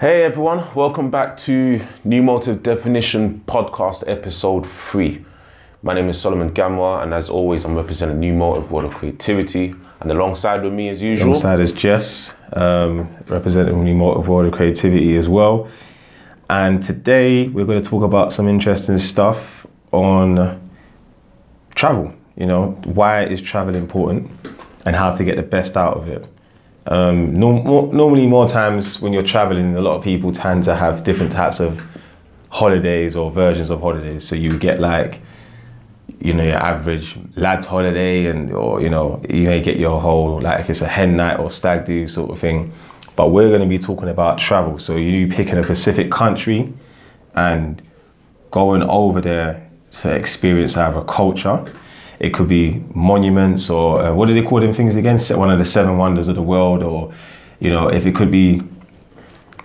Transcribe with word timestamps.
Hey 0.00 0.22
everyone, 0.22 0.66
welcome 0.74 1.10
back 1.10 1.36
to 1.40 1.78
New 2.04 2.22
Motive 2.22 2.62
Definition 2.62 3.44
Podcast 3.46 4.02
Episode 4.06 4.66
3. 4.90 5.22
My 5.82 5.92
name 5.92 6.08
is 6.08 6.18
Solomon 6.18 6.54
Gamwa, 6.54 7.02
and 7.02 7.12
as 7.12 7.28
always, 7.28 7.66
I'm 7.66 7.76
representing 7.76 8.18
New 8.18 8.32
Motive 8.32 8.72
World 8.72 8.90
of 8.90 8.94
Creativity. 8.96 9.74
And 10.00 10.10
alongside 10.10 10.62
with 10.62 10.72
me, 10.72 10.88
as 10.88 11.02
usual, 11.02 11.32
Alongside 11.32 11.60
is 11.60 11.72
Jess, 11.72 12.32
um, 12.54 13.14
representing 13.28 13.84
New 13.84 13.94
Motive 13.94 14.26
World 14.26 14.46
of 14.46 14.54
Creativity 14.54 15.18
as 15.18 15.28
well. 15.28 15.68
And 16.48 16.82
today 16.82 17.48
we're 17.48 17.66
going 17.66 17.82
to 17.82 17.86
talk 17.86 18.02
about 18.02 18.32
some 18.32 18.48
interesting 18.48 18.96
stuff 18.96 19.66
on 19.92 20.66
travel. 21.74 22.10
You 22.38 22.46
know, 22.46 22.70
why 22.84 23.26
is 23.26 23.42
travel 23.42 23.76
important 23.76 24.30
and 24.86 24.96
how 24.96 25.12
to 25.12 25.24
get 25.24 25.36
the 25.36 25.42
best 25.42 25.76
out 25.76 25.98
of 25.98 26.08
it. 26.08 26.24
Um, 26.86 27.34
norm- 27.34 27.64
more, 27.64 27.92
normally, 27.92 28.26
more 28.26 28.48
times 28.48 29.00
when 29.00 29.12
you're 29.12 29.22
traveling, 29.22 29.76
a 29.76 29.80
lot 29.80 29.96
of 29.96 30.02
people 30.02 30.32
tend 30.32 30.64
to 30.64 30.74
have 30.74 31.04
different 31.04 31.32
types 31.32 31.60
of 31.60 31.80
holidays 32.48 33.14
or 33.16 33.30
versions 33.30 33.70
of 33.70 33.80
holidays. 33.80 34.26
So 34.26 34.34
you 34.34 34.58
get 34.58 34.80
like, 34.80 35.20
you 36.20 36.32
know, 36.32 36.44
your 36.44 36.56
average 36.56 37.16
lads 37.36 37.66
holiday, 37.66 38.26
and 38.26 38.52
or 38.52 38.80
you 38.80 38.90
know, 38.90 39.22
you 39.28 39.46
may 39.48 39.60
get 39.60 39.76
your 39.76 40.00
whole 40.00 40.40
like 40.40 40.60
if 40.60 40.70
it's 40.70 40.80
a 40.80 40.88
hen 40.88 41.16
night 41.16 41.38
or 41.38 41.50
stag 41.50 41.84
do 41.84 42.08
sort 42.08 42.30
of 42.30 42.38
thing. 42.38 42.72
But 43.16 43.28
we're 43.28 43.48
going 43.48 43.60
to 43.60 43.66
be 43.66 43.78
talking 43.78 44.08
about 44.08 44.38
travel. 44.38 44.78
So 44.78 44.96
you 44.96 45.28
picking 45.28 45.58
a 45.58 45.62
specific 45.62 46.10
country 46.10 46.72
and 47.34 47.82
going 48.50 48.82
over 48.82 49.20
there 49.20 49.70
to 49.90 50.10
experience 50.10 50.76
either 50.76 51.02
culture. 51.04 51.72
It 52.20 52.34
could 52.34 52.48
be 52.48 52.84
monuments 52.94 53.70
or 53.70 54.02
uh, 54.02 54.14
what 54.14 54.26
do 54.26 54.34
they 54.34 54.42
call 54.42 54.60
them 54.60 54.74
things 54.74 54.94
again? 54.96 55.18
One 55.30 55.50
of 55.50 55.58
the 55.58 55.64
seven 55.64 55.96
wonders 55.96 56.28
of 56.28 56.36
the 56.36 56.42
world, 56.42 56.82
or 56.82 57.12
you 57.58 57.70
know, 57.70 57.88
if 57.88 58.06
it 58.06 58.14
could 58.14 58.30
be, 58.30 58.62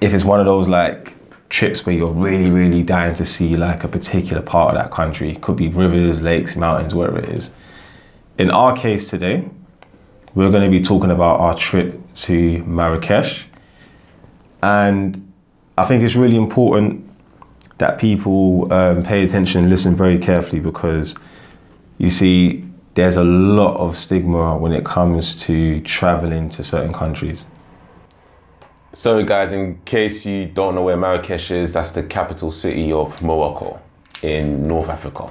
if 0.02 0.14
it's 0.14 0.24
one 0.24 0.40
of 0.40 0.46
those 0.46 0.68
like 0.68 1.14
trips 1.50 1.86
where 1.86 1.96
you're 1.96 2.12
really, 2.12 2.50
really 2.50 2.84
dying 2.84 3.14
to 3.16 3.26
see 3.26 3.56
like 3.56 3.84
a 3.84 3.88
particular 3.88 4.42
part 4.42 4.76
of 4.76 4.82
that 4.82 4.92
country. 4.92 5.32
It 5.32 5.42
could 5.42 5.56
be 5.56 5.68
rivers, 5.68 6.20
lakes, 6.22 6.56
mountains, 6.56 6.94
wherever 6.94 7.20
it 7.20 7.30
is. 7.30 7.52
In 8.38 8.50
our 8.52 8.76
case 8.76 9.10
today, 9.10 9.48
we're 10.34 10.52
going 10.52 10.70
to 10.70 10.78
be 10.78 10.84
talking 10.84 11.12
about 11.12 11.40
our 11.40 11.56
trip 11.56 12.00
to 12.16 12.64
Marrakesh, 12.64 13.46
and 14.62 15.32
I 15.78 15.86
think 15.86 16.04
it's 16.04 16.16
really 16.16 16.36
important 16.36 17.10
that 17.78 18.00
people 18.00 18.72
um, 18.74 19.04
pay 19.04 19.24
attention 19.24 19.62
and 19.62 19.70
listen 19.70 19.96
very 19.96 20.18
carefully 20.18 20.60
because 20.60 21.16
you 21.98 22.10
see 22.10 22.64
there's 22.96 23.18
a 23.18 23.24
lot 23.24 23.76
of 23.78 23.98
stigma 23.98 24.58
when 24.58 24.72
it 24.72 24.86
comes 24.86 25.36
to 25.44 25.80
traveling 25.82 26.50
to 26.50 26.64
certain 26.64 26.94
countries. 26.94 27.46
So, 28.94 29.22
guys, 29.26 29.52
in 29.52 29.80
case 29.84 30.26
you 30.26 30.46
don't 30.46 30.74
know 30.74 30.82
where 30.82 30.96
Marrakesh 30.96 31.52
is, 31.52 31.74
that's 31.74 31.92
the 31.92 32.02
capital 32.02 32.50
city 32.52 32.94
of 32.94 33.22
Morocco 33.22 33.80
in 34.22 34.66
North 34.66 34.88
Africa. 34.88 35.30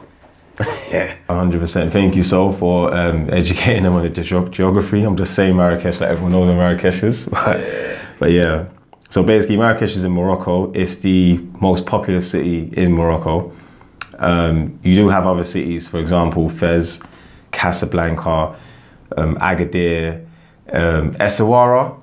yeah. 0.90 1.16
100%. 1.30 1.90
Thank 1.90 2.14
you, 2.14 2.22
Sol, 2.22 2.52
for 2.52 2.94
um, 2.94 3.30
educating 3.32 3.84
them 3.84 3.94
on 3.94 4.02
the 4.02 4.10
ge- 4.10 4.52
geography. 4.52 5.02
I'm 5.02 5.16
just 5.16 5.34
saying 5.34 5.56
Marrakesh 5.56 6.00
like 6.00 6.10
everyone 6.10 6.32
knows 6.32 6.48
where 6.48 6.56
Marrakesh 6.56 7.02
is. 7.02 7.26
But, 7.30 7.98
but 8.18 8.30
yeah. 8.32 8.66
So 9.08 9.22
basically, 9.22 9.56
Marrakesh 9.56 9.96
is 9.96 10.04
in 10.04 10.12
Morocco. 10.12 10.70
It's 10.72 10.96
the 10.96 11.38
most 11.60 11.86
popular 11.86 12.20
city 12.20 12.70
in 12.74 12.92
Morocco. 12.92 13.50
Um, 14.18 14.78
you 14.82 14.94
do 14.94 15.08
have 15.08 15.26
other 15.26 15.44
cities, 15.44 15.86
for 15.88 15.98
example, 15.98 16.48
Fez, 16.50 17.00
Casablanca, 17.52 18.56
um, 19.16 19.36
Agadir, 19.36 20.24
um, 20.72 21.14
Essaouira. 21.14 21.98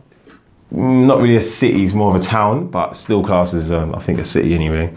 Not 0.71 1.19
really 1.19 1.35
a 1.35 1.41
city, 1.41 1.83
it's 1.83 1.93
more 1.93 2.15
of 2.15 2.21
a 2.21 2.23
town, 2.23 2.67
but 2.67 2.95
still 2.95 3.23
classes, 3.23 3.71
um, 3.71 3.93
I 3.93 3.99
think, 3.99 4.19
a 4.19 4.23
city 4.23 4.53
anyway. 4.53 4.93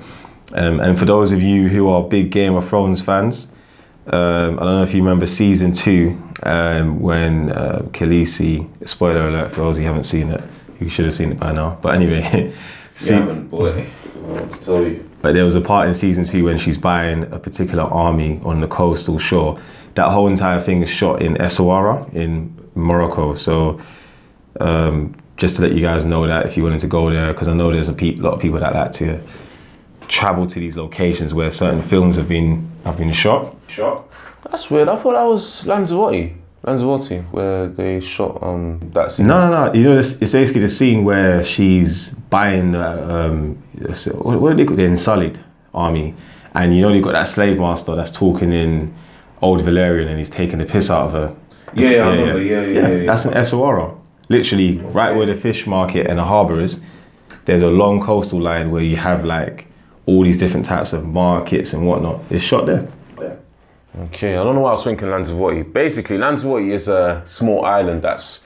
Um, 0.53 0.79
and 0.79 0.97
for 0.97 1.05
those 1.05 1.33
of 1.33 1.43
you 1.43 1.69
who 1.69 1.89
are 1.89 2.03
big 2.03 2.31
Game 2.31 2.55
of 2.55 2.69
Thrones 2.69 3.01
fans, 3.01 3.49
um, 4.07 4.59
I 4.59 4.63
don't 4.63 4.77
know 4.77 4.83
if 4.83 4.95
you 4.95 5.03
remember 5.03 5.27
season 5.27 5.73
two 5.73 6.17
um, 6.45 7.01
when 7.01 7.51
uh, 7.51 7.83
Khaleesi, 7.91 8.69
spoiler 8.87 9.29
alert 9.29 9.51
for 9.51 9.63
those 9.63 9.77
who 9.77 9.83
haven't 9.83 10.05
seen 10.05 10.31
it, 10.31 10.45
you 10.79 10.89
should 10.89 11.07
have 11.07 11.15
seen 11.15 11.33
it 11.33 11.41
by 11.41 11.53
now. 11.53 11.79
But 11.83 11.95
anyway, 11.97 12.55
see- 12.97 13.19
boy. 13.19 13.91
I'll 14.29 14.47
tell 14.49 14.83
you. 14.87 15.11
But 15.25 15.33
there 15.33 15.47
was 15.47 15.55
a 15.55 15.61
part 15.63 15.89
in 15.89 15.95
season 15.95 16.23
two 16.23 16.45
when 16.45 16.59
she's 16.59 16.77
buying 16.77 17.23
a 17.33 17.39
particular 17.39 17.85
army 17.85 18.39
on 18.45 18.61
the 18.61 18.69
coastal 18.69 19.19
shore. 19.19 19.59
That 19.95 20.11
whole 20.11 20.29
entire 20.29 20.61
thing 20.61 20.83
is 20.83 20.91
shot 20.91 21.23
in 21.23 21.37
Essaouira 21.37 22.13
in 22.13 22.55
Morocco. 22.75 23.35
So 23.35 23.81
um, 24.61 25.15
just 25.39 25.57
to 25.57 25.63
let 25.63 25.73
you 25.73 25.81
guys 25.81 26.05
know 26.05 26.27
that 26.27 26.45
if 26.45 26.59
you 26.59 26.63
wanted 26.63 26.81
to 26.81 26.89
go 26.89 27.11
there, 27.11 27.33
because 27.33 27.49
I 27.49 27.55
know 27.55 27.73
there's 27.73 27.89
a 27.89 27.95
pe- 27.95 28.17
lot 28.17 28.35
of 28.35 28.41
people 28.41 28.61
that 28.61 28.75
like 28.75 28.93
to 29.01 29.19
travel 30.09 30.47
to 30.47 30.61
these 30.61 30.77
locations 30.77 31.33
where 31.33 31.51
certain 31.51 31.81
films 31.81 32.17
have 32.17 32.29
been 32.29 32.71
have 32.85 32.99
been 32.99 33.11
shot. 33.11 33.57
Shot? 33.69 34.07
That's 34.51 34.71
weird. 34.71 34.91
I 34.91 35.01
thought 35.01 35.15
that 35.15 35.25
was 35.25 35.67
Lanzarote. 35.67 36.33
Lanzarote, 36.65 37.23
where 37.31 37.69
they 37.69 38.01
shot 38.01 38.43
um, 38.43 38.81
that 38.95 39.13
scene. 39.13 39.27
No, 39.27 39.49
no, 39.49 39.67
no. 39.67 39.75
You 39.75 39.85
know, 39.85 39.99
it's, 39.99 40.13
it's 40.15 40.33
basically 40.33 40.63
the 40.63 40.71
scene 40.71 41.05
where 41.05 41.45
she's 41.45 42.11
buying, 42.31 42.75
uh, 42.75 43.07
um, 43.09 43.63
what, 44.13 44.41
what 44.41 44.51
do 44.51 44.57
they 44.57 44.65
call 44.65 44.77
the 44.77 44.85
Unsullied 44.85 45.39
army, 45.75 46.15
and 46.55 46.75
you 46.75 46.83
know 46.83 46.93
you've 46.93 47.05
got 47.05 47.13
that 47.13 47.29
slave 47.29 47.59
master 47.59 47.95
that's 47.95 48.11
talking 48.11 48.53
in 48.53 48.95
Old 49.43 49.61
Valyrian, 49.61 50.09
and 50.09 50.19
he's 50.19 50.31
taking 50.31 50.59
the 50.59 50.65
piss 50.65 50.89
out 50.89 51.07
of 51.07 51.13
her. 51.13 51.37
Yeah, 51.75 51.91
yeah, 51.91 51.97
I 51.97 52.11
remember. 52.11 52.43
Yeah, 52.43 52.63
yeah, 52.63 52.67
yeah. 52.67 52.89
yeah. 52.89 53.07
That's 53.07 53.25
an 53.27 53.35
Essaouira. 53.35 53.99
Literally, 54.31 54.79
right 54.79 55.15
where 55.15 55.27
the 55.27 55.35
fish 55.35 55.67
market 55.67 56.07
and 56.07 56.19
the 56.19 56.25
harbour 56.25 56.61
is, 56.61 56.79
there's 57.45 57.63
a 57.63 57.69
long 57.69 58.01
coastal 58.01 58.41
line 58.41 58.71
where 58.71 58.83
you 58.83 58.97
have 58.97 59.25
like 59.25 59.67
all 60.07 60.23
these 60.25 60.39
different 60.39 60.65
types 60.65 60.95
of 60.95 61.05
markets 61.05 61.75
and 61.75 61.87
whatnot. 61.87 62.23
It's 62.31 62.43
shot 62.43 62.65
there. 62.65 62.89
Okay, 64.01 64.37
I 64.37 64.43
don't 64.43 64.57
know 64.57 64.63
why 64.63 64.71
I 64.71 64.73
was 64.73 64.83
thinking 64.83 65.09
Lanzarote. 65.09 65.73
Basically, 65.73 66.19
Lanzarote 66.19 66.69
is 66.73 66.89
a 66.89 67.23
small 67.27 67.65
island 67.65 68.03
that's 68.03 68.41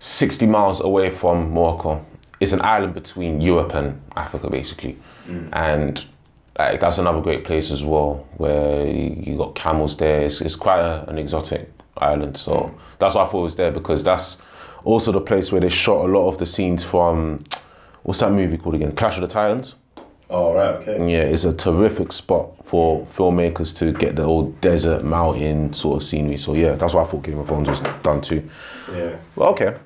60 0.00 0.46
miles 0.46 0.80
away 0.80 1.10
from 1.10 1.52
Morocco. 1.52 2.04
It's 2.40 2.52
an 2.52 2.60
island 2.60 2.92
between 2.92 3.40
Europe 3.40 3.74
and 3.74 3.98
Africa, 4.16 4.50
basically. 4.50 4.98
Mm. 5.26 5.48
And 5.52 6.04
like, 6.58 6.80
that's 6.80 6.98
another 6.98 7.22
great 7.22 7.46
place 7.46 7.70
as 7.70 7.82
well, 7.82 8.26
where 8.36 8.86
you 8.86 9.14
you 9.16 9.38
got 9.38 9.54
camels 9.54 9.96
there. 9.96 10.20
It's, 10.20 10.42
it's 10.42 10.56
quite 10.56 10.80
a, 10.80 11.08
an 11.08 11.16
exotic 11.16 11.70
island. 11.96 12.36
So 12.36 12.72
that's 12.98 13.14
why 13.14 13.24
I 13.24 13.30
thought 13.30 13.40
it 13.40 13.42
was 13.42 13.56
there, 13.56 13.70
because 13.70 14.04
that's 14.04 14.36
also 14.84 15.12
the 15.12 15.20
place 15.20 15.50
where 15.50 15.62
they 15.62 15.70
shot 15.70 16.04
a 16.04 16.08
lot 16.08 16.28
of 16.28 16.38
the 16.38 16.44
scenes 16.44 16.84
from, 16.84 17.42
what's 18.02 18.20
that 18.20 18.32
movie 18.32 18.58
called 18.58 18.74
again? 18.74 18.92
Clash 18.92 19.14
of 19.16 19.22
the 19.22 19.28
Titans? 19.28 19.76
Oh, 20.30 20.54
right, 20.54 20.74
okay. 20.76 21.12
Yeah, 21.12 21.20
it's 21.20 21.44
a 21.44 21.52
terrific 21.52 22.12
spot 22.12 22.50
for 22.66 23.06
filmmakers 23.16 23.76
to 23.76 23.92
get 23.92 24.16
the 24.16 24.22
old 24.22 24.58
desert, 24.60 25.04
mountain 25.04 25.72
sort 25.74 26.02
of 26.02 26.08
scenery. 26.08 26.36
So 26.36 26.54
yeah, 26.54 26.74
that's 26.76 26.94
why 26.94 27.04
I 27.04 27.06
thought 27.06 27.22
Game 27.22 27.38
of 27.38 27.46
Thrones 27.46 27.68
was 27.68 27.80
done 28.02 28.20
too. 28.20 28.48
Yeah. 28.90 29.16
Well, 29.36 29.50
okay. 29.50 29.76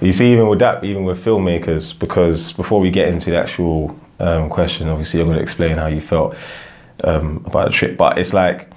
You 0.00 0.12
see, 0.12 0.32
even 0.32 0.48
with 0.48 0.60
that, 0.60 0.84
even 0.84 1.04
with 1.04 1.22
filmmakers, 1.24 1.98
because 1.98 2.52
before 2.52 2.80
we 2.80 2.90
get 2.90 3.08
into 3.08 3.30
the 3.30 3.36
actual 3.36 3.98
um, 4.20 4.48
question, 4.48 4.88
obviously, 4.88 5.20
I'm 5.20 5.26
going 5.26 5.38
to 5.38 5.42
explain 5.42 5.76
how 5.76 5.86
you 5.88 6.00
felt 6.00 6.36
um, 7.04 7.42
about 7.46 7.68
the 7.68 7.72
trip. 7.72 7.96
But 7.96 8.18
it's 8.18 8.32
like 8.32 8.70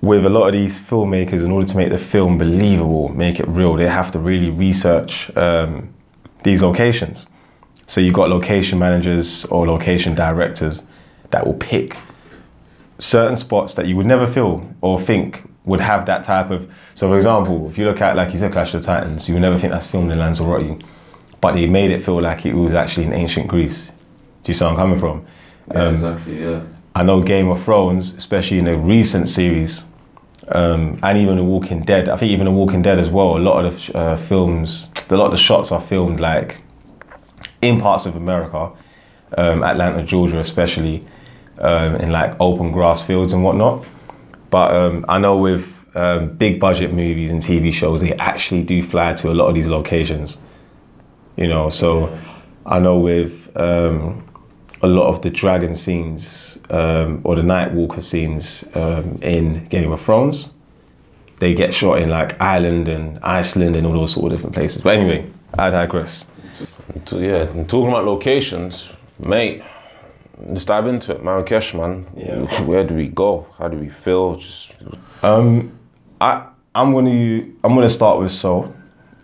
with 0.00 0.24
a 0.24 0.30
lot 0.30 0.46
of 0.46 0.52
these 0.52 0.80
filmmakers, 0.80 1.44
in 1.44 1.50
order 1.50 1.68
to 1.68 1.76
make 1.76 1.90
the 1.90 1.98
film 1.98 2.38
believable, 2.38 3.10
make 3.10 3.38
it 3.38 3.46
real, 3.48 3.74
they 3.76 3.88
have 3.88 4.12
to 4.12 4.18
really 4.18 4.50
research 4.50 5.30
um, 5.36 5.92
these 6.42 6.62
locations. 6.62 7.26
So 7.86 8.00
you've 8.00 8.14
got 8.14 8.28
location 8.28 8.78
managers 8.78 9.44
or 9.46 9.66
location 9.66 10.14
directors 10.14 10.82
that 11.30 11.46
will 11.46 11.54
pick 11.54 11.96
certain 12.98 13.36
spots 13.36 13.74
that 13.74 13.86
you 13.86 13.96
would 13.96 14.06
never 14.06 14.26
feel 14.26 14.68
or 14.80 15.00
think 15.00 15.42
would 15.64 15.80
have 15.80 16.06
that 16.06 16.24
type 16.24 16.50
of. 16.50 16.70
So, 16.94 17.08
for 17.08 17.16
example, 17.16 17.68
if 17.70 17.78
you 17.78 17.84
look 17.84 18.00
at, 18.00 18.16
like 18.16 18.32
you 18.32 18.38
said, 18.38 18.52
Clash 18.52 18.74
of 18.74 18.82
the 18.82 18.86
Titans, 18.86 19.28
you 19.28 19.34
would 19.34 19.42
never 19.42 19.58
think 19.58 19.72
that's 19.72 19.86
filmed 19.86 20.10
in 20.10 20.18
Lanzarote, 20.18 20.82
but 21.40 21.52
they 21.52 21.66
made 21.66 21.90
it 21.90 22.04
feel 22.04 22.20
like 22.20 22.46
it 22.46 22.54
was 22.54 22.74
actually 22.74 23.06
in 23.06 23.12
ancient 23.12 23.48
Greece. 23.48 23.90
Do 24.44 24.50
you 24.50 24.54
see 24.54 24.64
where 24.64 24.72
I'm 24.72 24.76
coming 24.76 24.98
from? 24.98 25.26
Um, 25.72 25.94
exactly. 25.94 26.42
Yeah. 26.42 26.62
I 26.94 27.02
know 27.02 27.20
Game 27.20 27.48
of 27.50 27.62
Thrones, 27.64 28.14
especially 28.14 28.58
in 28.58 28.64
the 28.64 28.78
recent 28.78 29.28
series, 29.28 29.82
um, 30.48 30.98
and 31.02 31.18
even 31.18 31.36
The 31.36 31.44
Walking 31.44 31.82
Dead. 31.82 32.08
I 32.08 32.16
think 32.16 32.32
even 32.32 32.46
The 32.46 32.52
Walking 32.52 32.80
Dead 32.80 32.98
as 32.98 33.10
well. 33.10 33.36
A 33.36 33.38
lot 33.38 33.64
of 33.64 33.86
the 33.86 33.98
uh, 33.98 34.16
films, 34.16 34.88
a 35.10 35.16
lot 35.16 35.26
of 35.26 35.32
the 35.32 35.36
shots 35.36 35.72
are 35.72 35.80
filmed 35.80 36.20
like 36.20 36.58
in 37.68 37.80
parts 37.80 38.06
of 38.06 38.16
America, 38.16 38.72
um, 39.36 39.62
Atlanta, 39.62 40.02
Georgia, 40.02 40.38
especially 40.38 41.06
um, 41.58 41.96
in 41.96 42.10
like 42.10 42.36
open 42.40 42.72
grass 42.72 43.02
fields 43.02 43.32
and 43.32 43.42
whatnot. 43.42 43.84
But 44.50 44.74
um, 44.74 45.04
I 45.08 45.18
know 45.18 45.36
with 45.36 45.72
um, 45.94 46.28
big 46.36 46.60
budget 46.60 46.92
movies 46.92 47.30
and 47.30 47.42
TV 47.42 47.72
shows, 47.72 48.00
they 48.00 48.12
actually 48.14 48.62
do 48.62 48.82
fly 48.82 49.14
to 49.14 49.30
a 49.30 49.34
lot 49.34 49.48
of 49.48 49.54
these 49.54 49.68
locations. 49.68 50.38
You 51.36 51.48
know, 51.48 51.68
so 51.68 52.16
I 52.64 52.78
know 52.78 52.98
with 52.98 53.50
um, 53.56 54.26
a 54.82 54.86
lot 54.86 55.08
of 55.08 55.22
the 55.22 55.30
dragon 55.30 55.74
scenes 55.74 56.58
um, 56.70 57.20
or 57.24 57.34
the 57.34 57.42
Night 57.42 57.72
Walker 57.72 58.02
scenes 58.02 58.64
um, 58.74 59.18
in 59.22 59.66
Game 59.66 59.92
of 59.92 60.00
Thrones, 60.02 60.50
they 61.38 61.54
get 61.54 61.74
shot 61.74 62.00
in 62.00 62.08
like 62.08 62.40
Ireland 62.40 62.88
and 62.88 63.18
Iceland 63.22 63.76
and 63.76 63.86
all 63.86 63.92
those 63.92 64.12
sort 64.12 64.32
of 64.32 64.38
different 64.38 64.54
places. 64.54 64.82
But 64.82 64.96
anyway, 64.98 65.30
I 65.58 65.70
digress. 65.70 66.26
To- 67.06 67.20
yeah, 67.20 67.42
and 67.48 67.68
talking 67.68 67.88
about 67.88 68.04
locations, 68.04 68.88
mate. 69.18 69.62
Let's 70.38 70.64
dive 70.64 70.86
into 70.86 71.12
it, 71.12 71.24
Marrakesh, 71.24 71.72
man. 71.74 72.06
Yeah. 72.16 72.62
Where 72.64 72.84
do 72.84 72.94
we 72.94 73.08
go? 73.08 73.46
How 73.58 73.68
do 73.68 73.78
we 73.78 73.88
feel? 73.88 74.36
Just 74.36 74.72
Um, 75.22 75.78
I 76.20 76.46
I'm 76.74 76.92
gonna 76.92 77.42
I'm 77.64 77.74
gonna 77.74 77.88
start 77.88 78.20
with 78.20 78.30
Soul, 78.32 78.74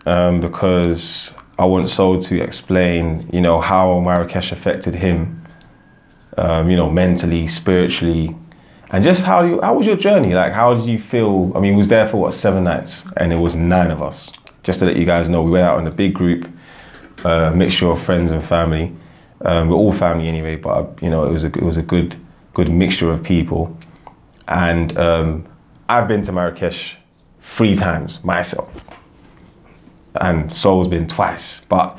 um, 0.05 0.41
because 0.41 1.33
I 1.59 1.65
want 1.65 1.89
Soul 1.89 2.19
to 2.21 2.41
explain, 2.41 3.29
you 3.31 3.41
know, 3.41 3.61
how 3.61 3.99
Marrakesh 3.99 4.51
affected 4.51 4.95
him, 4.95 5.45
um, 6.37 6.69
you 6.69 6.75
know, 6.75 6.89
mentally, 6.89 7.47
spiritually, 7.47 8.35
and 8.89 9.03
just 9.03 9.23
how 9.23 9.43
you 9.43 9.61
how 9.61 9.75
was 9.75 9.85
your 9.85 9.97
journey? 9.97 10.33
Like, 10.33 10.51
how 10.51 10.73
did 10.73 10.85
you 10.85 10.97
feel? 10.97 11.51
I 11.55 11.59
mean, 11.59 11.73
we 11.73 11.77
was 11.77 11.89
there 11.89 12.07
for 12.07 12.17
what 12.17 12.33
seven 12.33 12.63
nights, 12.63 13.05
and 13.17 13.31
it 13.31 13.37
was 13.37 13.53
nine 13.55 13.91
of 13.91 14.01
us. 14.01 14.31
Just 14.63 14.79
to 14.79 14.85
let 14.85 14.95
you 14.95 15.05
guys 15.05 15.29
know, 15.29 15.43
we 15.43 15.51
went 15.51 15.65
out 15.65 15.77
in 15.79 15.85
a 15.85 15.91
big 15.91 16.13
group, 16.13 16.49
uh, 17.23 17.51
mixture 17.51 17.89
of 17.89 18.01
friends 18.01 18.31
and 18.31 18.43
family. 18.43 18.95
Um, 19.41 19.69
we're 19.69 19.75
all 19.75 19.93
family 19.93 20.27
anyway, 20.27 20.55
but 20.55 20.97
you 21.01 21.09
know, 21.09 21.25
it 21.25 21.31
was 21.31 21.43
a 21.43 21.47
it 21.47 21.63
was 21.63 21.77
a 21.77 21.81
good 21.81 22.15
good 22.53 22.69
mixture 22.69 23.11
of 23.11 23.23
people, 23.23 23.75
and 24.47 24.97
um, 24.97 25.45
I've 25.89 26.07
been 26.07 26.23
to 26.23 26.31
Marrakesh 26.31 26.95
three 27.41 27.75
times 27.75 28.23
myself, 28.23 28.69
and 30.15 30.51
Soul's 30.51 30.87
been 30.87 31.07
twice. 31.07 31.61
But 31.67 31.97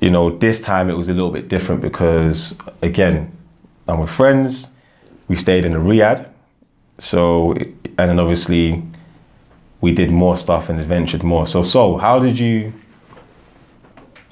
you 0.00 0.10
know, 0.10 0.36
this 0.36 0.60
time 0.60 0.90
it 0.90 0.96
was 0.96 1.08
a 1.08 1.14
little 1.14 1.30
bit 1.30 1.48
different 1.48 1.80
because 1.80 2.54
again, 2.82 3.36
I'm 3.88 4.00
with 4.00 4.10
friends. 4.10 4.68
We 5.28 5.36
stayed 5.36 5.64
in 5.64 5.70
the 5.70 5.78
riad, 5.78 6.28
so 6.98 7.52
and 7.52 8.10
then 8.10 8.18
obviously 8.18 8.82
we 9.80 9.92
did 9.92 10.10
more 10.10 10.36
stuff 10.36 10.68
and 10.68 10.80
adventured 10.80 11.22
more. 11.22 11.46
So, 11.46 11.62
Soul, 11.62 11.98
how 11.98 12.18
did 12.18 12.38
you? 12.38 12.72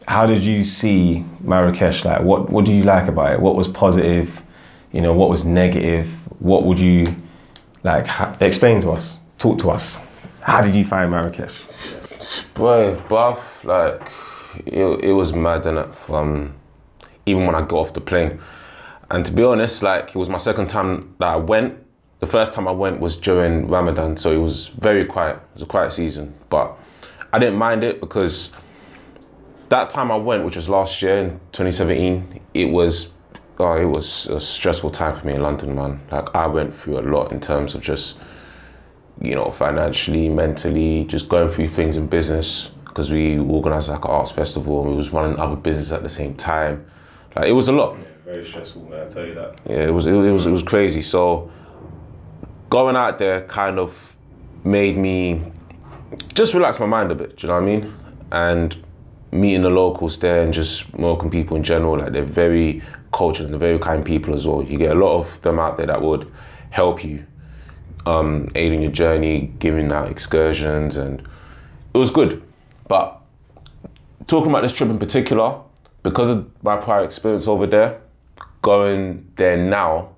How 0.09 0.27
did 0.27 0.43
you 0.43 0.65
see 0.65 1.25
Marrakesh? 1.41 2.05
Like, 2.05 2.23
what 2.23 2.51
what 2.51 2.65
do 2.65 2.73
you 2.73 2.83
like 2.83 3.09
about 3.09 3.33
it? 3.33 3.41
What 3.41 3.57
was 3.57 3.69
positive? 3.69 4.41
You 4.93 5.01
know, 5.01 5.13
what 5.13 5.31
was 5.31 5.45
negative? 5.45 6.07
What 6.39 6.65
would 6.65 6.79
you 6.79 7.05
like? 7.83 8.07
Ha- 8.07 8.37
explain 8.41 8.81
to 8.83 8.91
us. 8.91 9.17
Talk 9.39 9.59
to 9.61 9.71
us. 9.71 9.99
How 10.41 10.61
did 10.61 10.75
you 10.75 10.85
find 10.85 11.11
Marrakesh? 11.11 11.55
Boy, 12.55 12.97
bruv, 13.09 13.41
like 13.65 14.03
it, 14.67 14.85
it 15.05 15.13
was 15.13 15.33
mad 15.33 15.63
innit, 15.65 15.95
from 16.07 16.55
even 17.27 17.47
when 17.47 17.55
I 17.55 17.61
got 17.61 17.75
off 17.75 17.95
the 17.95 18.01
plane. 18.01 18.41
And 19.11 19.25
to 19.27 19.33
be 19.33 19.43
honest, 19.43 19.83
like 19.83 20.09
it 20.09 20.17
was 20.17 20.29
my 20.29 20.39
second 20.39 20.69
time 20.69 21.15
that 21.19 21.29
I 21.29 21.37
went. 21.37 21.79
The 22.21 22.27
first 22.27 22.55
time 22.55 22.69
I 22.69 22.73
went 22.73 23.01
was 23.01 23.17
during 23.17 23.67
Ramadan, 23.67 24.17
so 24.17 24.31
it 24.31 24.39
was 24.39 24.69
very 24.69 25.05
quiet. 25.05 25.37
It 25.37 25.55
was 25.55 25.63
a 25.63 25.67
quiet 25.67 25.93
season, 25.93 26.35
but 26.51 26.73
I 27.33 27.39
didn't 27.39 27.57
mind 27.57 27.83
it 27.83 28.01
because 28.01 28.53
that 29.73 29.91
time 29.91 30.13
I 30.13 30.17
went, 30.17 30.45
which 30.45 30.57
was 30.57 30.69
last 30.69 31.03
year 31.03 31.17
in 31.17 31.31
2017, 31.53 32.41
it 32.55 32.67
was 32.67 33.13
oh, 33.59 33.77
it 33.77 33.85
was 33.85 34.27
a 34.27 34.41
stressful 34.41 34.91
time 34.91 35.19
for 35.19 35.27
me 35.27 35.35
in 35.35 35.43
London, 35.43 35.75
man. 35.75 36.01
Like 36.11 36.35
I 36.35 36.47
went 36.47 36.79
through 36.79 36.99
a 36.99 37.05
lot 37.09 37.33
in 37.33 37.41
terms 37.41 37.75
of 37.75 37.81
just 37.81 38.19
you 39.21 39.35
know, 39.35 39.51
financially, 39.53 40.29
mentally, 40.29 41.05
just 41.05 41.29
going 41.29 41.51
through 41.51 41.69
things 41.69 41.97
in 41.97 42.07
business 42.07 42.71
because 42.85 43.11
we 43.11 43.39
organised 43.39 43.89
like 43.89 44.05
an 44.05 44.11
arts 44.11 44.31
festival 44.31 44.83
and 44.83 44.91
we 44.91 44.97
was 44.97 45.11
running 45.11 45.39
other 45.39 45.57
business 45.57 45.93
at 45.93 46.03
the 46.03 46.09
same 46.09 46.35
time. 46.35 46.85
Like 47.37 47.47
it 47.47 47.53
was 47.53 47.69
a 47.69 47.73
lot. 47.73 47.97
Very 48.25 48.45
stressful, 48.45 48.83
man. 48.83 49.07
I 49.07 49.09
tell 49.09 49.27
you 49.27 49.35
that. 49.35 49.61
Yeah, 49.69 49.89
it 49.89 49.91
was 49.91 50.07
it, 50.07 50.13
was 50.13 50.47
it 50.47 50.51
was 50.51 50.63
crazy. 50.63 51.03
So 51.03 51.51
going 52.69 52.97
out 52.97 53.19
there 53.19 53.47
kind 53.47 53.79
of 53.79 53.95
made 54.65 54.97
me 54.97 55.43
just 56.35 56.53
relax 56.55 56.79
my 56.79 56.87
mind 56.87 57.13
a 57.13 57.15
bit. 57.15 57.37
Do 57.37 57.47
you 57.47 57.49
know 57.49 57.61
what 57.61 57.63
I 57.63 57.67
mean? 57.67 57.95
And 58.33 58.77
meeting 59.33 59.63
the 59.63 59.71
locals 59.71 60.19
there 60.19 60.43
and 60.43 60.53
just 60.53 60.97
Moroccan 60.97 61.31
people 61.31 61.57
in 61.57 61.65
general, 61.65 61.99
like 61.99 62.13
they're 62.13 62.25
very 62.25 62.83
cultured 63.13 63.47
and 63.47 63.53
they're 63.55 63.59
very 63.59 63.79
kind 63.79 64.05
people 64.05 64.35
as 64.35 64.47
well. 64.47 64.63
You 64.63 64.79
get 64.79 64.93
a 64.93 64.99
lot 64.99 65.21
of 65.21 65.43
them 65.43 65.59
out 65.59 65.79
there 65.79 65.87
that 65.87 66.03
would 66.03 66.31
help 66.71 67.03
you, 67.03 67.25
um, 68.07 68.49
your 68.55 68.91
journey, 68.91 69.53
giving 69.59 69.91
out 69.91 70.11
excursions, 70.11 70.97
and 70.97 71.21
it 71.95 71.99
was 71.99 72.11
good. 72.11 72.43
But 72.89 73.21
talking 74.27 74.51
about 74.51 74.63
this 74.63 74.73
trip 74.73 74.91
in 74.91 74.99
particular, 74.99 75.59
because 76.03 76.29
of 76.29 76.51
my 76.63 76.77
prior 76.77 77.05
experience 77.05 77.47
over 77.47 77.67
there, 77.67 78.01
going 78.61 79.31
there 79.37 79.57
now 79.57 80.11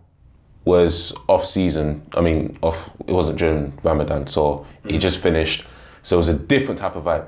was 0.64 1.12
off 1.28 1.46
season. 1.46 2.06
I 2.14 2.20
mean, 2.20 2.58
off. 2.62 2.78
It 3.06 3.12
wasn't 3.12 3.38
during 3.38 3.72
Ramadan, 3.82 4.26
so 4.26 4.66
it 4.84 4.98
just 4.98 5.18
finished. 5.18 5.64
So 6.02 6.16
it 6.16 6.18
was 6.18 6.28
a 6.28 6.34
different 6.34 6.78
type 6.78 6.96
of 6.96 7.04
vibe. 7.04 7.26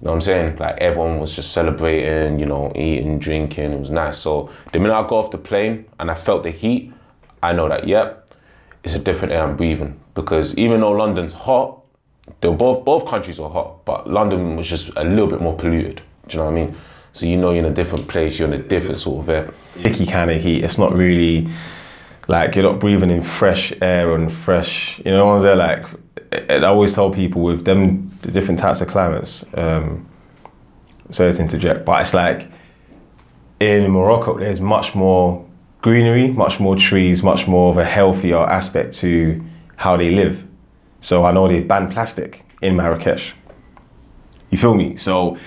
You 0.00 0.04
know 0.04 0.10
what 0.10 0.16
I'm 0.16 0.20
saying? 0.20 0.56
Like 0.58 0.76
everyone 0.78 1.20
was 1.20 1.32
just 1.32 1.52
celebrating, 1.52 2.38
you 2.38 2.44
know, 2.44 2.70
eating, 2.76 3.18
drinking. 3.18 3.72
It 3.72 3.80
was 3.80 3.90
nice. 3.90 4.18
So 4.18 4.50
the 4.72 4.78
minute 4.78 4.94
I 4.94 5.02
got 5.02 5.12
off 5.12 5.30
the 5.30 5.38
plane 5.38 5.86
and 5.98 6.10
I 6.10 6.14
felt 6.14 6.42
the 6.42 6.50
heat, 6.50 6.92
I 7.42 7.52
know 7.52 7.68
that 7.68 7.88
yep, 7.88 8.28
it's 8.84 8.94
a 8.94 8.98
different 8.98 9.32
air 9.32 9.42
I'm 9.42 9.56
breathing. 9.56 9.98
Because 10.14 10.56
even 10.58 10.80
though 10.80 10.92
London's 10.92 11.32
hot, 11.32 11.80
were 12.42 12.52
both 12.52 12.84
both 12.84 13.08
countries 13.08 13.38
were 13.38 13.48
hot, 13.48 13.84
but 13.86 14.08
London 14.10 14.56
was 14.56 14.66
just 14.66 14.90
a 14.96 15.04
little 15.04 15.28
bit 15.28 15.40
more 15.40 15.56
polluted. 15.56 16.02
Do 16.28 16.36
you 16.36 16.38
know 16.38 16.50
what 16.50 16.58
I 16.58 16.66
mean? 16.66 16.76
So 17.12 17.24
you 17.24 17.38
know 17.38 17.50
you're 17.50 17.64
in 17.64 17.72
a 17.72 17.74
different 17.74 18.08
place, 18.08 18.38
you're 18.38 18.48
in 18.48 18.54
a 18.54 18.62
different 18.62 18.98
sort 18.98 19.22
of 19.22 19.30
air. 19.30 19.54
icky 19.76 20.04
kind 20.04 20.30
of 20.30 20.42
heat. 20.42 20.62
It's 20.62 20.76
not 20.76 20.92
really 20.92 21.48
like 22.28 22.54
you're 22.54 22.64
not 22.64 22.80
breathing 22.80 23.10
in 23.10 23.22
fresh 23.22 23.72
air 23.80 24.14
and 24.14 24.30
fresh. 24.30 24.98
You 24.98 25.12
know, 25.12 25.24
ones 25.24 25.42
there 25.42 25.56
like 25.56 25.86
I 26.32 26.54
I 26.54 26.64
always 26.64 26.92
tell 26.92 27.10
people 27.10 27.42
with 27.42 27.64
them 27.64 28.16
the 28.22 28.30
different 28.30 28.58
types 28.58 28.80
of 28.80 28.88
climates. 28.88 29.44
Um, 29.54 30.08
sorry 31.10 31.32
to 31.32 31.42
interject, 31.42 31.84
but 31.84 32.00
it's 32.00 32.14
like 32.14 32.48
in 33.60 33.90
Morocco, 33.90 34.38
there's 34.38 34.60
much 34.60 34.94
more 34.94 35.44
greenery, 35.82 36.28
much 36.32 36.58
more 36.60 36.76
trees, 36.76 37.22
much 37.22 37.46
more 37.46 37.70
of 37.70 37.78
a 37.78 37.84
healthier 37.84 38.38
aspect 38.38 38.94
to 38.94 39.42
how 39.76 39.96
they 39.96 40.10
live. 40.10 40.42
So 41.00 41.24
I 41.24 41.32
know 41.32 41.48
they've 41.48 41.66
banned 41.66 41.92
plastic 41.92 42.44
in 42.62 42.76
Marrakesh. 42.76 43.34
You 44.50 44.58
feel 44.58 44.74
me? 44.74 44.96
So 44.96 45.38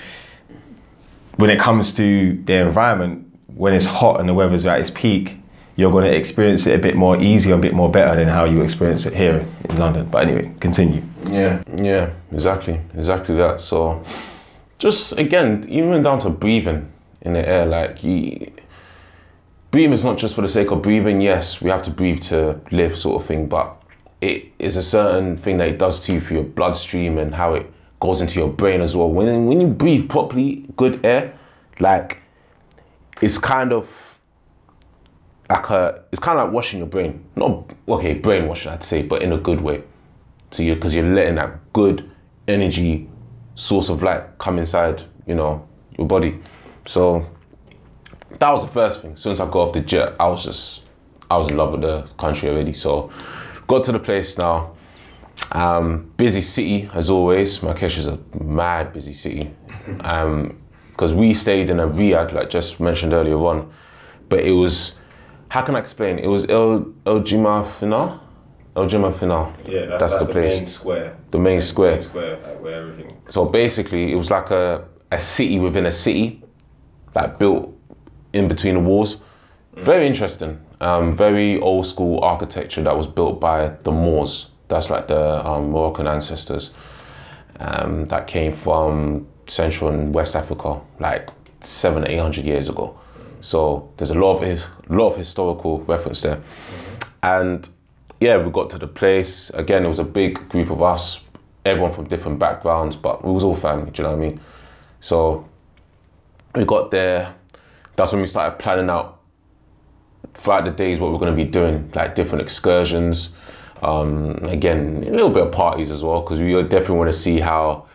when 1.37 1.49
it 1.49 1.59
comes 1.59 1.93
to 1.93 2.41
the 2.45 2.53
environment, 2.53 3.25
when 3.47 3.73
it's 3.73 3.85
hot 3.85 4.19
and 4.19 4.29
the 4.29 4.33
weather's 4.33 4.65
at 4.65 4.79
its 4.79 4.91
peak, 4.91 5.37
you're 5.79 5.91
going 5.91 6.03
to 6.03 6.13
experience 6.13 6.67
it 6.67 6.75
a 6.75 6.77
bit 6.77 6.97
more 6.97 7.15
easier, 7.21 7.55
a 7.55 7.57
bit 7.57 7.73
more 7.73 7.89
better 7.89 8.13
than 8.13 8.27
how 8.27 8.43
you 8.43 8.61
experience 8.61 9.05
it 9.05 9.15
here 9.15 9.47
in 9.69 9.77
London. 9.77 10.05
But 10.11 10.27
anyway, 10.27 10.53
continue. 10.59 11.01
Yeah, 11.31 11.63
yeah, 11.77 12.11
exactly, 12.33 12.81
exactly 12.95 13.37
that. 13.37 13.61
So, 13.61 14.03
just 14.77 15.17
again, 15.17 15.65
even 15.69 16.03
down 16.03 16.19
to 16.19 16.29
breathing 16.29 16.91
in 17.21 17.31
the 17.31 17.47
air, 17.47 17.65
like 17.65 18.03
you, 18.03 18.51
breathing 19.71 19.93
is 19.93 20.03
not 20.03 20.17
just 20.17 20.35
for 20.35 20.41
the 20.41 20.49
sake 20.49 20.69
of 20.71 20.81
breathing. 20.81 21.21
Yes, 21.21 21.61
we 21.61 21.69
have 21.69 21.83
to 21.83 21.91
breathe 21.91 22.23
to 22.23 22.59
live, 22.71 22.99
sort 22.99 23.21
of 23.21 23.25
thing, 23.25 23.47
but 23.47 23.81
it 24.19 24.51
is 24.59 24.75
a 24.75 24.83
certain 24.83 25.37
thing 25.37 25.57
that 25.59 25.69
it 25.69 25.77
does 25.77 26.01
to 26.01 26.13
you 26.15 26.19
for 26.19 26.33
your 26.33 26.43
bloodstream 26.43 27.17
and 27.19 27.33
how 27.33 27.53
it 27.53 27.71
goes 28.01 28.19
into 28.19 28.37
your 28.37 28.49
brain 28.49 28.81
as 28.81 28.97
well. 28.97 29.09
When 29.09 29.45
when 29.45 29.61
you 29.61 29.67
breathe 29.67 30.09
properly, 30.09 30.65
good 30.75 31.05
air, 31.05 31.39
like 31.79 32.17
it's 33.21 33.37
kind 33.37 33.71
of 33.71 33.87
like 35.49 35.69
a, 35.69 36.03
it's 36.11 36.21
kind 36.21 36.39
of 36.39 36.45
like 36.45 36.53
washing 36.53 36.79
your 36.79 36.87
brain. 36.87 37.23
Not 37.35 37.71
okay, 37.87 38.13
brainwashing, 38.13 38.71
I'd 38.71 38.83
say, 38.83 39.01
but 39.01 39.21
in 39.21 39.33
a 39.33 39.37
good 39.37 39.61
way 39.61 39.83
to 40.51 40.63
you 40.63 40.75
because 40.75 40.93
you're 40.93 41.13
letting 41.13 41.35
that 41.35 41.73
good 41.73 42.09
energy 42.47 43.09
source 43.55 43.89
of 43.89 44.03
light 44.03 44.23
come 44.37 44.57
inside, 44.57 45.03
you 45.25 45.35
know, 45.35 45.67
your 45.97 46.07
body. 46.07 46.39
So 46.85 47.25
that 48.39 48.49
was 48.49 48.65
the 48.65 48.71
first 48.71 49.01
thing. 49.01 49.13
As 49.13 49.21
soon 49.21 49.33
as 49.33 49.39
I 49.39 49.45
got 49.45 49.55
off 49.55 49.73
the 49.73 49.81
jet, 49.81 50.15
I 50.19 50.27
was 50.27 50.43
just 50.43 50.83
I 51.31 51.37
was 51.37 51.47
in 51.47 51.57
love 51.57 51.71
with 51.71 51.81
the 51.81 52.07
country 52.17 52.49
already. 52.49 52.73
So 52.73 53.11
got 53.67 53.83
to 53.85 53.91
the 53.91 53.99
place 53.99 54.37
now. 54.37 54.75
Um, 55.53 56.11
busy 56.17 56.41
city 56.41 56.89
as 56.93 57.09
always. 57.09 57.63
Marrakesh 57.63 57.97
is 57.97 58.07
a 58.07 58.19
mad 58.39 58.93
busy 58.93 59.13
city. 59.13 59.53
Um, 60.01 60.61
because 60.91 61.13
we 61.13 61.33
stayed 61.33 61.69
in 61.69 61.79
a 61.79 61.87
riad, 61.87 62.33
like 62.33 62.49
just 62.49 62.81
mentioned 62.81 63.13
earlier 63.13 63.37
on, 63.37 63.71
but 64.27 64.39
it 64.39 64.51
was 64.51 64.98
how 65.49 65.61
can 65.61 65.75
I 65.75 65.79
explain? 65.79 66.19
It 66.19 66.27
was 66.27 66.45
El 66.49 66.93
El 67.05 67.21
Jemaa 67.21 67.65
el-Fnaa. 67.65 68.19
El 68.75 68.87
Jemaa 68.87 69.07
el-Fnaa. 69.07 69.67
Yeah, 69.67 69.97
that's, 69.97 70.13
the 70.13 70.31
place. 70.31 70.55
main 70.55 70.65
square. 70.65 71.17
The 71.31 71.39
main 71.39 71.59
square. 71.59 71.99
square, 71.99 72.37
like 72.37 72.61
where 72.61 72.81
everything. 72.81 73.17
So 73.27 73.45
basically, 73.45 74.11
it 74.11 74.15
was 74.15 74.29
like 74.29 74.51
a, 74.51 74.85
a 75.11 75.19
city 75.19 75.59
within 75.59 75.85
a 75.87 75.91
city, 75.91 76.43
like 77.15 77.39
built 77.39 77.75
in 78.33 78.47
between 78.47 78.75
the 78.75 78.79
walls. 78.79 79.21
Very 79.75 80.07
interesting. 80.07 80.59
Um, 80.81 81.15
very 81.15 81.59
old 81.59 81.85
school 81.85 82.19
architecture 82.21 82.83
that 82.83 82.95
was 82.95 83.07
built 83.07 83.39
by 83.39 83.69
the 83.83 83.91
Moors. 83.91 84.47
That's 84.67 84.89
like 84.89 85.07
the 85.07 85.45
um, 85.45 85.71
Moroccan 85.71 86.07
ancestors 86.07 86.71
um, 87.59 88.05
that 88.05 88.27
came 88.27 88.55
from 88.55 89.27
Central 89.47 89.89
and 89.89 90.13
West 90.13 90.35
Africa, 90.35 90.79
like 90.99 91.29
seven, 91.63 92.07
eight 92.07 92.19
hundred 92.19 92.45
years 92.45 92.69
ago. 92.69 92.97
So 93.41 93.91
there's 93.97 94.11
a 94.11 94.15
lot 94.15 94.37
of 94.37 94.43
his, 94.43 94.67
lot 94.89 95.11
of 95.11 95.17
historical 95.17 95.81
reference 95.81 96.21
there. 96.21 96.41
And 97.23 97.67
yeah, 98.19 98.37
we 98.37 98.51
got 98.51 98.69
to 98.71 98.77
the 98.77 98.87
place. 98.87 99.49
Again, 99.53 99.85
it 99.85 99.87
was 99.87 99.99
a 99.99 100.03
big 100.03 100.49
group 100.49 100.69
of 100.71 100.81
us, 100.81 101.21
everyone 101.65 101.93
from 101.93 102.07
different 102.07 102.39
backgrounds, 102.39 102.95
but 102.95 103.23
we 103.23 103.31
was 103.31 103.43
all 103.43 103.55
family. 103.55 103.91
Do 103.91 104.01
you 104.01 104.09
know 104.09 104.15
what 104.15 104.25
I 104.25 104.29
mean? 104.29 104.41
So 104.99 105.47
we 106.55 106.65
got 106.65 106.91
there. 106.91 107.33
That's 107.95 108.11
when 108.11 108.21
we 108.21 108.27
started 108.27 108.59
planning 108.59 108.89
out 108.89 109.21
throughout 110.35 110.65
the 110.65 110.71
days 110.71 110.99
what 110.99 111.11
we're 111.11 111.19
going 111.19 111.35
to 111.35 111.43
be 111.43 111.49
doing, 111.49 111.91
like 111.95 112.15
different 112.15 112.41
excursions. 112.41 113.29
Um, 113.81 114.35
again, 114.43 115.03
a 115.07 115.11
little 115.11 115.29
bit 115.29 115.43
of 115.43 115.51
parties 115.51 115.91
as 115.91 116.03
well, 116.03 116.21
because 116.21 116.39
we 116.39 116.51
definitely 116.63 116.97
want 116.97 117.11
to 117.11 117.17
see 117.17 117.39
how, 117.39 117.87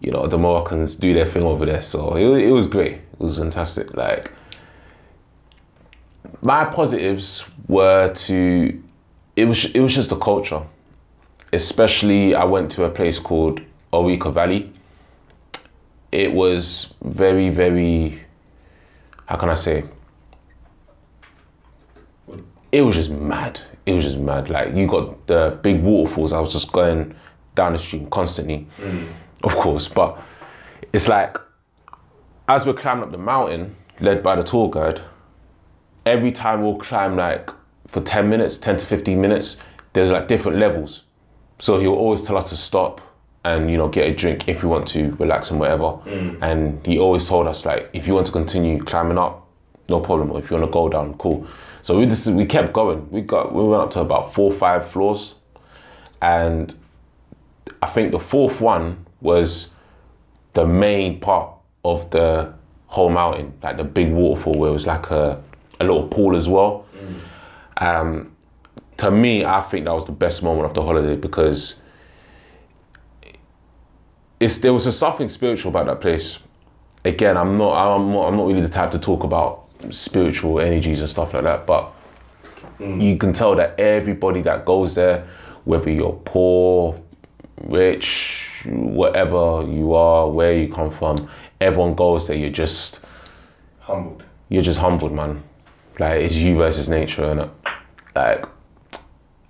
you 0.00 0.12
know, 0.12 0.26
the 0.26 0.38
Moroccans 0.38 0.94
do 0.94 1.12
their 1.14 1.26
thing 1.26 1.42
over 1.42 1.66
there. 1.66 1.82
So 1.82 2.16
it, 2.16 2.44
it 2.44 2.50
was 2.52 2.66
great. 2.66 2.94
It 2.94 3.18
was 3.18 3.38
fantastic. 3.38 3.94
Like 3.94 4.30
my 6.42 6.64
positives 6.64 7.44
were 7.68 8.12
to, 8.14 8.82
it 9.36 9.44
was 9.44 9.64
it 9.66 9.80
was 9.80 9.94
just 9.94 10.10
the 10.10 10.18
culture. 10.18 10.62
Especially, 11.52 12.34
I 12.34 12.44
went 12.44 12.70
to 12.72 12.84
a 12.84 12.90
place 12.90 13.18
called 13.18 13.60
Ourika 13.92 14.32
Valley. 14.32 14.72
It 16.12 16.32
was 16.32 16.94
very, 17.02 17.50
very, 17.50 18.22
how 19.26 19.36
can 19.36 19.50
I 19.50 19.54
say? 19.54 19.84
It 22.72 22.82
was 22.82 22.94
just 22.94 23.10
mad. 23.10 23.60
It 23.86 23.92
was 23.92 24.04
just 24.04 24.18
mad. 24.18 24.50
Like 24.50 24.74
you 24.74 24.86
got 24.86 25.26
the 25.26 25.58
big 25.62 25.82
waterfalls. 25.82 26.32
I 26.32 26.40
was 26.40 26.52
just 26.52 26.72
going 26.72 27.14
down 27.54 27.72
the 27.72 27.78
stream 27.78 28.08
constantly, 28.10 28.66
mm. 28.78 29.08
of 29.44 29.52
course. 29.54 29.88
But 29.88 30.20
it's 30.92 31.08
like 31.08 31.36
as 32.48 32.66
we're 32.66 32.74
climbing 32.74 33.04
up 33.04 33.10
the 33.12 33.18
mountain, 33.18 33.74
led 34.00 34.22
by 34.22 34.36
the 34.36 34.42
tour 34.42 34.70
guide, 34.70 35.00
every 36.06 36.32
time 36.32 36.62
we'll 36.62 36.78
climb 36.78 37.16
like 37.16 37.50
for 37.88 38.00
10 38.00 38.30
minutes, 38.30 38.56
10 38.58 38.78
to 38.78 38.86
15 38.86 39.20
minutes, 39.20 39.58
there's 39.92 40.10
like 40.10 40.28
different 40.28 40.58
levels. 40.58 41.02
So 41.58 41.78
he'll 41.80 41.92
always 41.92 42.22
tell 42.22 42.36
us 42.36 42.48
to 42.50 42.56
stop 42.56 43.00
and 43.44 43.70
you 43.70 43.76
know 43.76 43.88
get 43.88 44.08
a 44.08 44.14
drink 44.14 44.48
if 44.48 44.62
we 44.62 44.68
want 44.68 44.88
to 44.88 45.14
relax 45.16 45.50
and 45.50 45.60
whatever. 45.60 45.98
Mm. 46.04 46.38
And 46.42 46.86
he 46.86 46.98
always 46.98 47.26
told 47.26 47.46
us 47.46 47.64
like 47.64 47.90
if 47.92 48.06
you 48.06 48.14
want 48.14 48.26
to 48.26 48.32
continue 48.32 48.82
climbing 48.82 49.18
up, 49.18 49.46
no 49.88 50.00
problem. 50.00 50.30
Or 50.30 50.38
if 50.38 50.50
you 50.50 50.56
want 50.56 50.68
to 50.68 50.72
go 50.72 50.88
down, 50.88 51.14
cool. 51.18 51.46
So 51.82 51.98
we 51.98 52.06
just 52.06 52.26
we 52.26 52.44
kept 52.44 52.72
going. 52.72 53.08
We 53.10 53.20
got 53.20 53.54
we 53.54 53.62
went 53.64 53.82
up 53.82 53.90
to 53.92 54.00
about 54.00 54.34
four 54.34 54.52
five 54.52 54.90
floors, 54.90 55.34
and 56.22 56.74
I 57.82 57.88
think 57.88 58.12
the 58.12 58.18
fourth 58.20 58.60
one 58.60 59.04
was 59.20 59.70
the 60.54 60.66
main 60.66 61.20
part 61.20 61.50
of 61.84 62.10
the 62.10 62.52
whole 62.88 63.10
mountain, 63.10 63.52
like 63.62 63.76
the 63.76 63.84
big 63.84 64.10
waterfall 64.10 64.54
where 64.54 64.70
it 64.70 64.72
was 64.72 64.86
like 64.86 65.10
a, 65.10 65.42
a 65.80 65.84
little 65.84 66.06
pool 66.08 66.34
as 66.36 66.48
well. 66.48 66.86
Um, 67.78 68.32
to 68.98 69.10
me, 69.10 69.44
I 69.44 69.60
think 69.62 69.84
that 69.84 69.92
was 69.92 70.06
the 70.06 70.12
best 70.12 70.42
moment 70.42 70.66
of 70.66 70.74
the 70.74 70.82
holiday 70.82 71.16
because 71.16 71.74
it's 74.40 74.58
there 74.58 74.72
was 74.72 74.84
just 74.84 74.98
something 74.98 75.28
spiritual 75.28 75.70
about 75.70 75.86
that 75.86 76.00
place. 76.00 76.38
Again, 77.04 77.36
I'm 77.36 77.56
not 77.56 77.74
I'm 77.74 78.10
not 78.10 78.28
I'm 78.28 78.36
not 78.36 78.46
really 78.46 78.62
the 78.62 78.68
type 78.68 78.90
to 78.92 78.98
talk 78.98 79.22
about 79.24 79.64
spiritual 79.90 80.60
energies 80.60 81.00
and 81.00 81.08
stuff 81.08 81.32
like 81.34 81.44
that, 81.44 81.66
but 81.66 81.92
you 82.80 83.16
can 83.16 83.32
tell 83.32 83.54
that 83.56 83.78
everybody 83.78 84.42
that 84.42 84.64
goes 84.64 84.94
there, 84.94 85.26
whether 85.64 85.90
you're 85.90 86.20
poor, 86.24 87.00
rich, 87.62 88.48
whatever 88.66 89.64
you 89.68 89.94
are, 89.94 90.28
where 90.28 90.54
you 90.54 90.72
come 90.72 90.90
from, 90.90 91.28
everyone 91.60 91.94
goes 91.94 92.26
there. 92.26 92.36
You're 92.36 92.50
just 92.50 93.00
Humbled. 93.80 94.24
you're 94.48 94.62
just 94.62 94.78
humbled, 94.78 95.12
man. 95.12 95.42
Like 95.98 96.20
it's 96.22 96.34
you 96.34 96.56
versus 96.56 96.88
nature, 96.88 97.24
and 97.24 97.50
like 98.14 98.44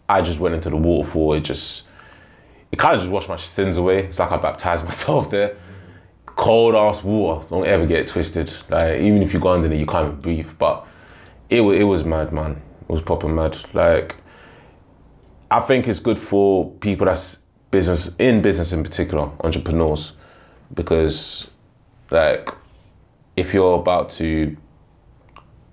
I 0.08 0.22
just 0.22 0.38
went 0.38 0.54
into 0.54 0.70
the 0.70 0.76
waterfall. 0.76 1.34
It 1.34 1.40
just 1.40 1.82
it 2.70 2.78
kind 2.78 2.94
of 2.94 3.00
just 3.00 3.10
washed 3.10 3.28
my 3.28 3.36
sins 3.36 3.76
away. 3.76 4.04
It's 4.04 4.18
like 4.18 4.30
I 4.30 4.36
baptized 4.36 4.84
myself 4.90 5.30
there. 5.30 5.56
Cold 6.26 6.74
ass 6.74 7.02
water. 7.02 7.46
Don't 7.48 7.66
ever 7.66 7.86
get 7.86 8.00
it 8.00 8.08
twisted. 8.08 8.52
Like 8.68 9.00
even 9.00 9.22
if 9.22 9.32
you 9.32 9.40
go 9.40 9.48
under 9.48 9.68
there, 9.68 9.78
you 9.78 9.86
can't 9.86 10.08
even 10.08 10.20
breathe. 10.20 10.48
But 10.58 10.86
it 11.50 11.62
it 11.62 11.84
was 11.84 12.04
mad, 12.04 12.32
man. 12.32 12.62
It 12.88 12.92
was 12.92 13.02
proper 13.02 13.28
mad. 13.28 13.56
Like 13.72 14.16
I 15.50 15.60
think 15.60 15.88
it's 15.88 15.98
good 15.98 16.18
for 16.18 16.70
people 16.80 17.06
that's 17.06 17.38
business 17.70 18.14
in 18.18 18.42
business 18.42 18.72
in 18.72 18.82
particular, 18.82 19.30
entrepreneurs, 19.40 20.12
because 20.74 21.48
like 22.10 22.50
if 23.36 23.52
you're 23.52 23.78
about 23.78 24.10
to 24.10 24.56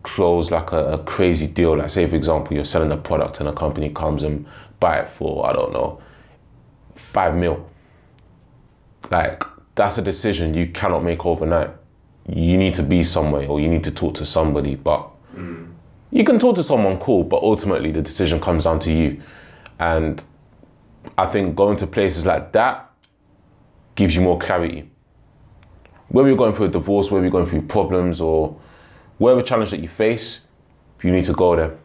close 0.03 0.51
like 0.51 0.71
a, 0.71 0.93
a 0.93 1.03
crazy 1.03 1.47
deal, 1.47 1.77
like 1.77 1.89
say 1.89 2.07
for 2.07 2.15
example 2.15 2.55
you're 2.55 2.65
selling 2.65 2.91
a 2.91 2.97
product 2.97 3.39
and 3.39 3.49
a 3.49 3.53
company 3.53 3.89
comes 3.89 4.23
and 4.23 4.45
buy 4.79 4.99
it 4.99 5.09
for 5.17 5.45
I 5.47 5.53
don't 5.53 5.73
know 5.73 6.01
five 6.95 7.35
mil. 7.35 7.69
Like 9.11 9.43
that's 9.75 9.97
a 9.97 10.01
decision 10.01 10.53
you 10.53 10.67
cannot 10.67 11.03
make 11.03 11.25
overnight. 11.25 11.69
You 12.27 12.57
need 12.57 12.73
to 12.75 12.83
be 12.83 13.03
somewhere 13.03 13.47
or 13.47 13.59
you 13.59 13.67
need 13.67 13.83
to 13.83 13.91
talk 13.91 14.15
to 14.15 14.25
somebody, 14.25 14.75
but 14.75 15.09
mm. 15.35 15.71
you 16.11 16.23
can 16.23 16.39
talk 16.39 16.55
to 16.55 16.63
someone 16.63 16.99
cool, 16.99 17.23
but 17.23 17.41
ultimately 17.41 17.91
the 17.91 18.01
decision 18.01 18.39
comes 18.39 18.63
down 18.63 18.79
to 18.79 18.91
you. 18.91 19.21
And 19.79 20.23
I 21.17 21.25
think 21.27 21.55
going 21.55 21.77
to 21.77 21.87
places 21.87 22.25
like 22.25 22.53
that 22.53 22.89
gives 23.95 24.15
you 24.15 24.21
more 24.21 24.39
clarity. 24.39 24.89
Whether 26.09 26.29
you're 26.29 26.37
going 26.37 26.55
through 26.55 26.67
a 26.67 26.69
divorce, 26.69 27.11
whether 27.11 27.23
you're 27.23 27.31
going 27.31 27.47
through 27.47 27.63
problems, 27.63 28.21
or 28.21 28.55
whatever 29.17 29.41
challenge 29.41 29.71
that 29.71 29.79
you 29.79 29.87
face, 29.87 30.41
you 31.03 31.11
need 31.11 31.25
to 31.25 31.33
go 31.33 31.55
there 31.55 31.77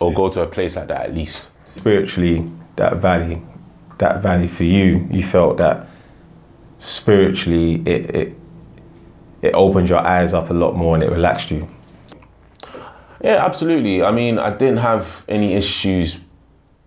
or 0.00 0.12
go 0.14 0.28
to 0.30 0.42
a 0.42 0.46
place 0.46 0.76
like 0.76 0.88
that 0.88 1.02
at 1.06 1.14
least. 1.14 1.48
Spiritually, 1.68 2.50
that 2.76 2.96
valley, 2.98 3.42
that 3.98 4.22
valley 4.22 4.48
for 4.48 4.64
you, 4.64 5.06
you 5.10 5.24
felt 5.24 5.56
that 5.58 5.88
spiritually 6.78 7.82
it, 7.86 8.14
it 8.14 8.38
it 9.42 9.54
opened 9.54 9.88
your 9.88 9.98
eyes 9.98 10.32
up 10.32 10.50
a 10.50 10.52
lot 10.52 10.76
more 10.76 10.94
and 10.94 11.02
it 11.02 11.10
relaxed 11.10 11.50
you. 11.50 11.68
Yeah, 13.22 13.44
absolutely. 13.44 14.02
I 14.02 14.12
mean, 14.12 14.38
I 14.38 14.50
didn't 14.50 14.78
have 14.78 15.08
any 15.28 15.54
issues 15.54 16.16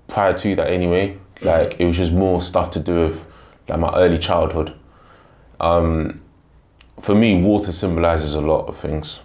prior 0.07 0.33
to 0.37 0.55
that 0.55 0.69
anyway. 0.69 1.17
Like 1.41 1.79
it 1.79 1.85
was 1.85 1.97
just 1.97 2.13
more 2.13 2.41
stuff 2.41 2.71
to 2.71 2.79
do 2.79 3.09
with 3.09 3.21
like 3.67 3.79
my 3.79 3.93
early 3.95 4.17
childhood. 4.17 4.73
Um, 5.59 6.21
for 7.01 7.13
me, 7.13 7.41
water 7.41 7.73
symbolizes 7.73 8.35
a 8.35 8.41
lot 8.41 8.67
of 8.67 8.77
things. 8.77 9.19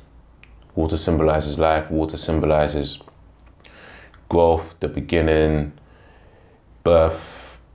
Water 0.75 0.97
symbolizes 0.97 1.59
life. 1.59 1.91
Water 1.91 2.17
symbolizes 2.17 2.99
growth, 4.29 4.75
the 4.81 4.89
beginning, 4.89 5.73
birth, 6.85 7.21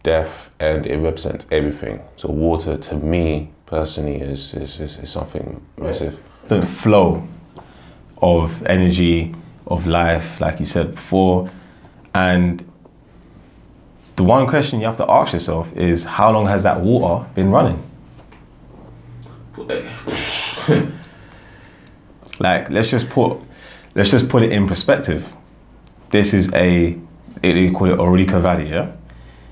death, 0.04 0.32
and 0.60 0.86
it 0.86 0.98
represents 0.98 1.46
everything. 1.52 2.02
So 2.16 2.30
water, 2.30 2.78
to 2.78 2.96
me 2.96 3.52
personally, 3.66 4.22
is 4.22 4.54
is, 4.54 4.80
is, 4.80 4.98
is 4.98 5.10
something 5.10 5.62
massive. 5.78 6.18
The 6.48 6.66
flow 6.66 7.28
of 8.22 8.64
energy, 8.64 9.36
of 9.68 9.86
life, 9.86 10.40
like 10.40 10.60
you 10.60 10.66
said 10.66 10.96
before. 10.96 11.50
And 12.14 12.64
the 14.16 14.24
one 14.24 14.48
question 14.48 14.80
you 14.80 14.86
have 14.86 14.98
to 14.98 15.12
ask 15.12 15.34
yourself 15.34 15.72
is 15.76 16.04
how 16.06 16.32
long 16.32 16.48
has 16.48 16.64
that 16.64 16.80
water 16.80 17.28
been 17.36 17.52
running? 17.52 17.82
Like 22.40 22.70
let's 22.70 22.90
just 22.90 23.10
put 23.10 23.40
let's 23.96 24.10
just 24.10 24.30
put 24.30 24.44
it 24.44 24.52
in 24.52 24.68
perspective. 24.68 25.28
This 26.10 26.34
is 26.34 26.54
a 26.54 26.98
they 27.42 27.72
call 27.72 27.92
it 27.92 27.98
Ourika 27.98 28.42
Valley, 28.42 28.70
yeah? 28.70 28.92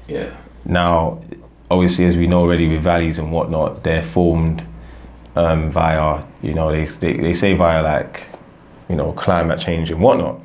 Yeah. 0.07 0.35
Now, 0.65 1.21
obviously, 1.69 2.05
as 2.05 2.15
we 2.15 2.27
know 2.27 2.41
already 2.41 2.67
with 2.67 2.81
valleys 2.81 3.19
and 3.19 3.31
whatnot, 3.31 3.83
they're 3.83 4.03
formed 4.03 4.63
um, 5.35 5.71
via, 5.71 6.23
you 6.41 6.53
know, 6.53 6.71
they, 6.71 6.85
they, 6.85 7.17
they 7.17 7.33
say 7.33 7.53
via 7.53 7.81
like, 7.81 8.27
you 8.89 8.95
know, 8.95 9.11
climate 9.13 9.59
change 9.59 9.91
and 9.91 10.01
whatnot, 10.01 10.39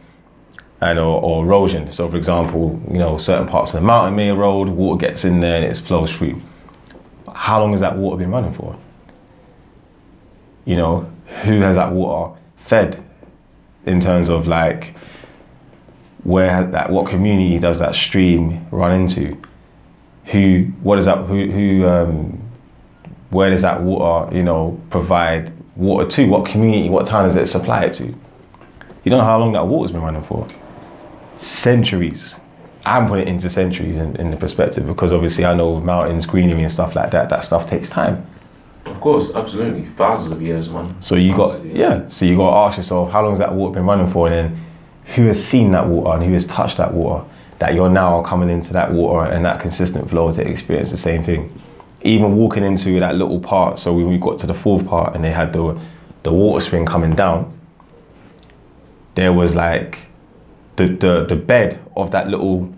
and 0.81 0.99
or, 0.99 1.23
or 1.23 1.45
erosion. 1.45 1.91
So, 1.91 2.11
for 2.11 2.17
example, 2.17 2.81
you 2.91 2.99
know, 2.99 3.19
certain 3.19 3.47
parts 3.47 3.73
of 3.73 3.81
the 3.81 3.87
mountain 3.87 4.17
may 4.17 4.29
erode, 4.29 4.69
water 4.69 4.99
gets 4.99 5.25
in 5.25 5.41
there 5.41 5.57
and 5.57 5.65
it 5.65 5.77
flows 5.77 6.13
through. 6.13 6.41
How 7.35 7.61
long 7.61 7.73
has 7.73 7.81
that 7.81 7.97
water 7.97 8.17
been 8.17 8.31
running 8.31 8.55
for? 8.55 8.77
You 10.65 10.77
know, 10.77 11.13
who 11.43 11.61
has 11.61 11.77
that 11.77 11.93
water 11.93 12.39
fed 12.57 13.03
in 13.87 14.01
terms 14.01 14.29
of 14.29 14.47
like 14.47 14.95
where 16.25 16.67
that 16.71 16.91
what 16.91 17.09
community 17.09 17.59
does 17.59 17.79
that 17.79 17.95
stream 17.95 18.67
run 18.71 19.01
into? 19.01 19.41
Who 20.27 20.65
what 20.83 20.99
is 20.99 21.05
that 21.07 21.19
who 21.27 21.51
who 21.51 21.89
um, 21.89 22.41
where 23.31 23.51
does 23.51 23.63
that 23.63 23.83
water 23.83 24.35
you 24.35 24.43
know 24.43 24.81
provide 24.91 25.53
water 25.77 26.09
to? 26.11 26.27
What 26.27 26.47
community? 26.47 26.91
What 26.91 27.07
town 27.07 27.25
does 27.25 27.37
it 27.37 27.47
supply 27.47 27.85
it 27.85 27.93
to? 27.95 28.07
You 28.07 29.11
don't 29.11 29.19
know 29.19 29.25
how 29.25 29.39
long 29.39 29.53
that 29.53 29.67
water's 29.67 29.93
been 29.93 30.03
running 30.03 30.25
for. 30.25 30.47
Centuries. 31.37 32.35
I'm 32.85 33.07
putting 33.07 33.27
it 33.27 33.31
into 33.31 33.51
centuries 33.51 33.97
in, 33.97 34.17
in 34.17 34.31
the 34.31 34.37
perspective 34.37 34.87
because 34.87 35.13
obviously 35.13 35.45
I 35.45 35.55
know 35.55 35.81
mountains, 35.81 36.27
greenery, 36.27 36.63
and 36.63 36.73
stuff 36.73 36.95
like 36.95 37.11
that. 37.13 37.29
That 37.29 37.45
stuff 37.45 37.67
takes 37.67 37.91
time. 37.91 38.27
Of 38.99 39.03
course, 39.03 39.33
absolutely. 39.33 39.87
Thousands 39.97 40.33
of 40.33 40.43
years, 40.43 40.69
man. 40.69 41.01
So 41.01 41.15
you 41.15 41.37
got 41.37 41.65
yeah. 41.65 42.09
So 42.09 42.25
you 42.25 42.37
got 42.37 42.51
to 42.51 42.57
ask 42.57 42.79
yourself, 42.79 43.13
how 43.13 43.23
long 43.23 43.31
has 43.31 43.39
that 43.39 43.55
water 43.55 43.75
been 43.75 43.87
running 43.87 44.11
for, 44.11 44.27
and 44.27 44.35
then 44.35 44.65
who 45.15 45.27
has 45.27 45.43
seen 45.43 45.71
that 45.71 45.87
water 45.87 46.17
and 46.17 46.25
who 46.25 46.33
has 46.33 46.45
touched 46.47 46.79
that 46.79 46.93
water? 46.93 47.25
That 47.61 47.75
you're 47.75 47.89
now 47.89 48.23
coming 48.23 48.51
into 48.51 48.73
that 48.73 48.91
water 48.91 49.31
and 49.31 49.45
that 49.45 49.61
consistent 49.61 50.11
flow 50.11 50.33
to 50.33 50.43
experience 50.43 50.91
the 50.91 50.97
same 50.97 51.23
thing. 51.23 51.63
Even 52.03 52.35
walking 52.35 52.65
into 52.65 52.99
that 52.99 53.15
little 53.15 53.39
part. 53.39 53.79
So 53.79 53.93
when 53.93 54.09
we 54.09 54.19
got 54.19 54.37
to 54.41 54.49
the 54.49 54.55
fourth 54.55 54.85
part 54.85 55.15
and 55.15 55.23
they 55.23 55.31
had 55.31 55.53
the 55.53 55.81
the 56.25 56.33
water 56.33 56.65
spring 56.65 56.85
coming 56.85 57.13
down, 57.13 57.57
there 59.15 59.33
was 59.33 59.55
like 59.55 60.01
the 60.75 60.89
the, 60.89 61.25
the 61.25 61.37
bed 61.37 61.79
of 61.97 62.11
that 62.11 62.27
little 62.27 62.69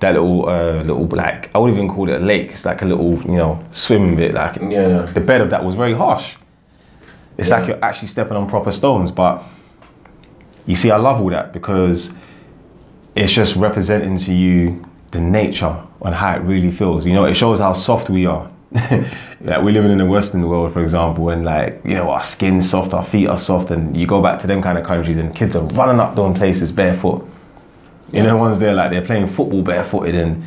that 0.00 0.12
little 0.12 0.48
uh, 0.48 0.82
little 0.82 1.06
like 1.06 1.50
I 1.54 1.58
wouldn't 1.58 1.78
even 1.78 1.90
call 1.90 2.08
it 2.08 2.20
a 2.20 2.24
lake. 2.24 2.50
It's 2.52 2.64
like 2.64 2.82
a 2.82 2.84
little 2.84 3.14
you 3.22 3.36
know 3.36 3.62
swimming 3.70 4.16
bit. 4.16 4.34
Like 4.34 4.56
Yeah. 4.56 5.02
the 5.12 5.20
bed 5.20 5.40
of 5.40 5.50
that 5.50 5.64
was 5.64 5.74
very 5.74 5.94
harsh. 5.94 6.34
It's 7.38 7.50
like 7.50 7.66
you're 7.68 7.84
actually 7.84 8.08
stepping 8.08 8.36
on 8.36 8.48
proper 8.48 8.70
stones. 8.70 9.10
But 9.10 9.42
you 10.66 10.74
see, 10.74 10.90
I 10.90 10.96
love 10.96 11.20
all 11.20 11.30
that 11.30 11.52
because 11.52 12.12
it's 13.14 13.32
just 13.32 13.56
representing 13.56 14.18
to 14.18 14.32
you 14.34 14.84
the 15.12 15.20
nature 15.20 15.82
and 16.02 16.14
how 16.14 16.34
it 16.36 16.40
really 16.40 16.70
feels. 16.70 17.06
You 17.06 17.12
know, 17.12 17.24
it 17.24 17.34
shows 17.34 17.58
how 17.60 17.72
soft 17.72 18.10
we 18.10 18.26
are. 18.26 18.50
like 18.72 19.62
we're 19.62 19.70
living 19.72 19.92
in 19.92 19.98
the 19.98 20.04
Western 20.06 20.46
world, 20.48 20.72
for 20.72 20.82
example, 20.82 21.28
and 21.30 21.44
like 21.44 21.80
you 21.84 21.94
know 21.94 22.10
our 22.10 22.22
skin's 22.22 22.68
soft, 22.68 22.92
our 22.94 23.04
feet 23.04 23.28
are 23.28 23.38
soft, 23.38 23.70
and 23.70 23.96
you 23.96 24.06
go 24.06 24.20
back 24.20 24.38
to 24.40 24.46
them 24.46 24.60
kind 24.60 24.76
of 24.76 24.84
countries, 24.84 25.16
and 25.16 25.34
kids 25.34 25.56
are 25.56 25.62
running 25.64 26.00
up 26.00 26.16
down 26.16 26.34
places 26.34 26.72
barefoot. 26.72 27.26
You 28.12 28.22
know, 28.22 28.36
ones 28.36 28.58
there 28.58 28.72
like 28.72 28.90
they're 28.90 29.04
playing 29.04 29.26
football 29.26 29.62
barefooted, 29.62 30.14
and 30.14 30.44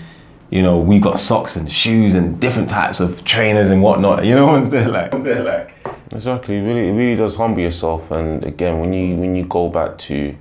you 0.49 0.61
know 0.61 0.79
we 0.79 0.99
got 0.99 1.19
socks 1.19 1.55
and 1.55 1.71
shoes 1.71 2.13
and 2.13 2.39
different 2.39 2.69
types 2.69 2.99
of 2.99 3.23
trainers 3.25 3.69
and 3.69 3.81
whatnot. 3.81 4.25
You 4.25 4.35
know, 4.35 4.47
ones 4.57 4.69
there 4.69 4.87
like, 4.87 5.11
ones 5.13 5.25
there 5.25 5.43
like. 5.43 5.75
Exactly. 6.11 6.57
It 6.57 6.61
really, 6.61 6.87
it 6.87 6.93
really 6.93 7.15
does 7.15 7.35
humble 7.35 7.61
yourself. 7.61 8.09
And 8.11 8.43
again, 8.43 8.79
when 8.79 8.93
you 8.93 9.15
when 9.17 9.35
you 9.35 9.45
go 9.45 9.69
back 9.69 9.97
to 9.99 10.35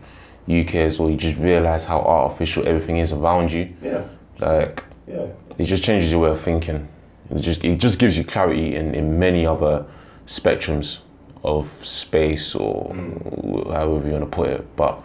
UK 0.49 0.77
as 0.77 0.99
well, 0.99 1.11
you 1.11 1.17
just 1.17 1.39
realize 1.39 1.85
how 1.85 2.01
artificial 2.01 2.67
everything 2.67 2.99
is 2.99 3.13
around 3.13 3.53
you. 3.53 3.75
Yeah, 3.83 4.05
Like 4.39 4.83
yeah. 5.07 5.27
it 5.59 5.65
just 5.65 5.83
changes 5.83 6.11
your 6.11 6.21
way 6.21 6.31
of 6.31 6.41
thinking. 6.41 6.89
It 7.31 7.41
just 7.41 7.65
it 7.65 7.77
just 7.77 7.99
gives 7.99 8.17
you 8.17 8.25
clarity 8.25 8.77
in, 8.77 8.95
in 8.95 9.19
many 9.19 9.45
other 9.45 9.85
spectrums 10.27 10.99
of 11.45 11.69
space 11.83 12.55
or 12.55 12.93
mm. 12.93 13.73
however 13.73 14.07
you 14.07 14.13
want 14.13 14.25
to 14.25 14.37
put 14.37 14.49
it. 14.49 14.77
But 14.77 15.03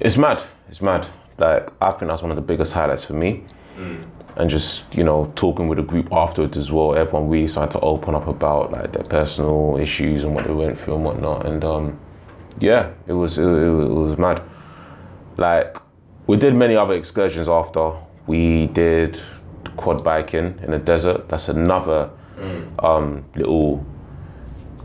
it's 0.00 0.16
mad. 0.16 0.42
It's 0.68 0.80
mad. 0.80 1.06
Like 1.38 1.68
I 1.80 1.90
think 1.92 2.10
that's 2.10 2.22
one 2.22 2.30
of 2.30 2.36
the 2.36 2.42
biggest 2.42 2.72
highlights 2.72 3.04
for 3.04 3.14
me. 3.14 3.44
And 4.36 4.48
just 4.48 4.84
you 4.92 5.04
know 5.04 5.32
talking 5.36 5.68
with 5.68 5.76
the 5.78 5.84
group 5.84 6.12
afterwards 6.12 6.56
as 6.56 6.70
well. 6.70 6.94
Everyone 6.96 7.28
really 7.28 7.48
started 7.48 7.72
to 7.72 7.80
open 7.80 8.14
up 8.14 8.26
about 8.26 8.72
like 8.72 8.92
their 8.92 9.04
personal 9.04 9.78
issues 9.80 10.24
and 10.24 10.34
what 10.34 10.46
they 10.46 10.52
went 10.52 10.78
through 10.80 10.96
and 10.96 11.04
whatnot. 11.04 11.46
And 11.46 11.64
um, 11.64 11.98
yeah, 12.58 12.92
it 13.06 13.12
was 13.12 13.38
it, 13.38 13.44
it 13.44 13.48
was 13.48 14.18
mad. 14.18 14.42
Like 15.36 15.76
we 16.26 16.36
did 16.36 16.54
many 16.54 16.76
other 16.76 16.94
excursions 16.94 17.48
after. 17.48 17.92
We 18.26 18.68
did 18.68 19.20
quad 19.76 20.04
biking 20.04 20.58
in 20.62 20.70
the 20.70 20.78
desert. 20.78 21.28
That's 21.28 21.48
another 21.48 22.10
um, 22.78 23.24
little 23.34 23.84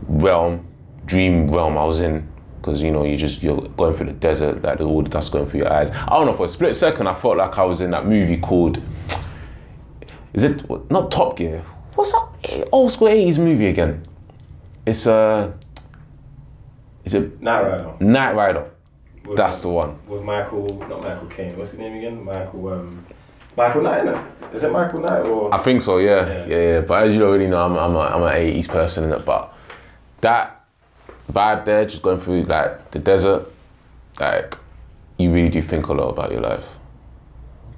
realm, 0.08 0.66
dream 1.04 1.50
realm 1.50 1.78
I 1.78 1.84
was 1.84 2.00
in. 2.00 2.28
Because 2.66 2.82
you 2.82 2.90
know 2.90 3.04
you 3.04 3.14
just 3.14 3.44
you're 3.44 3.60
going 3.76 3.94
through 3.94 4.06
the 4.06 4.12
desert, 4.12 4.60
like 4.60 4.80
all 4.80 5.00
the 5.00 5.08
dust 5.08 5.30
going 5.30 5.48
through 5.48 5.60
your 5.60 5.72
eyes. 5.72 5.92
I 5.92 6.16
don't 6.16 6.26
know. 6.26 6.36
For 6.36 6.46
a 6.46 6.48
split 6.48 6.74
second, 6.74 7.06
I 7.06 7.14
felt 7.14 7.36
like 7.36 7.56
I 7.56 7.62
was 7.62 7.80
in 7.80 7.92
that 7.92 8.06
movie 8.06 8.38
called. 8.38 8.82
Is 10.34 10.42
it 10.42 10.68
not 10.90 11.12
Top 11.12 11.36
Gear? 11.36 11.64
What's 11.94 12.10
that 12.10 12.68
old 12.72 12.90
school 12.90 13.06
'80s 13.06 13.38
movie 13.38 13.68
again? 13.68 14.04
It's 14.84 15.06
uh. 15.06 15.52
Is 17.04 17.14
it 17.14 17.40
Knight 17.40 17.62
Rider. 17.62 17.94
Knight 18.00 18.34
Rider? 18.34 18.70
With, 19.24 19.36
That's 19.36 19.60
the 19.60 19.68
one. 19.68 19.96
with 20.08 20.24
Michael, 20.24 20.66
not 20.88 21.02
Michael 21.02 21.28
Caine. 21.28 21.56
What's 21.56 21.70
his 21.70 21.78
name 21.78 21.96
again? 21.96 22.24
Michael. 22.24 22.72
Um, 22.72 23.06
Michael 23.56 23.82
Knight. 23.82 24.02
Is 24.52 24.64
it 24.64 24.72
Michael 24.72 25.02
Knight 25.02 25.20
or? 25.20 25.54
I 25.54 25.62
think 25.62 25.82
so, 25.82 25.98
yeah. 25.98 26.26
Yeah. 26.26 26.46
yeah, 26.46 26.56
yeah. 26.56 26.80
But 26.80 27.04
as 27.04 27.12
you 27.12 27.20
don't 27.20 27.48
know, 27.48 27.64
I'm, 27.64 27.76
I'm, 27.76 27.94
a, 27.94 28.00
I'm 28.00 28.22
an 28.24 28.60
80s 28.60 28.66
person 28.66 29.04
in 29.04 29.12
it. 29.12 29.24
But 29.24 29.54
that 30.20 30.55
vibe 31.32 31.64
there, 31.64 31.84
just 31.84 32.02
going 32.02 32.20
through 32.20 32.44
like 32.44 32.90
the 32.90 32.98
desert, 32.98 33.46
like 34.20 34.56
you 35.18 35.32
really 35.32 35.48
do 35.48 35.62
think 35.62 35.86
a 35.88 35.92
lot 35.92 36.08
about 36.08 36.32
your 36.32 36.40
life. 36.40 36.64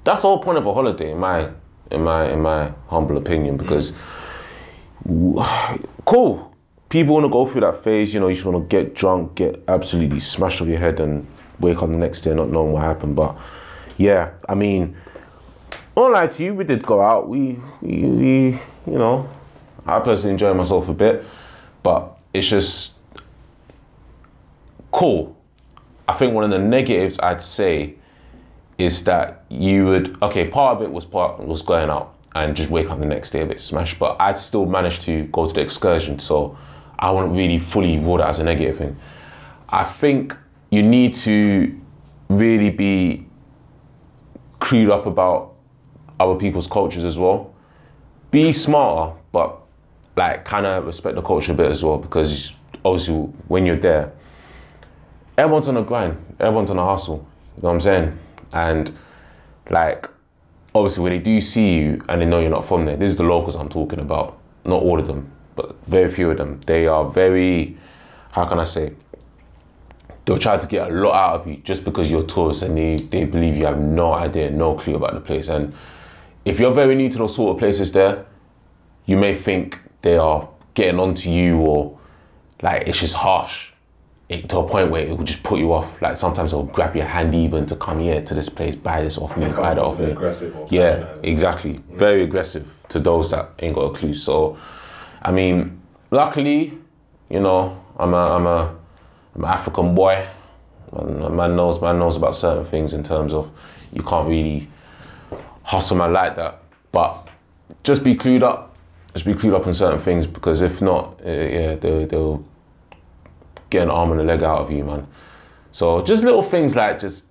That's 0.03 0.21
the 0.21 0.27
whole 0.27 0.39
point 0.39 0.57
of 0.57 0.65
a 0.65 0.73
holiday, 0.73 1.11
in 1.11 1.19
my 1.19 1.49
in 1.91 2.03
my 2.03 2.31
in 2.31 2.41
my 2.41 2.71
humble 2.87 3.17
opinion, 3.17 3.57
because 3.57 3.93
cool. 6.05 6.45
People 6.89 7.13
want 7.13 7.25
to 7.25 7.29
go 7.29 7.47
through 7.47 7.61
that 7.61 7.83
phase, 7.83 8.11
you 8.15 8.19
know, 8.19 8.29
you 8.29 8.33
just 8.33 8.47
want 8.47 8.67
to 8.67 8.67
get 8.67 8.95
drunk, 8.95 9.35
get 9.35 9.63
absolutely 9.67 10.19
smashed 10.19 10.59
off 10.59 10.67
your 10.67 10.79
head, 10.79 10.99
and 10.99 11.27
wake 11.59 11.83
up 11.83 11.89
the 11.89 11.95
next 11.95 12.21
day 12.21 12.33
not 12.33 12.49
knowing 12.49 12.71
what 12.71 12.81
happened. 12.81 13.15
But 13.15 13.37
yeah, 13.97 14.31
I 14.47 14.55
mean, 14.55 14.97
won't 15.93 16.13
lie 16.13 16.27
to 16.27 16.43
you, 16.43 16.55
we 16.55 16.63
did 16.63 16.83
go 16.83 16.99
out. 16.99 17.29
We, 17.29 17.59
we, 17.81 18.05
we, 18.05 18.59
you 18.87 18.97
know, 18.97 19.29
I 19.85 19.99
personally 19.99 20.31
enjoyed 20.31 20.57
myself 20.57 20.89
a 20.89 20.93
bit, 20.93 21.25
but 21.83 22.17
it's 22.33 22.47
just 22.47 22.93
cool. 24.91 25.35
I 26.07 26.13
think 26.13 26.33
one 26.33 26.43
of 26.43 26.49
the 26.49 26.59
negatives 26.59 27.19
I'd 27.19 27.41
say 27.41 27.95
is 28.77 29.03
that 29.03 29.45
you 29.49 29.85
would 29.85 30.21
okay. 30.23 30.47
Part 30.47 30.77
of 30.77 30.83
it 30.83 30.91
was 30.91 31.05
part 31.05 31.39
was 31.45 31.61
going 31.61 31.89
out 31.89 32.15
and 32.35 32.55
just 32.55 32.69
wake 32.69 32.89
up 32.89 32.99
the 32.99 33.05
next 33.05 33.31
day 33.31 33.41
a 33.41 33.45
bit 33.45 33.59
smashed, 33.59 33.99
but 33.99 34.15
I'd 34.19 34.39
still 34.39 34.65
managed 34.65 35.01
to 35.01 35.25
go 35.25 35.45
to 35.45 35.53
the 35.53 35.61
excursion, 35.61 36.19
so 36.19 36.57
I 36.99 37.11
wouldn't 37.11 37.35
really 37.35 37.59
fully 37.59 37.97
rule 37.97 38.17
that 38.17 38.27
as 38.27 38.39
a 38.39 38.43
negative 38.43 38.77
thing. 38.77 38.97
I 39.69 39.83
think 39.83 40.35
you 40.71 40.81
need 40.81 41.13
to 41.15 41.79
really 42.29 42.69
be 42.69 43.25
clued 44.61 44.89
up 44.91 45.05
about 45.05 45.55
other 46.19 46.35
people's 46.35 46.67
cultures 46.67 47.03
as 47.03 47.17
well. 47.17 47.53
Be 48.31 48.53
smarter, 48.53 49.15
but 49.31 49.59
like 50.15 50.45
kind 50.45 50.65
of 50.65 50.85
respect 50.85 51.15
the 51.15 51.21
culture 51.21 51.53
a 51.53 51.55
bit 51.55 51.71
as 51.71 51.83
well 51.83 51.97
because 51.97 52.53
obviously 52.83 53.15
when 53.47 53.65
you're 53.65 53.77
there, 53.77 54.11
everyone's 55.39 55.69
on 55.69 55.77
a 55.77 55.83
grind, 55.83 56.17
everyone's 56.39 56.69
on 56.69 56.77
a 56.77 56.85
hustle. 56.85 57.25
You 57.55 57.63
know 57.63 57.69
what 57.69 57.75
I'm 57.75 57.81
saying? 57.81 58.19
And 58.51 58.97
like 59.69 60.09
obviously 60.75 61.03
when 61.03 61.13
they 61.13 61.19
do 61.19 61.39
see 61.39 61.73
you 61.75 62.03
and 62.09 62.21
they 62.21 62.25
know 62.25 62.39
you're 62.39 62.49
not 62.49 62.67
from 62.67 62.85
there, 62.85 62.97
this 62.97 63.11
is 63.11 63.15
the 63.15 63.23
locals 63.23 63.55
I'm 63.55 63.69
talking 63.69 63.99
about. 63.99 64.37
Not 64.65 64.83
all 64.83 64.99
of 64.99 65.07
them, 65.07 65.31
but 65.55 65.75
very 65.87 66.11
few 66.11 66.29
of 66.29 66.37
them. 66.37 66.61
They 66.67 66.87
are 66.87 67.09
very, 67.09 67.77
how 68.31 68.45
can 68.45 68.59
I 68.59 68.65
say? 68.65 68.93
They'll 70.25 70.37
try 70.37 70.57
to 70.57 70.67
get 70.67 70.91
a 70.91 70.93
lot 70.93 71.15
out 71.15 71.39
of 71.39 71.47
you 71.47 71.57
just 71.57 71.85
because 71.85 72.11
you're 72.11 72.23
tourists 72.23 72.61
and 72.61 72.77
they, 72.77 72.97
they 72.97 73.23
believe 73.23 73.55
you 73.55 73.65
have 73.65 73.79
no 73.79 74.13
idea, 74.13 74.51
no 74.51 74.75
clue 74.75 74.95
about 74.95 75.13
the 75.13 75.21
place. 75.21 75.47
And 75.47 75.73
if 76.43 76.59
you're 76.59 76.73
very 76.73 76.95
new 76.95 77.09
to 77.09 77.17
those 77.17 77.35
sort 77.35 77.55
of 77.55 77.59
places 77.59 77.93
there, 77.93 78.25
you 79.05 79.15
may 79.15 79.33
think 79.33 79.79
they 80.01 80.17
are 80.17 80.47
getting 80.73 80.99
onto 80.99 81.29
you 81.29 81.57
or 81.57 81.97
like 82.61 82.87
it's 82.87 82.99
just 82.99 83.15
harsh 83.15 83.71
it, 84.29 84.47
to 84.49 84.59
a 84.59 84.67
point 84.67 84.91
where 84.91 85.03
it 85.05 85.17
will 85.17 85.25
just 85.25 85.41
put 85.43 85.59
you 85.59 85.73
off. 85.73 85.89
Like 86.01 86.17
sometimes 86.17 86.53
it'll 86.53 86.65
grab 86.65 86.95
your 86.95 87.05
hand 87.05 87.33
even 87.33 87.65
to 87.65 87.75
come 87.75 87.99
here 87.99 88.21
to 88.21 88.33
this 88.35 88.47
place, 88.47 88.75
buy 88.75 89.01
this 89.03 89.17
off 89.17 89.35
me, 89.35 89.47
buy 89.47 89.73
that 89.73 89.79
off 89.79 89.99
me. 89.99 90.13
Yeah, 90.69 91.15
exactly. 91.23 91.81
Very 91.91 92.23
aggressive 92.23 92.67
to 92.89 92.99
those 92.99 93.31
that 93.31 93.49
ain't 93.59 93.75
got 93.75 93.81
a 93.81 93.93
clue. 93.97 94.13
So, 94.13 94.57
I 95.23 95.31
mean, 95.31 95.81
luckily, 96.11 96.77
you 97.29 97.39
know, 97.39 97.83
I'm 97.97 98.13
a, 98.13 98.17
I'm 98.35 98.45
a, 98.45 98.75
I'm 99.35 99.43
an 99.43 99.49
African 99.49 99.95
boy. 99.95 100.27
Man 100.91 101.55
knows, 101.55 101.81
man 101.81 101.99
knows 101.99 102.15
about 102.15 102.35
certain 102.35 102.65
things 102.65 102.93
in 102.93 103.03
terms 103.03 103.33
of 103.33 103.51
you 103.93 104.01
can't 104.03 104.27
really 104.27 104.69
hustle 105.63 105.97
man 105.97 106.13
like 106.13 106.35
that. 106.35 106.61
But 106.91 107.29
just 107.83 108.03
be 108.03 108.15
clued 108.15 108.43
up. 108.43 108.75
Just 109.13 109.25
be 109.25 109.33
clued 109.33 109.55
up 109.55 109.65
on 109.65 109.73
certain 109.73 110.01
things 110.01 110.27
because 110.27 110.61
if 110.61 110.81
not, 110.81 111.19
uh, 111.25 111.29
yeah, 111.29 111.75
they, 111.75 112.05
they'll 112.05 112.43
get 113.69 113.83
an 113.83 113.89
arm 113.89 114.11
and 114.11 114.21
a 114.21 114.23
leg 114.23 114.43
out 114.43 114.61
of 114.61 114.71
you, 114.71 114.83
man. 114.83 115.07
So 115.71 116.01
just 116.01 116.23
little 116.23 116.43
things 116.43 116.75
like 116.75 116.99
just 116.99 117.25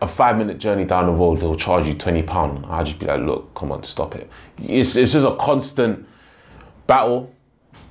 a 0.00 0.08
five 0.08 0.36
minute 0.36 0.58
journey 0.58 0.84
down 0.84 1.06
the 1.06 1.12
road, 1.12 1.40
they'll 1.40 1.56
charge 1.56 1.86
you 1.86 1.94
twenty 1.94 2.22
pound. 2.22 2.64
I'll 2.66 2.84
just 2.84 2.98
be 2.98 3.06
like, 3.06 3.20
look, 3.20 3.54
come 3.54 3.72
on, 3.72 3.82
stop 3.82 4.14
it. 4.14 4.30
It's 4.58 4.96
it's 4.96 5.12
just 5.12 5.26
a 5.26 5.36
constant 5.36 6.06
battle 6.86 7.32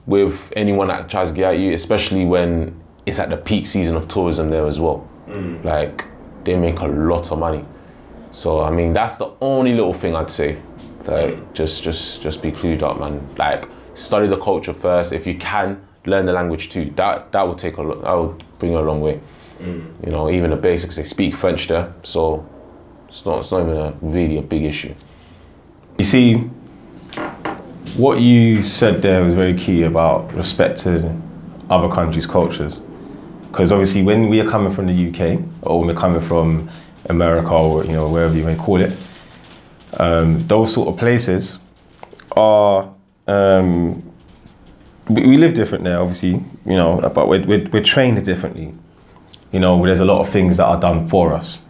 with 0.05 0.39
anyone 0.55 0.87
that 0.87 1.09
tries 1.09 1.29
to 1.29 1.35
get 1.35 1.53
at 1.53 1.59
you, 1.59 1.73
especially 1.73 2.25
when 2.25 2.79
it's 3.05 3.19
at 3.19 3.29
the 3.29 3.37
peak 3.37 3.65
season 3.67 3.95
of 3.95 4.07
tourism 4.07 4.49
there 4.49 4.65
as 4.65 4.79
well. 4.79 5.07
Mm. 5.27 5.63
Like 5.63 6.05
they 6.45 6.55
make 6.55 6.79
a 6.79 6.87
lot 6.87 7.31
of 7.31 7.39
money. 7.39 7.65
So 8.31 8.61
I 8.61 8.71
mean, 8.71 8.93
that's 8.93 9.17
the 9.17 9.31
only 9.41 9.73
little 9.73 9.93
thing 9.93 10.15
I'd 10.15 10.29
say. 10.29 10.57
Like 11.05 11.53
just 11.53 11.83
just 11.83 12.21
just 12.21 12.41
be 12.41 12.51
clued 12.51 12.81
up, 12.81 12.99
man. 12.99 13.27
Like 13.37 13.67
study 13.93 14.27
the 14.27 14.37
culture 14.37 14.73
first. 14.73 15.11
If 15.11 15.27
you 15.27 15.35
can, 15.37 15.85
learn 16.09 16.25
the 16.25 16.33
language 16.33 16.69
too. 16.69 16.91
That 16.95 17.31
that 17.31 17.41
will 17.43 17.55
take 17.55 17.77
a 17.77 17.81
lot. 17.81 18.01
That 18.01 18.13
will 18.13 18.37
bring 18.57 18.73
you 18.73 18.79
a 18.79 18.81
long 18.81 19.01
way. 19.01 19.19
You 19.59 20.11
know, 20.11 20.29
even 20.29 20.51
the 20.51 20.55
basics. 20.55 20.95
They 20.95 21.03
speak 21.03 21.35
French 21.35 21.67
there, 21.67 21.93
so 22.03 22.47
it's 23.09 23.25
not 23.25 23.39
it's 23.39 23.51
not 23.51 23.61
even 23.61 23.77
a 23.77 23.93
really 24.01 24.37
a 24.37 24.41
big 24.41 24.63
issue. 24.63 24.95
You 25.97 26.05
see, 26.05 26.35
what 27.97 28.21
you 28.21 28.63
said 28.63 29.01
there 29.01 29.21
was 29.23 29.33
very 29.33 29.57
key 29.57 29.83
about 29.83 30.33
respecting 30.33 31.21
other 31.69 31.89
countries' 31.89 32.25
cultures. 32.25 32.81
Because 33.51 33.71
obviously, 33.71 34.03
when 34.03 34.29
we 34.29 34.39
are 34.39 34.49
coming 34.49 34.73
from 34.73 34.87
the 34.87 35.09
UK 35.09 35.41
or 35.63 35.79
when 35.79 35.87
we're 35.87 35.99
coming 35.99 36.21
from 36.21 36.69
America 37.09 37.49
or 37.49 37.83
you 37.83 37.93
know 37.93 38.07
wherever 38.07 38.35
you 38.35 38.45
may 38.45 38.55
call 38.55 38.79
it, 38.79 38.97
um, 39.93 40.47
those 40.47 40.73
sort 40.73 40.87
of 40.87 40.97
places 40.97 41.57
are 42.37 42.93
um, 43.27 43.95
we, 43.95 44.08
we 45.09 45.37
live 45.37 45.53
different 45.53 45.83
there, 45.83 45.99
obviously, 45.99 46.43
you 46.65 46.75
know, 46.75 46.99
but 47.13 47.27
we're, 47.27 47.43
we're, 47.45 47.65
we're 47.71 47.83
trained 47.83 48.23
differently. 48.23 48.73
You 49.51 49.59
know, 49.59 49.83
there's 49.83 49.99
a 49.99 50.05
lot 50.05 50.21
of 50.21 50.31
things 50.31 50.57
that 50.57 50.65
are 50.65 50.79
done 50.79 51.09
for 51.09 51.33
us. 51.33 51.61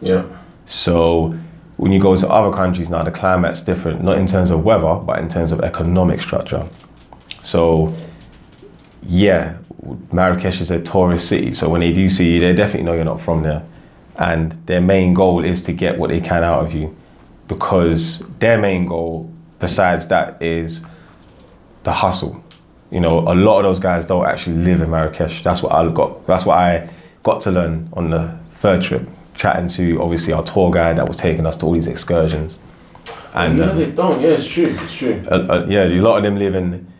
Yeah. 0.00 0.24
So 0.64 1.34
when 1.76 1.92
you 1.92 2.00
go 2.00 2.16
to 2.16 2.28
other 2.28 2.54
countries 2.56 2.88
now, 2.88 3.02
the 3.02 3.10
climate's 3.10 3.60
different, 3.60 4.02
not 4.02 4.18
in 4.18 4.26
terms 4.26 4.50
of 4.50 4.64
weather, 4.64 4.94
but 4.94 5.18
in 5.18 5.28
terms 5.28 5.52
of 5.52 5.60
economic 5.60 6.20
structure. 6.20 6.66
So, 7.42 7.94
yeah, 9.02 9.56
Marrakesh 10.12 10.60
is 10.60 10.70
a 10.70 10.80
tourist 10.80 11.28
city. 11.28 11.52
So 11.52 11.68
when 11.68 11.80
they 11.80 11.92
do 11.92 12.08
see 12.08 12.34
you, 12.34 12.40
they 12.40 12.54
definitely 12.54 12.84
know 12.84 12.94
you're 12.94 13.04
not 13.04 13.20
from 13.20 13.42
there. 13.42 13.62
And 14.16 14.52
their 14.66 14.80
main 14.80 15.14
goal 15.14 15.44
is 15.44 15.62
to 15.62 15.72
get 15.72 15.98
what 15.98 16.10
they 16.10 16.20
can 16.20 16.44
out 16.44 16.64
of 16.64 16.74
you 16.74 16.96
because 17.48 18.22
their 18.38 18.58
main 18.58 18.86
goal, 18.86 19.30
besides 19.58 20.06
that, 20.06 20.40
is 20.42 20.82
the 21.82 21.92
hustle. 21.92 22.42
You 22.90 23.00
know, 23.00 23.20
a 23.20 23.34
lot 23.34 23.58
of 23.58 23.64
those 23.64 23.78
guys 23.78 24.04
don't 24.04 24.26
actually 24.26 24.56
live 24.56 24.80
in 24.80 24.90
Marrakesh. 24.90 25.42
That's 25.42 25.62
what 25.62 25.72
I 25.74 25.88
got. 25.92 26.26
That's 26.26 26.44
what 26.44 26.58
I 26.58 26.90
got 27.22 27.40
to 27.42 27.50
learn 27.50 27.88
on 27.92 28.10
the 28.10 28.36
third 28.60 28.82
trip, 28.82 29.08
chatting 29.34 29.68
to 29.68 30.02
obviously 30.02 30.32
our 30.32 30.42
tour 30.42 30.70
guide 30.70 30.98
that 30.98 31.06
was 31.06 31.16
taking 31.16 31.46
us 31.46 31.56
to 31.58 31.66
all 31.66 31.72
these 31.72 31.86
excursions. 31.86 32.58
And 33.34 33.58
yeah, 33.58 33.70
um, 33.70 33.78
they 33.78 33.90
don't. 33.90 34.20
Yeah, 34.20 34.30
it's 34.30 34.46
true. 34.46 34.76
It's 34.80 34.94
true. 34.94 35.22
uh, 35.30 35.34
uh, 35.34 35.66
yeah, 35.68 35.84
a 35.84 36.00
lot 36.00 36.16
of 36.18 36.24
them 36.24 36.36
live 36.36 36.54
in 36.54 36.92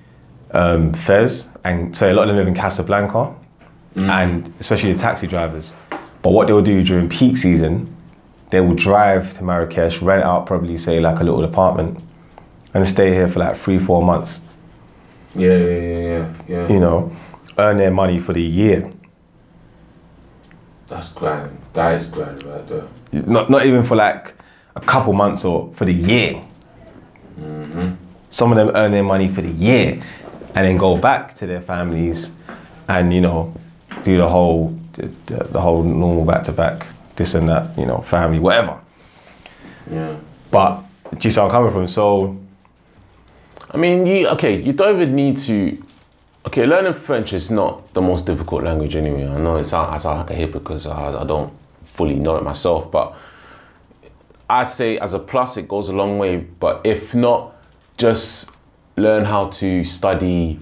um, 0.52 0.94
Fez, 0.94 1.48
and 1.64 1.96
so 1.96 2.10
a 2.10 2.14
lot 2.14 2.22
of 2.22 2.28
them 2.28 2.36
live 2.36 2.48
in 2.48 2.54
Casablanca, 2.54 3.34
and 3.96 4.52
especially 4.60 4.92
the 4.92 4.98
taxi 4.98 5.26
drivers. 5.26 5.72
But 6.22 6.30
what 6.30 6.46
they'll 6.46 6.62
do 6.62 6.84
during 6.84 7.08
peak 7.08 7.36
season, 7.36 7.94
they 8.50 8.60
will 8.60 8.74
drive 8.74 9.36
to 9.38 9.44
Marrakesh, 9.44 10.00
rent 10.00 10.22
out 10.22 10.46
probably 10.46 10.78
say 10.78 11.00
like 11.00 11.18
a 11.20 11.24
little 11.24 11.44
apartment, 11.44 11.98
and 12.74 12.86
stay 12.86 13.12
here 13.12 13.28
for 13.28 13.40
like 13.40 13.58
three, 13.58 13.78
four 13.78 14.02
months. 14.02 14.40
Yeah, 15.34 15.56
yeah, 15.56 15.78
yeah, 15.78 15.98
yeah. 15.98 16.34
yeah. 16.48 16.68
You 16.68 16.80
know, 16.80 17.16
earn 17.58 17.76
their 17.76 17.90
money 17.90 18.20
for 18.20 18.32
the 18.32 18.42
year. 18.42 18.92
That's 20.88 21.08
grand. 21.08 21.56
That 21.72 22.00
is 22.00 22.06
grand 22.08 22.42
right 22.44 22.66
there. 22.68 22.88
Not 23.12 23.50
not 23.50 23.64
even 23.64 23.84
for 23.84 23.96
like 23.96 24.34
a 24.74 24.80
couple 24.80 25.12
months 25.12 25.44
or 25.44 25.72
for 25.74 25.84
the 25.84 25.94
year. 25.94 26.42
Mm-hmm. 27.38 27.94
Some 28.30 28.52
of 28.52 28.56
them 28.56 28.74
earn 28.74 28.92
their 28.92 29.04
money 29.04 29.28
for 29.28 29.42
the 29.42 29.50
year, 29.50 30.02
and 30.54 30.66
then 30.66 30.76
go 30.76 30.96
back 30.96 31.34
to 31.36 31.46
their 31.46 31.60
families, 31.60 32.30
and 32.88 33.12
you 33.14 33.20
know, 33.20 33.54
do 34.02 34.16
the 34.16 34.28
whole 34.28 34.76
the, 34.94 35.10
the, 35.26 35.44
the 35.44 35.60
whole 35.60 35.82
normal 35.82 36.24
back 36.24 36.44
to 36.44 36.52
back, 36.52 36.86
this 37.16 37.34
and 37.34 37.48
that, 37.48 37.76
you 37.78 37.86
know, 37.86 38.00
family, 38.02 38.38
whatever. 38.38 38.80
Yeah. 39.90 40.16
But 40.50 40.82
do 41.12 41.18
you 41.22 41.30
see 41.30 41.40
where 41.40 41.46
I'm 41.46 41.52
coming 41.52 41.72
from? 41.72 41.88
So 41.88 42.36
I 43.72 43.76
mean, 43.76 44.06
you 44.06 44.28
okay? 44.28 44.60
You 44.60 44.72
don't 44.72 44.96
even 44.96 45.14
need 45.14 45.38
to. 45.38 45.82
Okay, 46.46 46.66
learning 46.66 46.94
French 46.94 47.32
is 47.32 47.50
not 47.50 47.92
the 47.94 48.00
most 48.00 48.26
difficult 48.26 48.64
language 48.64 48.96
anyway. 48.96 49.26
I 49.26 49.38
know 49.38 49.56
it 49.56 49.64
sounds 49.64 49.94
I 49.94 49.98
sound 49.98 50.20
like 50.20 50.30
a 50.30 50.34
hypocrite 50.34 50.64
because 50.64 50.86
I, 50.86 51.20
I 51.20 51.24
don't 51.24 51.52
fully 51.94 52.14
know 52.14 52.36
it 52.36 52.42
myself, 52.42 52.90
but 52.90 53.14
I'd 54.48 54.68
say 54.68 54.98
as 54.98 55.14
a 55.14 55.18
plus 55.18 55.56
it 55.56 55.68
goes 55.68 55.88
a 55.88 55.92
long 55.92 56.18
way. 56.18 56.38
But 56.38 56.80
if 56.84 57.14
not, 57.14 57.54
just 57.96 58.50
learn 58.96 59.24
how 59.24 59.48
to 59.50 59.84
study 59.84 60.58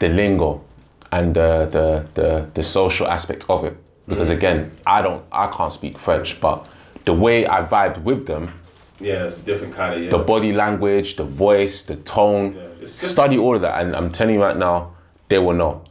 the 0.00 0.08
lingo 0.08 0.64
and 1.12 1.34
the 1.34 1.68
the 1.70 2.08
the, 2.20 2.50
the 2.54 2.62
social 2.62 3.06
aspect 3.06 3.44
of 3.50 3.64
it. 3.64 3.76
Because 4.08 4.30
mm. 4.30 4.36
again, 4.36 4.76
I 4.86 5.02
don't 5.02 5.22
I 5.32 5.48
can't 5.48 5.72
speak 5.72 5.98
French, 5.98 6.40
but 6.40 6.66
the 7.04 7.12
way 7.12 7.46
I 7.46 7.62
vibed 7.62 8.02
with 8.02 8.26
them 8.26 8.52
yeah, 9.00 9.24
it's 9.24 9.36
a 9.38 9.40
different 9.40 9.74
kind 9.74 10.04
of 10.04 10.10
the 10.10 10.18
body 10.18 10.52
language, 10.52 11.16
the 11.16 11.24
voice, 11.24 11.82
the 11.82 11.96
tone. 11.96 12.56
just- 12.80 13.00
study 13.00 13.36
all 13.38 13.56
of 13.56 13.62
that, 13.62 13.80
and 13.82 13.96
I'm 13.96 14.12
telling 14.12 14.34
you 14.34 14.42
right 14.42 14.56
now, 14.56 14.92
they 15.28 15.38
will 15.38 15.54
know. 15.54 15.82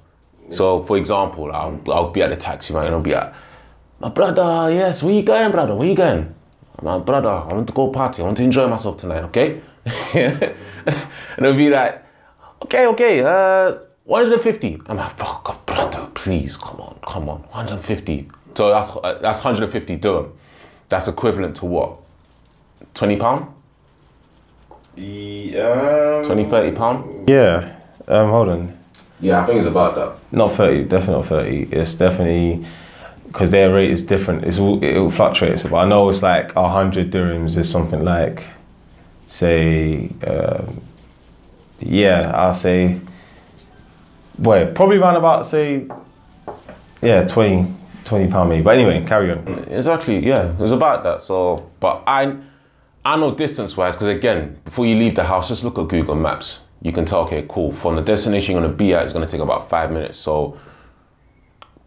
So, 0.52 0.84
for 0.84 0.96
example, 0.98 1.52
I'll, 1.52 1.80
I'll 1.92 2.12
be 2.12 2.22
at 2.22 2.30
the 2.30 2.36
taxi 2.36 2.74
right, 2.74 2.86
and 2.86 2.94
I'll 2.96 3.02
be 3.02 3.14
like, 3.14 3.34
"My 4.00 4.10
brother, 4.10 4.72
yes, 4.72 5.02
where 5.02 5.14
you 5.14 5.24
going, 5.24 5.52
brother? 5.52 5.76
Where 5.76 5.88
you 5.88 5.96
going? 5.96 6.34
My 6.82 7.00
brother, 7.00 7.30
I 7.30 7.52
want 7.54 7.68
to 7.68 7.74
go 7.74 7.90
party. 7.90 8.22
I 8.22 8.26
want 8.26 8.38
to 8.38 8.44
enjoy 8.44 8.68
myself 8.68 8.98
tonight, 8.98 9.24
okay?" 9.24 9.62
and 10.14 10.56
it'll 11.40 11.56
be 11.56 11.70
like, 11.70 12.04
"Okay, 12.64 12.86
okay, 12.88 13.22
uh, 13.22 13.78
150." 14.04 14.82
I'm 14.86 14.98
like, 14.98 15.18
"Bro, 15.18 15.40
God, 15.44 15.66
brother, 15.66 16.08
please, 16.14 16.58
come 16.58 16.80
on, 16.80 17.00
come 17.06 17.28
on, 17.28 17.42
150." 17.52 18.30
So 18.56 18.70
that's 18.70 18.90
uh, 18.90 19.18
that's 19.22 19.40
150 19.40 19.96
dirham. 19.98 20.32
That's 20.90 21.08
equivalent 21.08 21.56
to 21.58 21.66
what? 21.66 21.98
20 22.96 23.18
pound? 23.18 23.54
Yeah. 24.96 26.24
20, 26.26 26.50
30 26.50 26.76
pound? 26.76 27.30
Yeah. 27.30 27.78
Um, 28.08 28.30
hold 28.30 28.50
on. 28.50 28.80
Yeah, 29.20 29.42
I 29.42 29.46
think 29.46 29.60
it's 29.60 29.68
about 29.68 29.96
that. 29.96 30.18
Not 30.36 30.54
30, 30.54 30.84
definitely 30.84 31.16
not 31.16 31.26
30. 31.28 31.70
It's 31.72 31.94
definitely 31.96 32.66
because 33.28 33.52
their 33.52 33.74
rate 33.74 33.92
is 33.92 34.02
different. 34.02 34.46
It's 34.46 34.60
all, 34.60 34.82
it 34.84 34.98
will 34.98 35.12
fluctuate. 35.12 35.62
But 35.70 35.76
I 35.76 35.86
know 35.86 36.10
it's 36.10 36.22
like 36.22 36.56
100 36.56 37.12
dirhams 37.12 37.58
is 37.58 37.70
something 37.70 38.04
like, 38.04 38.44
say, 39.28 40.10
um, 40.26 40.82
yeah, 41.80 42.32
I'll 42.34 42.54
say, 42.54 43.02
well, 44.40 44.72
probably 44.72 44.98
around 44.98 45.18
about, 45.18 45.46
say, 45.46 45.86
yeah, 47.02 47.26
20, 47.28 47.74
20 48.06 48.32
pound 48.32 48.50
maybe. 48.50 48.64
But 48.64 48.78
anyway, 48.78 49.06
carry 49.06 49.32
on. 49.32 49.66
Exactly, 49.70 50.26
yeah, 50.26 50.52
it 50.52 50.58
was 50.60 50.72
about 50.72 51.04
that. 51.04 51.22
So, 51.22 51.70
but 51.80 52.04
I, 52.08 52.38
I 53.06 53.16
know 53.18 53.36
distance 53.36 53.78
wise, 53.78 53.96
because 53.96 54.08
again, 54.08 54.60
before 54.66 54.88
you 54.88 54.96
leave 54.96 55.14
the 55.14 55.24
house, 55.24 55.48
just 55.48 55.64
look 55.64 55.78
at 55.78 55.88
Google 55.88 56.16
Maps. 56.16 56.60
You 56.82 56.92
can 56.92 57.06
tell, 57.06 57.22
okay, 57.22 57.46
cool. 57.48 57.72
From 57.72 57.96
the 57.96 58.02
destination 58.02 58.54
you're 58.54 58.62
gonna 58.64 58.74
be 58.74 58.96
at, 58.96 59.04
it's 59.04 59.14
gonna 59.14 59.28
take 59.28 59.42
about 59.42 59.70
five 59.70 59.92
minutes. 59.92 60.18
So, 60.18 60.60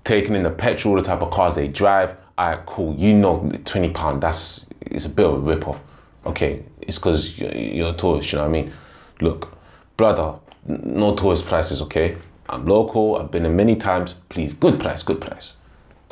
taking 0.05 0.37
in 0.37 0.45
the 0.45 0.51
petrol, 0.51 0.95
the 0.95 1.03
type 1.03 1.21
of 1.21 1.33
cars 1.33 1.57
they 1.57 1.67
drive, 1.67 2.17
alright, 2.39 2.65
cool. 2.67 2.95
You 2.95 3.15
know, 3.15 3.51
twenty 3.65 3.91
pound. 3.91 4.23
That's 4.23 4.65
it's 4.81 5.07
a 5.07 5.09
bit 5.09 5.27
of 5.27 5.35
a 5.35 5.39
rip 5.39 5.67
off. 5.67 5.81
Okay, 6.25 6.63
it's 6.83 6.99
because 6.99 7.37
you're, 7.37 7.53
you're 7.53 7.91
a 7.91 7.97
tourist. 7.97 8.31
You 8.31 8.39
know 8.39 8.49
what 8.49 8.57
I 8.57 8.63
mean? 8.63 8.73
Look, 9.21 9.53
brother, 9.97 10.35
no 10.67 11.17
tourist 11.17 11.47
prices. 11.47 11.83
Okay, 11.83 12.17
I'm 12.49 12.65
local. 12.65 13.17
I've 13.17 13.33
been 13.33 13.45
in 13.45 13.57
many 13.57 13.75
times. 13.75 14.15
Please, 14.29 14.55
good 14.55 14.79
price, 14.79 15.03
good 15.03 15.21
price. 15.21 15.55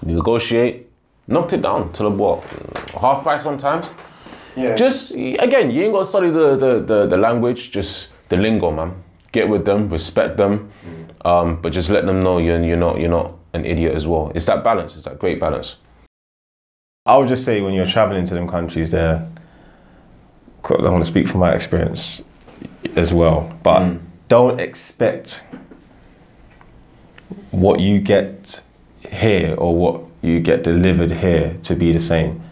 Negotiate, 0.02 0.90
knocked 1.28 1.52
it 1.52 1.62
down 1.62 1.92
to 1.92 2.02
the 2.02 2.10
what? 2.10 2.42
Half 3.00 3.22
price 3.22 3.44
sometimes. 3.44 3.88
Yeah. 4.56 4.74
Just 4.74 5.12
again, 5.12 5.70
you 5.70 5.82
ain't 5.82 5.92
got 5.92 6.00
to 6.00 6.06
study 6.06 6.30
the, 6.30 6.56
the, 6.56 6.80
the, 6.80 7.06
the 7.06 7.16
language, 7.16 7.70
just 7.70 8.12
the 8.28 8.36
lingo, 8.36 8.70
man. 8.70 9.02
Get 9.32 9.48
with 9.48 9.66
them, 9.66 9.90
respect 9.90 10.38
them, 10.38 10.70
um, 11.24 11.60
but 11.60 11.72
just 11.72 11.90
let 11.90 12.06
them 12.06 12.22
know 12.22 12.38
you're 12.38 12.62
you're 12.64 12.78
not 12.78 12.98
you're 12.98 13.10
not 13.10 13.34
an 13.52 13.66
idiot 13.66 13.94
as 13.94 14.06
well. 14.06 14.32
It's 14.34 14.46
that 14.46 14.64
balance. 14.64 14.94
It's 14.94 15.04
that 15.04 15.18
great 15.18 15.38
balance. 15.38 15.76
I 17.04 17.16
would 17.18 17.28
just 17.28 17.44
say 17.44 17.60
when 17.60 17.74
you're 17.74 17.86
traveling 17.86 18.24
to 18.26 18.34
them 18.34 18.48
countries, 18.48 18.90
there, 18.90 19.28
I 20.64 20.90
want 20.90 21.04
to 21.04 21.10
speak 21.10 21.28
from 21.28 21.40
my 21.40 21.52
experience 21.52 22.22
as 22.96 23.12
well, 23.12 23.56
but 23.62 23.98
don't 24.28 24.58
expect 24.58 25.42
what 27.50 27.78
you 27.78 28.00
get 28.00 28.60
here 29.08 29.54
or 29.56 29.76
what 29.76 30.02
you 30.22 30.40
get 30.40 30.62
delivered 30.62 31.10
here 31.10 31.56
to 31.62 31.74
be 31.76 31.92
the 31.92 32.00
same. 32.00 32.42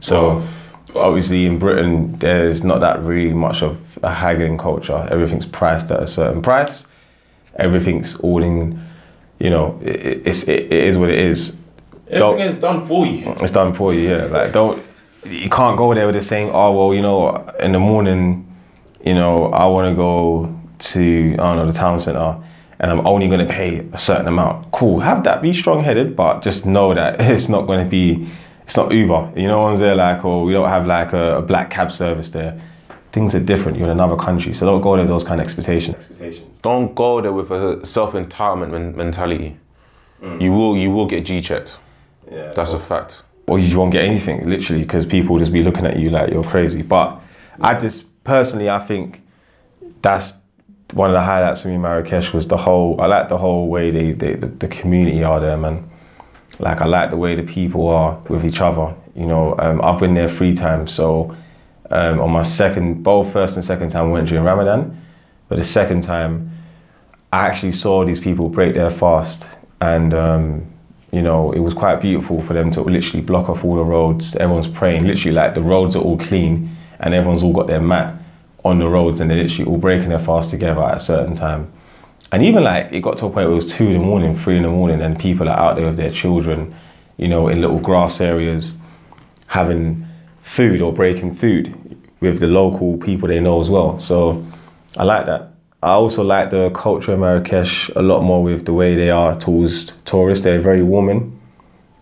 So, 0.00 0.46
obviously, 0.94 1.46
in 1.46 1.58
Britain, 1.58 2.16
there's 2.18 2.62
not 2.62 2.80
that 2.80 3.02
really 3.02 3.32
much 3.34 3.62
of 3.62 3.78
a 4.02 4.12
haggling 4.12 4.58
culture. 4.58 5.06
Everything's 5.10 5.46
priced 5.46 5.90
at 5.90 6.02
a 6.02 6.06
certain 6.06 6.42
price. 6.42 6.84
Everything's 7.56 8.16
all 8.16 8.42
in, 8.42 8.80
you 9.38 9.50
know, 9.50 9.78
it, 9.82 10.22
it's 10.26 10.44
it, 10.44 10.72
it 10.72 10.72
is 10.72 10.96
what 10.96 11.10
it 11.10 11.18
is. 11.18 11.56
Don't- 12.10 12.40
is 12.40 12.56
done 12.56 12.86
for 12.88 13.06
you. 13.06 13.30
it's 13.40 13.52
done 13.52 13.72
for 13.72 13.94
you, 13.94 14.10
yeah. 14.10 14.24
Like 14.24 14.52
don't 14.52 14.82
you 15.24 15.50
can't 15.50 15.76
go 15.76 15.94
there 15.94 16.06
with 16.06 16.14
the 16.14 16.22
saying, 16.22 16.50
oh 16.52 16.72
well, 16.72 16.94
you 16.94 17.02
know, 17.02 17.36
in 17.60 17.72
the 17.72 17.78
morning, 17.78 18.46
you 19.04 19.14
know, 19.14 19.46
I 19.52 19.66
wanna 19.66 19.94
go 19.94 20.54
to 20.78 21.32
I 21.34 21.36
don't 21.36 21.56
know, 21.56 21.66
the 21.66 21.72
town 21.72 22.00
centre 22.00 22.36
and 22.80 22.90
I'm 22.90 23.06
only 23.06 23.28
gonna 23.28 23.46
pay 23.46 23.86
a 23.92 23.98
certain 23.98 24.26
amount. 24.26 24.72
Cool, 24.72 25.00
have 25.00 25.22
that, 25.24 25.42
be 25.42 25.52
strong 25.52 25.84
headed, 25.84 26.16
but 26.16 26.40
just 26.40 26.64
know 26.66 26.94
that 26.94 27.20
it's 27.20 27.48
not 27.48 27.66
gonna 27.66 27.84
be 27.84 28.28
it's 28.70 28.76
not 28.76 28.92
Uber. 28.92 29.32
You 29.34 29.48
know, 29.48 29.62
one's 29.62 29.80
there 29.80 29.96
like, 29.96 30.24
or 30.24 30.44
we 30.44 30.52
don't 30.52 30.68
have 30.68 30.86
like 30.86 31.12
a, 31.12 31.38
a 31.38 31.42
black 31.42 31.70
cab 31.72 31.90
service 31.90 32.30
there. 32.30 32.62
Things 33.10 33.34
are 33.34 33.40
different. 33.40 33.76
You're 33.76 33.88
in 33.88 33.90
another 33.90 34.14
country, 34.14 34.52
so 34.52 34.64
don't 34.64 34.80
go 34.80 34.92
there 34.94 35.02
with 35.02 35.08
those 35.08 35.24
kind 35.24 35.40
of 35.40 35.44
expectations. 35.44 35.96
Expectations. 35.96 36.56
Don't 36.62 36.94
go 36.94 37.20
there 37.20 37.32
with 37.32 37.50
a 37.50 37.84
self 37.84 38.12
entitlement 38.12 38.70
men- 38.70 38.96
mentality. 38.96 39.56
Mm. 40.22 40.40
You 40.40 40.52
will 40.52 40.76
you 40.76 40.88
will 40.92 41.06
get 41.06 41.24
G 41.24 41.40
checked. 41.40 41.78
Yeah. 42.30 42.52
That's 42.52 42.72
a 42.72 42.78
fact. 42.78 43.24
or 43.48 43.58
you 43.58 43.76
won't 43.76 43.90
get 43.90 44.04
anything 44.04 44.48
literally 44.48 44.82
because 44.82 45.04
people 45.04 45.32
will 45.32 45.40
just 45.40 45.52
be 45.52 45.64
looking 45.64 45.84
at 45.84 45.98
you 45.98 46.08
like 46.10 46.30
you're 46.32 46.44
crazy. 46.44 46.82
But 46.82 47.20
I 47.60 47.74
just 47.74 48.04
personally, 48.22 48.70
I 48.70 48.78
think 48.78 49.20
that's 50.00 50.34
one 50.92 51.10
of 51.10 51.14
the 51.14 51.22
highlights 51.22 51.62
for 51.62 51.68
me 51.68 51.74
in 51.74 51.82
Marrakesh 51.82 52.32
was 52.32 52.46
the 52.46 52.56
whole. 52.56 53.00
I 53.00 53.06
like 53.06 53.28
the 53.28 53.38
whole 53.38 53.66
way 53.66 53.90
they, 53.90 54.12
they 54.12 54.34
the, 54.34 54.46
the 54.46 54.68
community 54.68 55.24
are 55.24 55.40
there, 55.40 55.56
man. 55.56 55.89
Like 56.60 56.80
I 56.80 56.86
like 56.86 57.10
the 57.10 57.16
way 57.16 57.34
the 57.34 57.42
people 57.42 57.88
are 57.88 58.18
with 58.28 58.44
each 58.44 58.60
other. 58.60 58.94
You 59.14 59.26
know, 59.26 59.56
um, 59.58 59.80
I've 59.82 59.98
been 59.98 60.14
there 60.14 60.28
three 60.28 60.54
times. 60.54 60.92
So 60.92 61.34
um, 61.90 62.20
on 62.20 62.30
my 62.30 62.42
second, 62.42 63.02
both 63.02 63.32
first 63.32 63.56
and 63.56 63.64
second 63.64 63.90
time, 63.90 64.06
I 64.06 64.10
went 64.10 64.28
during 64.28 64.44
Ramadan, 64.44 65.00
but 65.48 65.56
the 65.56 65.64
second 65.64 66.02
time. 66.02 66.50
I 67.32 67.46
actually 67.46 67.72
saw 67.72 68.04
these 68.04 68.18
people 68.18 68.48
break 68.48 68.74
their 68.74 68.90
fast, 68.90 69.46
and 69.80 70.12
um, 70.12 70.66
you 71.12 71.22
know, 71.22 71.52
it 71.52 71.60
was 71.60 71.74
quite 71.74 72.00
beautiful 72.00 72.42
for 72.42 72.54
them 72.54 72.70
to 72.72 72.82
literally 72.82 73.20
block 73.20 73.48
off 73.48 73.64
all 73.64 73.76
the 73.76 73.84
roads. 73.84 74.34
Everyone's 74.36 74.66
praying, 74.66 75.06
literally, 75.06 75.34
like 75.34 75.54
the 75.54 75.62
roads 75.62 75.94
are 75.94 76.02
all 76.02 76.18
clean, 76.18 76.76
and 76.98 77.14
everyone's 77.14 77.44
all 77.44 77.52
got 77.52 77.68
their 77.68 77.80
mat 77.80 78.20
on 78.64 78.80
the 78.80 78.88
roads, 78.88 79.20
and 79.20 79.30
they're 79.30 79.42
literally 79.42 79.70
all 79.70 79.78
breaking 79.78 80.08
their 80.08 80.18
fast 80.18 80.50
together 80.50 80.82
at 80.82 80.96
a 80.96 81.00
certain 81.00 81.36
time. 81.36 81.72
And 82.32 82.44
even 82.44 82.62
like 82.62 82.92
it 82.92 83.00
got 83.00 83.18
to 83.18 83.26
a 83.26 83.28
point 83.28 83.46
where 83.46 83.52
it 83.52 83.54
was 83.54 83.72
two 83.72 83.86
in 83.86 83.92
the 83.94 83.98
morning, 83.98 84.38
three 84.38 84.56
in 84.56 84.62
the 84.62 84.68
morning, 84.68 85.00
and 85.00 85.18
people 85.18 85.48
are 85.48 85.60
out 85.60 85.76
there 85.76 85.86
with 85.86 85.96
their 85.96 86.12
children, 86.12 86.74
you 87.16 87.26
know, 87.28 87.48
in 87.48 87.60
little 87.60 87.80
grass 87.80 88.20
areas, 88.20 88.74
having 89.46 90.06
food 90.42 90.80
or 90.80 90.92
breaking 90.92 91.34
food 91.34 91.74
with 92.20 92.38
the 92.38 92.46
local 92.46 92.96
people 92.98 93.28
they 93.28 93.40
know 93.40 93.60
as 93.60 93.68
well. 93.68 93.98
So 93.98 94.46
I 94.96 95.04
like 95.04 95.26
that. 95.26 95.50
I 95.82 95.92
also 95.92 96.22
like 96.22 96.50
the 96.50 96.70
culture 96.70 97.12
of 97.12 97.20
Marrakesh 97.20 97.88
a 97.96 98.02
lot 98.02 98.22
more 98.22 98.42
with 98.42 98.66
the 98.66 98.74
way 98.74 98.94
they 98.94 99.10
are 99.10 99.34
towards 99.34 99.92
tourists. 100.04 100.44
They're 100.44 100.60
very 100.60 100.82
warming. 100.82 101.40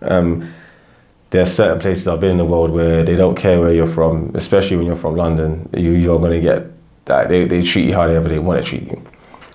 Um, 0.03 0.53
there 1.31 1.43
are 1.43 1.47
certain 1.47 1.79
places 1.79 2.09
I've 2.09 2.21
been 2.21 2.33
in 2.33 2.38
the 2.38 2.45
world 2.45 2.71
where 2.71 3.05
they 3.05 3.14
don't 3.14 3.37
care 3.37 3.61
where 3.61 3.73
you're 3.73 3.87
from, 3.87 4.33
especially 4.35 4.77
when 4.77 4.87
you're 4.87 4.97
from 4.97 5.14
London. 5.14 5.69
You, 5.77 5.93
you're 5.93 6.19
going 6.19 6.33
to 6.33 6.41
get 6.41 6.67
that. 7.05 7.29
They, 7.29 7.47
they 7.47 7.62
treat 7.62 7.87
you 7.87 7.95
however 7.95 8.29
they 8.29 8.38
want 8.38 8.64
to 8.64 8.69
treat 8.69 8.83
you. 8.88 9.03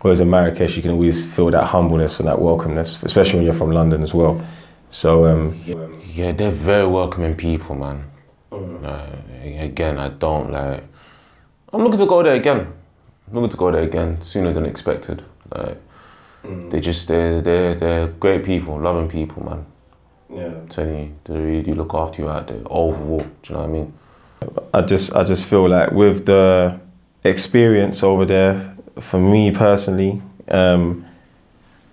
Whereas 0.04 0.20
in 0.20 0.30
Marrakesh, 0.30 0.76
you 0.76 0.82
can 0.82 0.92
always 0.92 1.26
feel 1.26 1.50
that 1.52 1.63
humbleness 1.63 2.20
and 2.20 2.28
that 2.28 2.36
welcomeness, 2.36 3.02
especially 3.04 3.38
when 3.38 3.46
you're 3.46 3.54
from 3.54 3.72
London 3.72 4.04
as 4.04 4.13
well. 4.13 4.46
So, 4.89 5.26
um, 5.26 5.60
Yeah, 6.13 6.34
they're 6.34 6.52
very 6.52 6.86
welcoming 6.86 7.36
people, 7.36 7.74
man. 7.76 8.04
Uh, 8.52 9.08
again, 9.58 9.98
I 9.98 10.10
don't 10.10 10.52
like. 10.52 10.84
I'm 11.72 11.84
looking 11.84 12.00
to 12.00 12.06
go 12.06 12.22
there 12.22 12.36
again. 12.36 12.68
I'm 13.28 13.34
looking 13.34 13.50
to 13.50 13.58
go 13.58 13.72
there 13.72 13.82
again 13.84 14.22
sooner 14.22 14.54
than 14.54 14.66
expected. 14.66 15.24
Like, 15.56 15.78
they 16.70 16.82
just 16.82 17.08
they're 17.08 17.42
they're 17.42 17.74
they're 17.76 18.08
great 18.08 18.44
people, 18.44 18.78
loving 18.80 19.08
people, 19.08 19.44
man. 19.46 19.66
yeah. 20.30 20.52
telling 20.70 21.00
you, 21.00 21.16
they 21.24 21.39
really 21.39 21.63
do 21.63 21.74
look 21.74 21.94
after 21.94 22.22
you 22.22 22.30
out 22.30 22.48
there 22.48 22.62
overall. 22.66 23.20
Do 23.20 23.26
you 23.46 23.56
know 23.56 23.62
what 23.62 23.70
I 23.70 23.72
mean? 23.72 23.94
I 24.74 24.82
just 24.82 25.16
I 25.16 25.24
just 25.24 25.46
feel 25.46 25.70
like 25.70 25.92
with 25.92 26.26
the 26.26 26.78
experience 27.24 28.04
over 28.04 28.26
there, 28.26 28.73
for 29.00 29.20
me 29.20 29.52
personally, 29.52 30.22
um, 30.50 31.06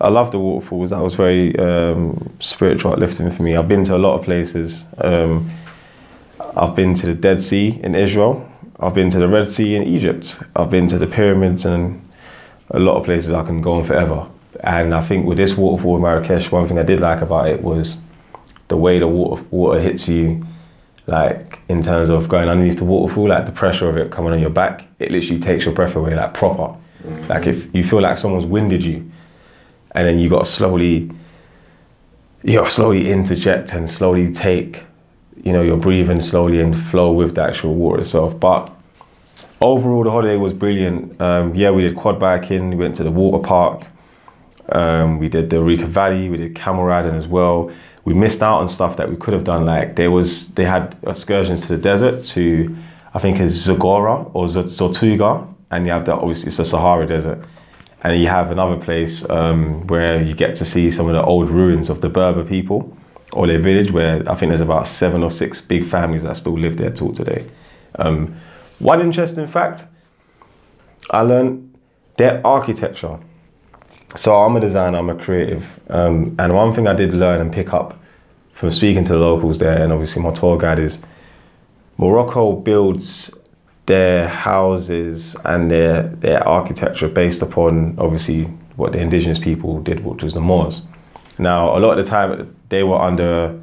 I 0.00 0.08
love 0.08 0.32
the 0.32 0.38
waterfalls. 0.38 0.90
That 0.90 1.00
was 1.00 1.14
very 1.14 1.58
um, 1.58 2.32
spiritual 2.40 2.92
uplifting 2.92 3.30
for 3.30 3.42
me. 3.42 3.56
I've 3.56 3.68
been 3.68 3.84
to 3.84 3.96
a 3.96 3.98
lot 3.98 4.18
of 4.18 4.24
places. 4.24 4.84
Um, 4.98 5.50
I've 6.56 6.74
been 6.74 6.94
to 6.94 7.06
the 7.06 7.14
Dead 7.14 7.42
Sea 7.42 7.78
in 7.82 7.94
Israel. 7.94 8.46
I've 8.80 8.94
been 8.94 9.10
to 9.10 9.18
the 9.18 9.28
Red 9.28 9.48
Sea 9.48 9.74
in 9.74 9.82
Egypt. 9.82 10.40
I've 10.56 10.70
been 10.70 10.88
to 10.88 10.98
the 10.98 11.06
pyramids 11.06 11.66
and 11.66 12.00
a 12.70 12.78
lot 12.78 12.96
of 12.96 13.04
places 13.04 13.32
I 13.32 13.44
can 13.44 13.60
go 13.60 13.74
on 13.74 13.84
forever. 13.84 14.26
And 14.60 14.94
I 14.94 15.02
think 15.02 15.26
with 15.26 15.36
this 15.36 15.56
waterfall 15.56 15.96
in 15.96 16.02
Marrakesh, 16.02 16.50
one 16.50 16.66
thing 16.66 16.78
I 16.78 16.82
did 16.82 17.00
like 17.00 17.20
about 17.20 17.48
it 17.48 17.62
was 17.62 17.98
the 18.68 18.76
way 18.76 18.98
the 18.98 19.08
water 19.08 19.42
water 19.50 19.80
hits 19.80 20.08
you 20.08 20.46
like 21.06 21.58
in 21.68 21.82
terms 21.82 22.08
of 22.08 22.28
going 22.28 22.48
underneath 22.48 22.78
the 22.78 22.84
waterfall, 22.84 23.28
like 23.28 23.44
the 23.46 23.52
pressure 23.52 23.88
of 23.88 23.96
it 23.96 24.10
coming 24.10 24.32
on 24.32 24.40
your 24.40 24.50
back, 24.50 24.84
it 24.98 25.10
literally 25.10 25.40
takes 25.40 25.64
your 25.64 25.74
breath 25.74 25.96
away, 25.96 26.14
like 26.14 26.32
proper. 26.34 26.76
Like 27.28 27.46
if 27.46 27.72
you 27.74 27.84
feel 27.84 28.00
like 28.00 28.18
someone's 28.18 28.44
winded 28.44 28.82
you, 28.82 29.10
and 29.92 30.06
then 30.06 30.18
you 30.18 30.28
got 30.28 30.40
to 30.40 30.44
slowly, 30.44 31.10
you 32.42 32.58
got 32.58 32.70
slowly 32.70 33.10
interject 33.10 33.72
and 33.72 33.90
slowly 33.90 34.32
take, 34.32 34.82
you 35.42 35.52
know, 35.52 35.62
your 35.62 35.76
breathing 35.76 36.20
slowly 36.20 36.60
and 36.60 36.78
flow 36.88 37.12
with 37.12 37.34
the 37.34 37.42
actual 37.42 37.74
water 37.74 38.00
itself. 38.00 38.38
But 38.38 38.70
overall, 39.60 40.04
the 40.04 40.10
holiday 40.10 40.36
was 40.36 40.52
brilliant. 40.52 41.20
Um, 41.20 41.54
yeah, 41.54 41.70
we 41.70 41.82
did 41.82 41.96
quad 41.96 42.20
biking, 42.20 42.70
we 42.70 42.76
went 42.76 42.94
to 42.96 43.04
the 43.04 43.10
water 43.10 43.42
park, 43.42 43.84
um, 44.70 45.18
we 45.18 45.28
did 45.28 45.50
the 45.50 45.60
Rika 45.60 45.86
Valley, 45.86 46.28
we 46.28 46.36
did 46.36 46.54
camel 46.54 46.84
riding 46.84 47.14
as 47.14 47.26
well. 47.26 47.72
We 48.04 48.14
missed 48.14 48.42
out 48.42 48.60
on 48.60 48.68
stuff 48.68 48.96
that 48.96 49.10
we 49.10 49.16
could 49.16 49.34
have 49.34 49.44
done. 49.44 49.66
Like 49.66 49.96
there 49.96 50.10
was, 50.10 50.48
they 50.50 50.64
had 50.64 50.96
excursions 51.02 51.62
to 51.62 51.68
the 51.68 51.76
desert 51.76 52.24
to, 52.26 52.76
I 53.12 53.18
think 53.18 53.40
it's 53.40 53.54
Zagora 53.66 54.30
or 54.34 54.46
Z- 54.48 54.60
Zortuga, 54.60 55.49
and 55.70 55.86
you 55.86 55.92
have 55.92 56.04
that. 56.06 56.14
Obviously, 56.14 56.48
it's 56.48 56.56
the 56.56 56.64
Sahara 56.64 57.06
Desert, 57.06 57.44
and 58.02 58.20
you 58.20 58.28
have 58.28 58.50
another 58.50 58.76
place 58.76 59.28
um, 59.30 59.86
where 59.86 60.22
you 60.22 60.34
get 60.34 60.54
to 60.56 60.64
see 60.64 60.90
some 60.90 61.06
of 61.06 61.14
the 61.14 61.22
old 61.22 61.50
ruins 61.50 61.90
of 61.90 62.00
the 62.00 62.08
Berber 62.08 62.44
people 62.44 62.96
or 63.32 63.46
their 63.46 63.60
village, 63.60 63.92
where 63.92 64.28
I 64.28 64.34
think 64.34 64.50
there's 64.50 64.60
about 64.60 64.88
seven 64.88 65.22
or 65.22 65.30
six 65.30 65.60
big 65.60 65.88
families 65.88 66.22
that 66.24 66.36
still 66.36 66.58
live 66.58 66.76
there 66.76 66.90
till 66.90 67.12
today. 67.12 67.48
Um, 67.96 68.36
one 68.78 69.00
interesting 69.00 69.46
fact 69.46 69.84
I 71.10 71.22
learned 71.22 71.76
their 72.16 72.44
architecture. 72.46 73.18
So 74.16 74.34
I'm 74.42 74.56
a 74.56 74.60
designer, 74.60 74.98
I'm 74.98 75.10
a 75.10 75.14
creative, 75.14 75.64
um, 75.88 76.34
and 76.38 76.52
one 76.52 76.74
thing 76.74 76.88
I 76.88 76.94
did 76.94 77.14
learn 77.14 77.40
and 77.40 77.52
pick 77.52 77.72
up 77.72 78.00
from 78.52 78.70
speaking 78.70 79.04
to 79.04 79.12
the 79.12 79.18
locals 79.18 79.58
there, 79.58 79.82
and 79.82 79.92
obviously 79.92 80.20
my 80.20 80.32
tour 80.32 80.58
guide 80.58 80.80
is 80.80 80.98
Morocco 81.96 82.52
builds 82.52 83.30
their 83.90 84.28
houses 84.28 85.34
and 85.44 85.68
their 85.68 86.02
their 86.24 86.46
architecture 86.46 87.08
based 87.08 87.42
upon 87.42 87.96
obviously 87.98 88.44
what 88.76 88.92
the 88.92 89.00
indigenous 89.00 89.38
people 89.38 89.82
did, 89.82 90.04
which 90.04 90.22
was 90.22 90.32
the 90.32 90.40
Moors. 90.40 90.82
Now, 91.38 91.76
a 91.76 91.80
lot 91.80 91.98
of 91.98 92.04
the 92.04 92.08
time 92.08 92.56
they 92.68 92.84
were 92.84 93.00
under 93.00 93.60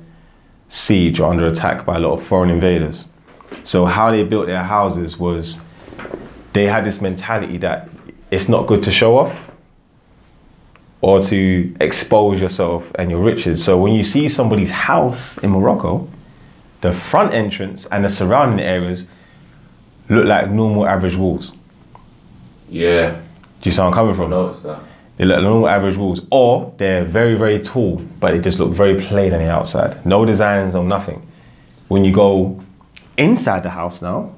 siege 0.67 1.21
or 1.21 1.31
under 1.31 1.47
attack 1.47 1.85
by 1.85 1.95
a 1.95 1.99
lot 1.99 2.19
of 2.19 2.27
foreign 2.27 2.49
invaders. 2.49 3.05
So 3.63 3.85
how 3.85 4.11
they 4.11 4.23
built 4.23 4.47
their 4.47 4.63
houses 4.63 5.17
was 5.17 5.59
they 6.51 6.65
had 6.65 6.83
this 6.83 6.99
mentality 6.99 7.57
that 7.59 7.87
it's 8.29 8.49
not 8.49 8.67
good 8.67 8.83
to 8.83 8.91
show 8.91 9.17
off 9.17 9.33
or 10.99 11.21
to 11.21 11.73
expose 11.79 12.41
yourself 12.41 12.83
and 12.95 13.09
your 13.09 13.21
riches. 13.21 13.63
So 13.63 13.79
when 13.79 13.93
you 13.93 14.03
see 14.03 14.27
somebody's 14.27 14.71
house 14.71 15.37
in 15.37 15.51
Morocco, 15.51 16.09
the 16.81 16.91
front 16.91 17.33
entrance 17.33 17.85
and 17.93 18.03
the 18.03 18.09
surrounding 18.09 18.59
areas 18.59 19.05
look 20.09 20.25
like 20.25 20.49
normal 20.51 20.87
average 20.87 21.15
walls. 21.15 21.51
Yeah, 22.69 23.11
Do 23.11 23.69
you 23.69 23.71
see 23.71 23.79
where 23.79 23.87
I'm 23.87 23.93
coming 23.93 24.15
from? 24.15 24.29
noticed 24.29 24.63
that. 24.63 24.81
They 25.17 25.25
look 25.25 25.37
like 25.37 25.43
normal 25.43 25.67
average 25.69 25.95
walls, 25.95 26.21
or 26.31 26.73
they're 26.77 27.03
very, 27.03 27.35
very 27.35 27.59
tall, 27.61 27.97
but 28.19 28.31
they 28.31 28.39
just 28.39 28.59
look 28.59 28.71
very 28.71 29.01
plain 29.01 29.33
on 29.33 29.39
the 29.39 29.49
outside. 29.49 30.05
No 30.05 30.25
designs, 30.25 30.73
no 30.73 30.83
nothing. 30.83 31.27
When 31.87 32.05
you 32.05 32.11
go 32.11 32.61
inside 33.17 33.63
the 33.63 33.69
house 33.69 34.01
now, 34.01 34.35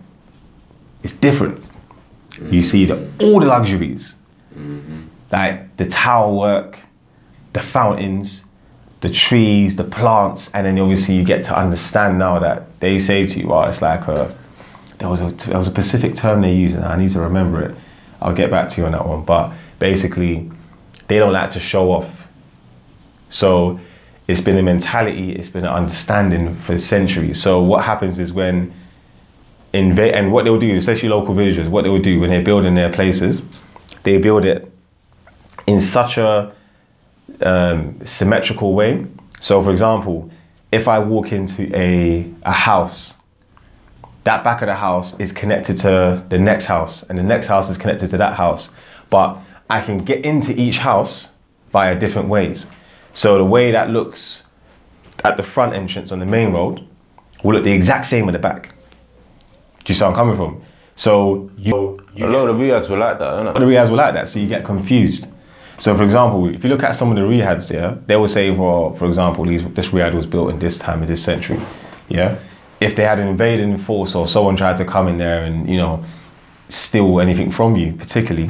it's 1.03 1.13
different. 1.13 1.63
You 2.49 2.62
see 2.62 2.86
the, 2.86 2.95
mm-hmm. 2.95 3.23
all 3.23 3.39
the 3.41 3.47
luxuries, 3.47 4.15
mm-hmm. 4.55 5.01
like 5.32 5.75
the 5.75 5.86
tile 5.86 6.38
work, 6.38 6.79
the 7.51 7.62
fountains, 7.62 8.43
the 9.01 9.10
trees, 9.10 9.75
the 9.75 9.84
plants, 9.84 10.49
and 10.53 10.65
then 10.65 10.79
obviously 10.79 11.15
you 11.15 11.23
get 11.25 11.43
to 11.45 11.58
understand 11.58 12.19
now 12.19 12.39
that 12.39 12.79
they 12.79 12.97
say 12.99 13.25
to 13.25 13.39
you, 13.39 13.47
"Well, 13.47 13.67
it's 13.67 13.82
like 13.82 14.08
a." 14.08 14.36
There 15.00 15.10
was 15.10 15.22
a 15.22 15.32
there 15.48 15.58
was 15.58 15.68
a 15.68 15.72
specific 15.72 16.16
term 16.16 16.42
they 16.42 16.54
use, 16.54 16.74
and 16.74 16.86
I 16.86 16.96
need 16.98 17.10
to 17.12 17.22
remember 17.22 17.62
it. 17.62 17.76
I'll 18.22 18.34
get 18.34 18.52
back 18.52 18.70
to 18.70 18.82
you 18.82 18.86
on 18.86 18.92
that 18.92 19.06
one. 19.06 19.24
But 19.24 19.54
basically, 19.80 20.52
they 21.08 21.18
don't 21.18 21.34
like 21.34 21.50
to 21.52 21.60
show 21.60 21.92
off. 21.92 22.10
So 23.30 23.80
it's 24.28 24.42
been 24.42 24.58
a 24.58 24.64
mentality, 24.64 25.32
it's 25.34 25.50
been 25.50 25.66
an 25.66 25.72
understanding 25.72 26.56
for 26.60 26.78
centuries. 26.78 27.42
So 27.42 27.62
what 27.62 27.84
happens 27.84 28.20
is 28.20 28.32
when 28.32 28.74
invade 29.74 30.14
and 30.14 30.32
what 30.32 30.46
they'll 30.46 30.60
do, 30.60 30.78
especially 30.78 31.10
local 31.10 31.34
villagers, 31.34 31.68
what 31.68 31.84
they 31.84 31.90
will 31.90 32.02
do 32.02 32.20
when 32.20 32.30
they're 32.30 32.44
building 32.44 32.76
their 32.76 32.92
places, 32.92 33.42
they 34.04 34.18
build 34.18 34.46
it 34.46 34.72
in 35.68 35.80
such 35.80 36.18
a 36.18 36.54
um, 37.42 38.00
symmetrical 38.04 38.74
way. 38.74 39.06
So, 39.40 39.62
for 39.64 39.72
example, 39.72 40.30
if 40.72 40.88
I 40.88 41.00
walk 41.00 41.32
into 41.32 41.76
a, 41.76 42.32
a 42.44 42.52
house, 42.52 43.16
that 44.30 44.44
back 44.44 44.62
of 44.62 44.68
the 44.68 44.76
house 44.76 45.20
is 45.20 45.32
connected 45.32 45.76
to 45.76 46.24
the 46.30 46.38
next 46.38 46.65
house, 46.65 47.02
and 47.10 47.18
the 47.18 47.24
next 47.24 47.48
house 47.48 47.68
is 47.68 47.78
connected 47.78 48.12
to 48.12 48.18
that 48.18 48.36
house. 48.36 48.70
But 49.10 49.39
I 49.72 49.82
can 49.82 49.98
get 50.06 50.24
into 50.24 50.54
each 50.54 50.78
house 50.78 51.30
via 51.72 52.00
different 52.00 52.30
ways. 52.30 52.68
So, 53.15 53.39
the 53.39 53.44
way 53.44 53.72
that 53.72 53.89
looks 53.89 54.44
at 55.24 55.36
the 55.36 55.42
front 55.42 55.74
entrance 55.74 56.12
on 56.12 56.20
the 56.20 56.28
main 56.28 56.54
road 56.54 56.88
will 57.44 57.54
look 57.56 57.63
the 57.63 57.72
exact 57.72 58.06
same 58.06 58.30
at 58.30 58.34
the 58.34 58.39
back. 58.39 58.76
Do 59.84 59.92
you 59.92 59.96
see 59.96 60.04
where 60.04 60.12
I'm 60.12 60.15
coming 60.15 60.38
from? 60.38 60.62
So, 60.96 61.50
you, 61.58 62.00
A 62.20 62.28
lot 62.28 62.48
of 62.48 62.56
the 62.56 62.63
riads 62.63 62.88
were 62.88 63.00
like 63.00 63.18
that, 63.18 63.34
innit? 63.34 63.56
the 63.56 63.65
riads 63.65 63.89
were 63.89 63.98
like 63.98 64.13
that, 64.13 64.30
so 64.30 64.38
you 64.38 64.48
get 64.48 64.63
confused. 64.63 65.26
So, 65.80 65.98
for 65.98 66.04
example, 66.04 66.54
if 66.54 66.63
you 66.63 66.70
look 66.70 66.84
at 66.84 66.96
some 66.96 67.10
of 67.10 67.15
the 67.15 67.26
riads 67.26 67.68
here, 67.68 67.98
they 68.06 68.15
will 68.15 68.28
say, 68.28 68.52
well, 68.52 68.94
for 68.94 69.08
example, 69.08 69.44
these, 69.46 69.63
this 69.74 69.88
riad 69.88 70.13
was 70.13 70.28
built 70.28 70.52
in 70.52 70.60
this 70.60 70.78
time 70.78 71.02
of 71.02 71.08
this 71.08 71.24
century. 71.24 71.60
Yeah. 72.10 72.38
If 72.80 72.96
they 72.96 73.04
had 73.04 73.20
an 73.20 73.28
invading 73.28 73.78
force 73.78 74.15
or 74.15 74.26
someone 74.28 74.56
tried 74.56 74.78
to 74.78 74.86
come 74.86 75.08
in 75.08 75.18
there 75.18 75.44
and, 75.44 75.70
you 75.70 75.78
know, 75.78 76.04
steal 76.70 77.20
anything 77.20 77.52
from 77.52 77.76
you, 77.76 77.94
particularly, 77.94 78.50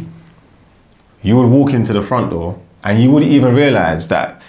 you 1.21 1.35
would 1.37 1.47
walk 1.47 1.71
into 1.71 1.93
the 1.93 2.01
front 2.01 2.29
door 2.29 2.59
and 2.83 3.01
you 3.01 3.11
wouldn't 3.11 3.31
even 3.31 3.55
realize 3.55 4.07
that 4.07 4.41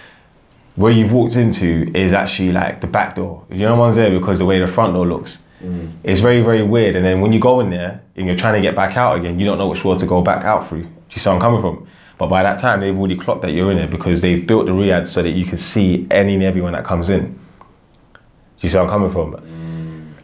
where 0.77 0.93
you've 0.93 1.13
walked 1.13 1.37
into 1.37 1.91
is 1.95 2.13
actually 2.13 2.53
like 2.53 2.81
the 2.81 2.87
back 2.87 3.15
door. 3.15 3.45
You 3.51 3.67
know 3.67 3.77
one's 3.77 3.97
there 3.97 4.11
because 4.11 4.39
the 4.39 4.45
way 4.45 4.61
the 4.61 4.67
front 4.67 4.95
door 4.95 5.07
looks. 5.07 5.41
Mm. 5.63 5.93
It's 6.05 6.21
very, 6.21 6.43
very 6.43 6.63
weird. 6.63 6.97
And 6.97 7.05
then 7.05 7.21
when 7.21 7.33
you 7.33 7.41
go 7.41 7.61
in 7.61 7.71
there 7.71 8.01
and 8.17 8.27
you're 8.27 8.37
trying 8.37 8.55
to 8.55 8.61
get 8.61 8.77
back 8.77 8.97
out 8.97 9.19
again, 9.19 9.39
you 9.39 9.45
don't 9.45 9.59
know 9.59 9.69
which 9.69 9.83
door 9.83 9.97
to 9.97 10.07
go 10.07 10.23
back 10.23 10.45
out 10.45 10.69
through. 10.69 10.85
Do 10.85 10.91
you 11.11 11.21
see 11.21 11.29
where 11.29 11.35
I'm 11.37 11.41
coming 11.41 11.61
from? 11.61 11.87
But 12.19 12.29
by 12.29 12.43
that 12.43 12.61
time, 12.61 12.81
they've 12.81 12.97
already 12.97 13.17
clocked 13.17 13.43
that 13.43 13.51
you're 13.51 13.71
in 13.71 13.79
there 13.79 13.89
because 13.89 14.21
they've 14.21 14.47
built 14.47 14.67
the 14.67 14.73
riad 14.73 15.09
so 15.09 15.23
that 15.23 15.31
you 15.31 15.45
can 15.45 15.59
see 15.59 16.07
any 16.11 16.35
and 16.35 16.43
everyone 16.43 16.73
that 16.75 16.85
comes 16.85 17.09
in. 17.09 17.33
Do 17.33 18.19
you 18.61 18.69
see 18.69 18.77
where 18.77 18.85
I'm 18.85 18.91
coming 18.91 19.11
from? 19.11 19.33
Mm. 19.33 19.70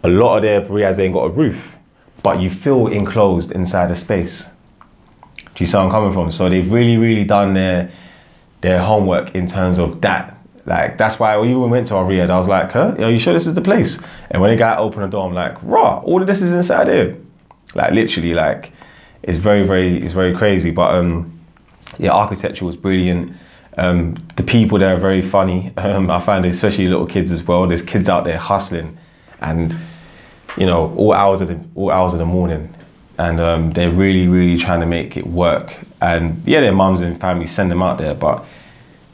A 0.06 0.08
lot 0.08 0.36
of 0.36 0.42
their 0.42 0.60
riads 0.60 1.00
ain't 1.00 1.14
got 1.14 1.24
a 1.24 1.30
roof, 1.30 1.76
but 2.22 2.40
you 2.40 2.48
feel 2.48 2.86
enclosed 2.86 3.50
inside 3.50 3.90
the 3.90 3.96
space. 3.96 4.46
Do 5.36 5.44
you 5.64 5.66
see 5.66 5.76
where 5.76 5.86
I'm 5.86 5.90
coming 5.90 6.12
from? 6.12 6.30
So 6.30 6.48
they've 6.48 6.70
really, 6.70 6.96
really 6.96 7.24
done 7.24 7.54
their 7.54 7.90
their 8.60 8.80
homework 8.80 9.34
in 9.34 9.48
terms 9.48 9.80
of 9.80 10.00
that. 10.02 10.38
Like 10.64 10.96
that's 10.96 11.18
why 11.18 11.36
when 11.36 11.60
we 11.60 11.68
went 11.68 11.88
to 11.88 11.96
our 11.96 12.04
I 12.04 12.36
was 12.36 12.46
like, 12.46 12.70
huh? 12.70 12.94
Are 12.98 13.10
you 13.10 13.18
sure 13.18 13.34
this 13.34 13.48
is 13.48 13.54
the 13.54 13.60
place? 13.60 13.98
And 14.30 14.40
when 14.40 14.52
the 14.52 14.56
guy 14.56 14.76
opened 14.76 15.02
the 15.02 15.08
door, 15.08 15.26
I'm 15.26 15.34
like, 15.34 15.56
raw, 15.62 15.98
all 16.00 16.20
of 16.20 16.28
this 16.28 16.40
is 16.40 16.52
inside 16.52 16.86
here. 16.86 17.16
Like 17.74 17.92
literally, 17.92 18.32
like 18.32 18.70
it's 19.24 19.38
very, 19.38 19.66
very, 19.66 20.00
it's 20.04 20.14
very 20.14 20.36
crazy. 20.36 20.70
But 20.70 20.94
um 20.94 21.36
yeah, 21.98 22.12
architecture 22.12 22.64
was 22.64 22.76
brilliant. 22.76 23.32
Um, 23.76 24.14
the 24.36 24.44
people 24.44 24.78
there 24.78 24.94
are 24.94 25.00
very 25.00 25.22
funny. 25.22 25.72
Um, 25.78 26.10
I 26.10 26.20
find 26.20 26.44
especially 26.46 26.86
little 26.86 27.06
kids 27.06 27.32
as 27.32 27.42
well. 27.42 27.66
There's 27.66 27.82
kids 27.82 28.08
out 28.08 28.24
there 28.24 28.38
hustling, 28.38 28.96
and 29.40 29.76
you 30.56 30.66
know 30.66 30.94
all 30.96 31.12
hours 31.12 31.40
of 31.40 31.48
the 31.48 31.58
all 31.74 31.90
hours 31.90 32.12
of 32.12 32.18
the 32.18 32.24
morning, 32.24 32.74
and 33.18 33.40
um, 33.40 33.72
they're 33.72 33.90
really 33.90 34.26
really 34.26 34.58
trying 34.58 34.80
to 34.80 34.86
make 34.86 35.16
it 35.16 35.26
work. 35.26 35.76
And 36.00 36.42
yeah, 36.46 36.60
their 36.60 36.72
mums 36.72 37.00
and 37.00 37.20
families 37.20 37.50
send 37.50 37.70
them 37.70 37.82
out 37.82 37.98
there, 37.98 38.14
but 38.14 38.44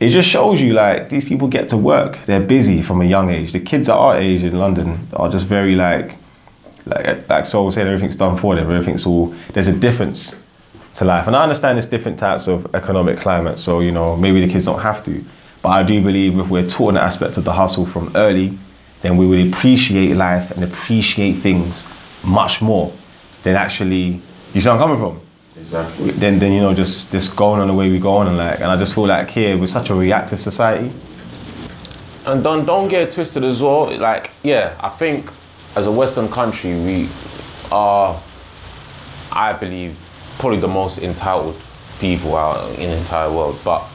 it 0.00 0.10
just 0.10 0.28
shows 0.28 0.60
you 0.60 0.72
like 0.72 1.08
these 1.10 1.24
people 1.24 1.46
get 1.46 1.68
to 1.68 1.76
work. 1.76 2.18
They're 2.26 2.40
busy 2.40 2.82
from 2.82 3.00
a 3.00 3.04
young 3.04 3.30
age. 3.30 3.52
The 3.52 3.60
kids 3.60 3.88
at 3.88 3.96
our 3.96 4.18
age 4.18 4.42
in 4.42 4.58
London 4.58 5.08
are 5.12 5.28
just 5.28 5.46
very 5.46 5.76
like 5.76 6.16
like 6.86 7.28
like 7.28 7.54
was 7.54 7.74
saying, 7.74 7.86
everything's 7.86 8.16
done 8.16 8.36
for 8.36 8.54
them. 8.54 8.70
Everything's 8.70 9.06
all 9.06 9.34
there's 9.52 9.68
a 9.68 9.72
difference 9.72 10.34
to 10.94 11.04
life. 11.04 11.26
And 11.26 11.36
I 11.36 11.42
understand 11.42 11.78
there's 11.78 11.88
different 11.88 12.18
types 12.18 12.48
of 12.48 12.74
economic 12.74 13.20
climate, 13.20 13.58
so 13.58 13.80
you 13.80 13.92
know 13.92 14.16
maybe 14.16 14.44
the 14.44 14.52
kids 14.52 14.64
don't 14.64 14.80
have 14.80 15.04
to. 15.04 15.24
But 15.62 15.68
I 15.68 15.82
do 15.84 16.02
believe 16.02 16.38
if 16.38 16.48
we're 16.48 16.68
taught 16.68 16.90
an 16.90 16.96
aspect 16.96 17.36
of 17.36 17.44
the 17.44 17.52
hustle 17.52 17.86
from 17.86 18.10
early, 18.16 18.58
then 19.02 19.16
we 19.16 19.26
would 19.26 19.48
appreciate 19.48 20.14
life 20.16 20.50
and 20.52 20.64
appreciate 20.64 21.42
things 21.42 21.84
much 22.22 22.62
more 22.62 22.92
than 23.42 23.56
actually. 23.56 24.22
You 24.54 24.60
see 24.60 24.68
where 24.68 24.78
I'm 24.78 24.82
coming 24.82 24.98
from? 24.98 25.20
Exactly. 25.56 26.12
Then, 26.12 26.38
then 26.38 26.52
you 26.52 26.60
know, 26.60 26.72
just 26.72 27.10
just 27.10 27.36
going 27.36 27.60
on 27.60 27.68
the 27.68 27.74
way 27.74 27.90
we 27.90 27.98
go 27.98 28.16
on 28.16 28.28
and 28.28 28.36
like, 28.36 28.56
and 28.60 28.66
I 28.66 28.76
just 28.76 28.94
feel 28.94 29.06
like 29.06 29.28
here 29.28 29.58
we're 29.58 29.66
such 29.66 29.90
a 29.90 29.94
reactive 29.94 30.40
society. 30.40 30.92
And 32.24 32.42
don't 32.42 32.64
don't 32.64 32.88
get 32.88 33.02
it 33.02 33.10
twisted 33.10 33.44
as 33.44 33.60
well. 33.60 33.96
Like, 33.98 34.30
yeah, 34.42 34.76
I 34.80 34.88
think 34.90 35.30
as 35.74 35.86
a 35.86 35.92
Western 35.92 36.30
country, 36.30 36.74
we 36.74 37.10
are, 37.70 38.22
I 39.30 39.52
believe, 39.52 39.96
probably 40.38 40.60
the 40.60 40.68
most 40.68 40.98
entitled 40.98 41.56
people 41.98 42.36
out 42.36 42.78
in 42.78 42.90
the 42.90 42.96
entire 42.96 43.30
world. 43.30 43.58
But 43.64 43.88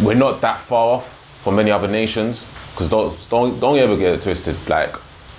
we're 0.00 0.14
not 0.14 0.40
that 0.40 0.66
far 0.66 0.96
off 0.96 1.06
from 1.42 1.56
many 1.56 1.70
other 1.70 1.88
nations. 1.88 2.46
Because 2.72 2.88
don't, 2.88 3.28
don't 3.30 3.60
don't 3.60 3.78
ever 3.78 3.96
get 3.96 4.14
it 4.14 4.22
twisted. 4.22 4.56
Like 4.68 4.96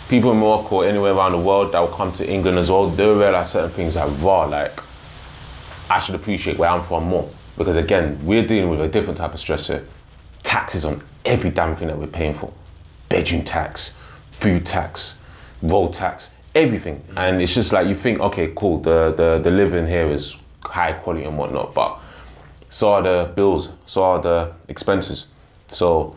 people 0.09 0.31
in 0.31 0.37
Morocco, 0.37 0.77
or 0.77 0.85
anywhere 0.85 1.13
around 1.13 1.33
the 1.33 1.39
world 1.39 1.73
that 1.73 1.79
will 1.79 1.95
come 1.95 2.11
to 2.13 2.29
England 2.29 2.57
as 2.57 2.69
well, 2.69 2.89
they'll 2.89 3.15
realize 3.15 3.51
certain 3.51 3.71
things 3.71 3.95
like 3.95 4.21
raw. 4.21 4.45
Like 4.45 4.79
I 5.89 5.99
should 5.99 6.15
appreciate 6.15 6.57
where 6.57 6.69
I'm 6.69 6.83
from 6.83 7.05
more. 7.05 7.29
Because 7.57 7.75
again, 7.75 8.19
we're 8.25 8.45
dealing 8.45 8.69
with 8.69 8.81
a 8.81 8.87
different 8.87 9.17
type 9.17 9.33
of 9.33 9.39
stress 9.39 9.67
here. 9.67 9.85
Taxes 10.43 10.85
on 10.85 11.03
every 11.25 11.49
damn 11.49 11.75
thing 11.75 11.87
that 11.87 11.97
we're 11.97 12.07
paying 12.07 12.33
for. 12.33 12.51
Bedroom 13.09 13.43
tax, 13.43 13.93
food 14.31 14.65
tax, 14.65 15.17
road 15.61 15.93
tax, 15.93 16.31
everything. 16.55 17.03
And 17.17 17.41
it's 17.41 17.53
just 17.53 17.73
like 17.73 17.87
you 17.87 17.95
think, 17.95 18.19
okay, 18.19 18.51
cool, 18.55 18.79
the, 18.79 19.13
the, 19.15 19.39
the 19.43 19.51
living 19.51 19.87
here 19.87 20.09
is 20.09 20.35
high 20.63 20.93
quality 20.93 21.25
and 21.25 21.37
whatnot, 21.37 21.73
but 21.73 21.99
so 22.69 22.93
are 22.93 23.03
the 23.03 23.31
bills, 23.35 23.69
so 23.85 24.03
are 24.03 24.21
the 24.21 24.53
expenses. 24.69 25.27
So 25.67 26.15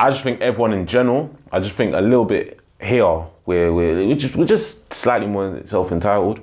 I 0.00 0.10
just 0.10 0.22
think 0.22 0.40
everyone 0.40 0.72
in 0.72 0.86
general, 0.86 1.34
I 1.52 1.60
just 1.60 1.76
think 1.76 1.94
a 1.94 2.00
little 2.00 2.24
bit 2.24 2.60
here, 2.80 3.24
we're, 3.46 3.72
we're, 3.72 4.06
we're, 4.06 4.16
just, 4.16 4.36
we're 4.36 4.46
just 4.46 4.92
slightly 4.92 5.26
more 5.26 5.60
self 5.66 5.92
entitled. 5.92 6.40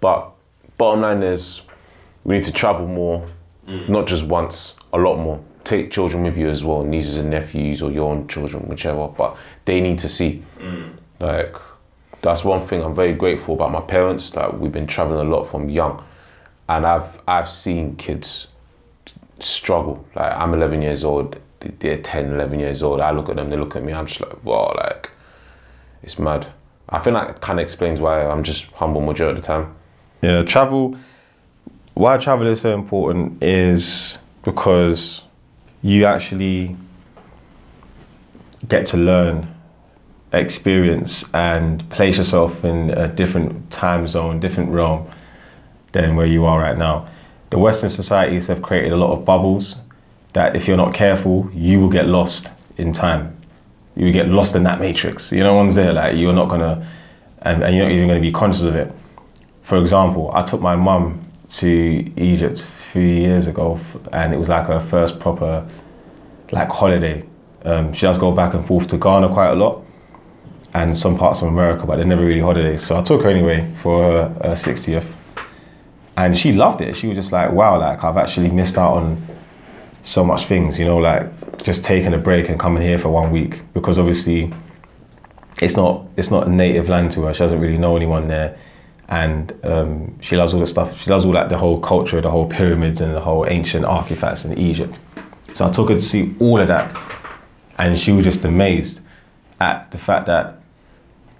But 0.00 0.30
bottom 0.76 1.00
line 1.00 1.22
is, 1.22 1.62
we 2.24 2.36
need 2.36 2.44
to 2.44 2.52
travel 2.52 2.86
more, 2.86 3.26
mm. 3.66 3.88
not 3.88 4.06
just 4.06 4.24
once, 4.24 4.74
a 4.92 4.98
lot 4.98 5.16
more. 5.16 5.42
Take 5.64 5.90
children 5.90 6.22
with 6.22 6.36
you 6.36 6.48
as 6.48 6.64
well, 6.64 6.82
nieces 6.82 7.16
and 7.16 7.30
nephews, 7.30 7.82
or 7.82 7.90
your 7.90 8.10
own 8.10 8.28
children, 8.28 8.66
whichever. 8.68 9.08
But 9.08 9.36
they 9.64 9.80
need 9.80 9.98
to 10.00 10.08
see. 10.08 10.42
Mm. 10.58 10.92
Like, 11.20 11.56
that's 12.22 12.44
one 12.44 12.66
thing 12.66 12.82
I'm 12.82 12.94
very 12.94 13.12
grateful 13.12 13.54
about 13.54 13.72
my 13.72 13.80
parents. 13.80 14.34
Like, 14.34 14.52
we've 14.54 14.72
been 14.72 14.86
traveling 14.86 15.26
a 15.26 15.30
lot 15.30 15.50
from 15.50 15.68
young, 15.68 16.02
and 16.68 16.86
I've 16.86 17.20
I've 17.26 17.50
seen 17.50 17.96
kids 17.96 18.48
struggle. 19.40 20.04
Like, 20.14 20.32
I'm 20.32 20.54
11 20.54 20.82
years 20.82 21.04
old, 21.04 21.38
they're 21.60 22.02
10, 22.02 22.34
11 22.34 22.60
years 22.60 22.82
old. 22.82 23.00
I 23.00 23.10
look 23.10 23.28
at 23.28 23.36
them, 23.36 23.50
they 23.50 23.56
look 23.56 23.76
at 23.76 23.82
me. 23.82 23.92
I'm 23.92 24.06
just 24.06 24.20
like, 24.20 24.44
wow, 24.44 24.74
like, 24.76 25.10
it's 26.02 26.18
mad. 26.18 26.46
I 26.90 26.98
think 27.00 27.14
that 27.14 27.40
kind 27.40 27.58
of 27.58 27.62
explains 27.62 28.00
why 28.00 28.24
I'm 28.24 28.42
just 28.42 28.64
humble 28.72 29.00
majority 29.00 29.38
of 29.38 29.42
the 29.42 29.46
time. 29.46 29.74
Yeah, 30.22 30.42
travel. 30.42 30.96
Why 31.94 32.16
travel 32.16 32.46
is 32.46 32.60
so 32.60 32.72
important 32.72 33.42
is 33.42 34.18
because 34.42 35.22
you 35.82 36.06
actually 36.06 36.76
get 38.68 38.86
to 38.86 38.96
learn, 38.96 39.54
experience, 40.32 41.24
and 41.34 41.88
place 41.90 42.16
yourself 42.16 42.64
in 42.64 42.90
a 42.90 43.08
different 43.08 43.70
time 43.70 44.06
zone, 44.06 44.40
different 44.40 44.70
realm 44.70 45.08
than 45.92 46.16
where 46.16 46.26
you 46.26 46.44
are 46.44 46.60
right 46.60 46.78
now. 46.78 47.08
The 47.50 47.58
Western 47.58 47.88
societies 47.88 48.46
have 48.48 48.62
created 48.62 48.92
a 48.92 48.96
lot 48.96 49.12
of 49.12 49.24
bubbles 49.24 49.76
that, 50.34 50.54
if 50.54 50.68
you're 50.68 50.76
not 50.76 50.92
careful, 50.94 51.48
you 51.52 51.80
will 51.80 51.88
get 51.88 52.06
lost 52.06 52.50
in 52.76 52.92
time. 52.92 53.34
You 53.96 54.06
will 54.06 54.12
get 54.12 54.28
lost 54.28 54.54
in 54.54 54.62
that 54.64 54.80
matrix. 54.80 55.32
You 55.32 55.42
know, 55.42 55.54
one's 55.54 55.74
there 55.74 55.92
like 55.92 56.16
you're 56.16 56.34
not 56.34 56.48
gonna, 56.48 56.86
and, 57.42 57.62
and 57.62 57.74
you're 57.74 57.86
not 57.86 57.92
even 57.92 58.08
gonna 58.08 58.20
be 58.20 58.32
conscious 58.32 58.62
of 58.62 58.76
it. 58.76 58.92
For 59.62 59.78
example, 59.78 60.30
I 60.34 60.42
took 60.42 60.60
my 60.60 60.76
mum 60.76 61.20
to 61.50 62.12
Egypt 62.16 62.60
a 62.60 62.92
few 62.92 63.02
years 63.02 63.46
ago, 63.46 63.80
and 64.12 64.34
it 64.34 64.36
was 64.36 64.48
like 64.48 64.66
her 64.66 64.80
first 64.80 65.18
proper 65.18 65.66
like 66.52 66.70
holiday. 66.70 67.24
Um, 67.64 67.92
she 67.92 68.02
does 68.02 68.18
go 68.18 68.30
back 68.32 68.54
and 68.54 68.66
forth 68.66 68.88
to 68.88 68.98
Ghana 68.98 69.28
quite 69.28 69.50
a 69.50 69.54
lot, 69.54 69.84
and 70.74 70.96
some 70.96 71.16
parts 71.16 71.42
of 71.42 71.48
America, 71.48 71.86
but 71.86 71.96
they're 71.96 72.04
never 72.04 72.24
really 72.24 72.40
holidays. 72.40 72.84
So 72.86 72.98
I 72.98 73.02
took 73.02 73.22
her 73.22 73.30
anyway 73.30 73.74
for 73.82 74.02
her, 74.02 74.28
her 74.44 74.54
60th, 74.54 75.06
and 76.18 76.36
she 76.36 76.52
loved 76.52 76.80
it. 76.80 76.96
She 76.96 77.06
was 77.06 77.16
just 77.16 77.30
like, 77.30 77.52
"Wow, 77.52 77.78
like 77.78 78.02
I've 78.02 78.16
actually 78.16 78.50
missed 78.50 78.76
out 78.76 78.94
on 78.94 79.24
so 80.02 80.24
much 80.24 80.46
things," 80.46 80.78
you 80.78 80.84
know, 80.84 80.98
like 80.98 81.24
just 81.62 81.84
taking 81.84 82.12
a 82.12 82.18
break 82.18 82.48
and 82.48 82.58
coming 82.58 82.82
here 82.82 82.98
for 82.98 83.08
one 83.08 83.30
week 83.30 83.60
because 83.72 83.98
obviously 83.98 84.52
it's 85.62 85.76
not 85.76 86.04
it's 86.16 86.30
not 86.30 86.48
a 86.48 86.50
native 86.50 86.88
land 86.88 87.12
to 87.12 87.22
her. 87.22 87.34
She 87.34 87.38
doesn't 87.38 87.60
really 87.60 87.78
know 87.78 87.96
anyone 87.96 88.26
there 88.26 88.58
and 89.08 89.54
um, 89.64 90.18
she 90.20 90.36
loves 90.36 90.52
all 90.52 90.60
the 90.60 90.66
stuff. 90.66 91.00
She 91.00 91.08
loves 91.08 91.24
all 91.24 91.32
like 91.32 91.48
the 91.48 91.56
whole 91.56 91.80
culture, 91.80 92.20
the 92.20 92.30
whole 92.30 92.48
pyramids, 92.48 93.00
and 93.00 93.14
the 93.14 93.20
whole 93.20 93.46
ancient 93.48 93.84
artifacts 93.84 94.44
in 94.44 94.58
Egypt. 94.58 94.98
So 95.54 95.66
I 95.66 95.70
took 95.70 95.88
her 95.88 95.94
to 95.94 96.02
see 96.02 96.34
all 96.40 96.60
of 96.60 96.66
that, 96.68 96.94
and 97.78 97.98
she 97.98 98.12
was 98.12 98.24
just 98.24 98.44
amazed 98.44 99.00
at 99.60 99.90
the 99.92 99.98
fact 99.98 100.26
that 100.26 100.60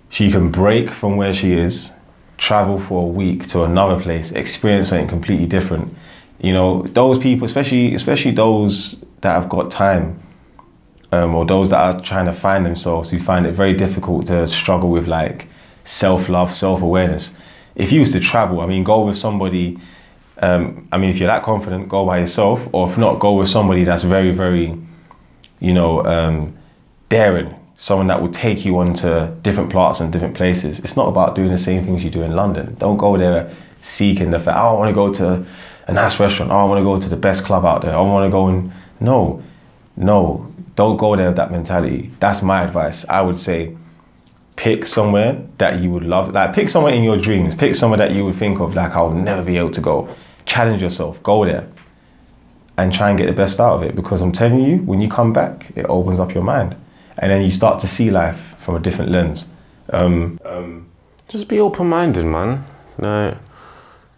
she 0.08 0.30
can 0.30 0.50
break 0.50 0.90
from 0.90 1.16
where 1.16 1.34
she 1.34 1.52
is, 1.52 1.92
travel 2.38 2.80
for 2.80 3.04
a 3.04 3.06
week 3.06 3.48
to 3.48 3.64
another 3.64 4.00
place, 4.00 4.32
experience 4.32 4.88
something 4.88 5.08
completely 5.08 5.46
different. 5.46 5.94
You 6.40 6.52
know, 6.52 6.82
those 6.94 7.18
people, 7.18 7.46
especially 7.46 7.94
especially 7.94 8.30
those 8.30 9.02
that 9.20 9.32
have 9.32 9.48
got 9.48 9.70
time, 9.70 10.20
um, 11.12 11.34
or 11.34 11.44
those 11.44 11.70
that 11.70 11.78
are 11.78 12.00
trying 12.00 12.26
to 12.26 12.32
find 12.32 12.64
themselves, 12.64 13.10
who 13.10 13.20
find 13.20 13.46
it 13.46 13.52
very 13.52 13.74
difficult 13.74 14.26
to 14.26 14.46
struggle 14.46 14.90
with 14.90 15.06
like 15.06 15.48
self 15.84 16.28
love, 16.28 16.54
self 16.54 16.80
awareness 16.80 17.32
if 17.78 17.92
you 17.92 18.00
was 18.00 18.12
to 18.12 18.20
travel, 18.20 18.60
I 18.60 18.66
mean, 18.66 18.84
go 18.84 19.06
with 19.06 19.16
somebody. 19.16 19.78
Um, 20.42 20.86
I 20.92 20.98
mean, 20.98 21.10
if 21.10 21.18
you're 21.18 21.28
that 21.28 21.44
confident, 21.44 21.88
go 21.88 22.04
by 22.04 22.18
yourself, 22.18 22.60
or 22.72 22.90
if 22.90 22.98
not, 22.98 23.20
go 23.20 23.32
with 23.34 23.48
somebody 23.48 23.84
that's 23.84 24.02
very, 24.02 24.32
very, 24.32 24.78
you 25.60 25.72
know, 25.72 26.04
um, 26.04 26.56
daring. 27.08 27.54
Someone 27.78 28.08
that 28.08 28.20
will 28.20 28.32
take 28.32 28.64
you 28.64 28.78
onto 28.78 29.28
different 29.42 29.72
parts 29.72 30.00
and 30.00 30.12
different 30.12 30.34
places. 30.34 30.80
It's 30.80 30.96
not 30.96 31.08
about 31.08 31.34
doing 31.36 31.50
the 31.50 31.58
same 31.58 31.84
things 31.84 32.02
you 32.02 32.10
do 32.10 32.22
in 32.22 32.32
London. 32.32 32.74
Don't 32.78 32.96
go 32.96 33.16
there 33.16 33.54
seeking 33.82 34.30
the 34.30 34.38
fact. 34.38 34.58
Oh, 34.58 34.70
I 34.70 34.72
want 34.72 34.88
to 34.88 34.94
go 34.94 35.12
to 35.14 35.46
a 35.86 35.92
nice 35.92 36.18
restaurant. 36.18 36.50
Oh, 36.50 36.56
I 36.56 36.64
want 36.64 36.80
to 36.80 36.84
go 36.84 37.00
to 37.00 37.08
the 37.08 37.16
best 37.16 37.44
club 37.44 37.64
out 37.64 37.82
there. 37.82 37.94
I 37.94 38.00
want 38.00 38.26
to 38.26 38.30
go 38.30 38.48
and 38.48 38.72
no, 39.00 39.42
no, 39.96 40.52
don't 40.74 40.96
go 40.96 41.16
there 41.16 41.28
with 41.28 41.36
that 41.36 41.52
mentality. 41.52 42.10
That's 42.20 42.42
my 42.42 42.62
advice. 42.62 43.04
I 43.08 43.22
would 43.22 43.38
say 43.38 43.76
pick 44.56 44.86
somewhere 44.86 45.40
that 45.58 45.80
you 45.80 45.90
would 45.90 46.02
love. 46.02 46.32
Like 46.32 46.54
pick 46.54 46.68
somewhere 46.68 46.92
in 46.92 47.04
your 47.04 47.16
dreams. 47.16 47.54
Pick 47.54 47.74
somewhere 47.76 47.98
that 47.98 48.12
you 48.12 48.24
would 48.24 48.36
think 48.36 48.60
of 48.60 48.74
like 48.74 48.92
I'll 48.92 49.12
never 49.12 49.42
be 49.42 49.56
able 49.56 49.70
to 49.70 49.80
go. 49.80 50.08
Challenge 50.46 50.82
yourself. 50.82 51.22
Go 51.22 51.44
there. 51.44 51.68
And 52.76 52.92
try 52.92 53.08
and 53.08 53.18
get 53.18 53.26
the 53.26 53.32
best 53.32 53.60
out 53.60 53.74
of 53.74 53.82
it. 53.82 53.96
Because 53.96 54.20
I'm 54.20 54.32
telling 54.32 54.60
you, 54.60 54.78
when 54.78 55.00
you 55.00 55.08
come 55.08 55.32
back, 55.32 55.72
it 55.76 55.86
opens 55.88 56.20
up 56.20 56.34
your 56.34 56.44
mind. 56.44 56.76
And 57.18 57.30
then 57.30 57.42
you 57.42 57.50
start 57.50 57.78
to 57.80 57.88
see 57.88 58.10
life 58.10 58.40
from 58.64 58.76
a 58.76 58.80
different 58.80 59.10
lens. 59.10 59.46
Um, 59.90 60.38
um, 60.44 60.88
Just 61.28 61.48
be 61.48 61.60
open 61.60 61.88
minded, 61.88 62.24
man. 62.24 62.64
No, 62.98 63.36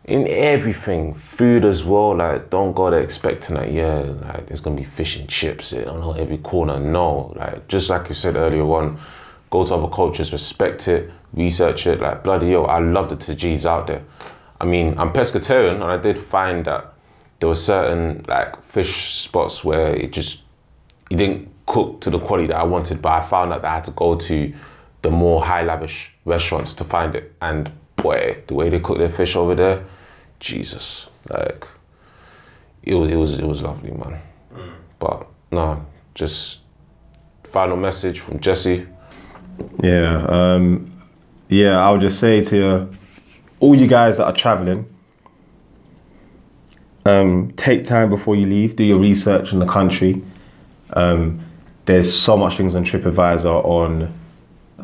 in 0.04 0.26
everything, 0.26 1.14
food 1.36 1.64
as 1.64 1.84
well. 1.84 2.16
Like, 2.16 2.50
don't 2.50 2.74
go 2.74 2.90
there 2.90 3.00
expecting 3.00 3.56
that, 3.56 3.72
yeah, 3.72 4.00
like 4.00 4.46
there's 4.46 4.60
gonna 4.60 4.76
be 4.76 4.84
fish 4.84 5.16
and 5.16 5.28
chips 5.28 5.72
on 5.72 6.18
every 6.18 6.38
corner. 6.38 6.80
No, 6.80 7.32
like 7.36 7.68
just 7.68 7.90
like 7.90 8.08
you 8.08 8.14
said 8.14 8.36
earlier 8.36 8.64
on, 8.64 8.98
go 9.50 9.64
to 9.64 9.74
other 9.74 9.88
cultures, 9.88 10.32
respect 10.32 10.88
it, 10.88 11.10
research 11.34 11.86
it. 11.86 12.00
Like 12.00 12.24
bloody 12.24 12.48
yo, 12.48 12.64
I 12.64 12.80
love 12.80 13.08
the 13.08 13.16
tajis 13.16 13.66
out 13.66 13.86
there. 13.86 14.02
I 14.60 14.64
mean, 14.64 14.98
I'm 14.98 15.12
pescatarian, 15.12 15.74
and 15.74 15.84
I 15.84 15.96
did 15.96 16.18
find 16.18 16.64
that 16.64 16.92
there 17.38 17.48
were 17.48 17.54
certain 17.54 18.24
like 18.26 18.60
fish 18.72 19.14
spots 19.20 19.62
where 19.62 19.94
it 19.94 20.10
just 20.10 20.40
you 21.10 21.16
didn't 21.16 21.49
cook 21.70 22.00
to 22.00 22.10
the 22.10 22.18
quality 22.18 22.48
that 22.48 22.56
I 22.56 22.64
wanted, 22.64 23.00
but 23.00 23.12
I 23.12 23.22
found 23.28 23.52
out 23.52 23.62
that 23.62 23.70
I 23.70 23.74
had 23.74 23.84
to 23.84 23.92
go 23.92 24.16
to 24.16 24.52
the 25.02 25.10
more 25.10 25.44
high 25.44 25.62
lavish 25.62 26.10
restaurants 26.24 26.74
to 26.74 26.84
find 26.84 27.14
it. 27.14 27.32
And 27.40 27.70
boy, 27.94 28.42
the 28.48 28.54
way 28.54 28.68
they 28.68 28.80
cook 28.80 28.98
their 28.98 29.08
fish 29.08 29.36
over 29.36 29.54
there, 29.54 29.84
Jesus, 30.40 31.06
like 31.28 31.64
it 32.82 32.94
was 32.94 33.10
it 33.10 33.14
was 33.14 33.38
it 33.38 33.44
was 33.44 33.62
lovely, 33.62 33.92
man. 33.92 34.20
But 34.98 35.28
no, 35.52 35.86
just 36.14 36.58
final 37.52 37.76
message 37.76 38.18
from 38.18 38.40
Jesse. 38.40 38.86
Yeah, 39.80 40.26
um, 40.28 41.00
yeah. 41.48 41.78
I 41.78 41.92
would 41.92 42.00
just 42.00 42.18
say 42.18 42.40
to 42.46 42.90
all 43.60 43.76
you 43.76 43.86
guys 43.86 44.16
that 44.16 44.24
are 44.24 44.32
traveling, 44.32 44.92
um, 47.06 47.52
take 47.56 47.84
time 47.84 48.10
before 48.10 48.34
you 48.34 48.46
leave. 48.46 48.74
Do 48.74 48.82
your 48.82 48.98
research 48.98 49.52
in 49.52 49.60
the 49.60 49.66
country. 49.66 50.20
Um, 50.94 51.46
there's 51.90 52.14
so 52.14 52.36
much 52.36 52.56
things 52.56 52.76
on 52.76 52.84
TripAdvisor 52.84 53.64
on 53.64 54.14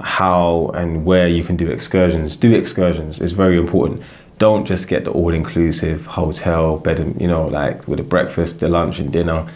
how 0.01 0.73
and 0.75 1.05
where 1.05 1.29
you 1.29 1.45
can 1.45 1.57
do 1.57 1.69
excursions. 1.71 2.37
Do 2.37 2.53
excursions. 2.53 3.21
It's 3.21 3.33
very 3.33 3.59
important. 3.59 4.03
Don't 4.39 4.67
just 4.67 4.89
get 4.89 5.05
the 5.05 5.13
all-inclusive 5.13 6.05
hotel 6.05 6.79
bed, 6.79 6.99
and, 6.99 7.19
you 7.21 7.29
know, 7.29 7.47
like 7.47 7.87
with 7.87 7.99
the 7.99 8.03
breakfast, 8.03 8.59
the 8.59 8.69
lunch, 8.69 8.99
and 8.99 9.13
dinner, 9.13 9.49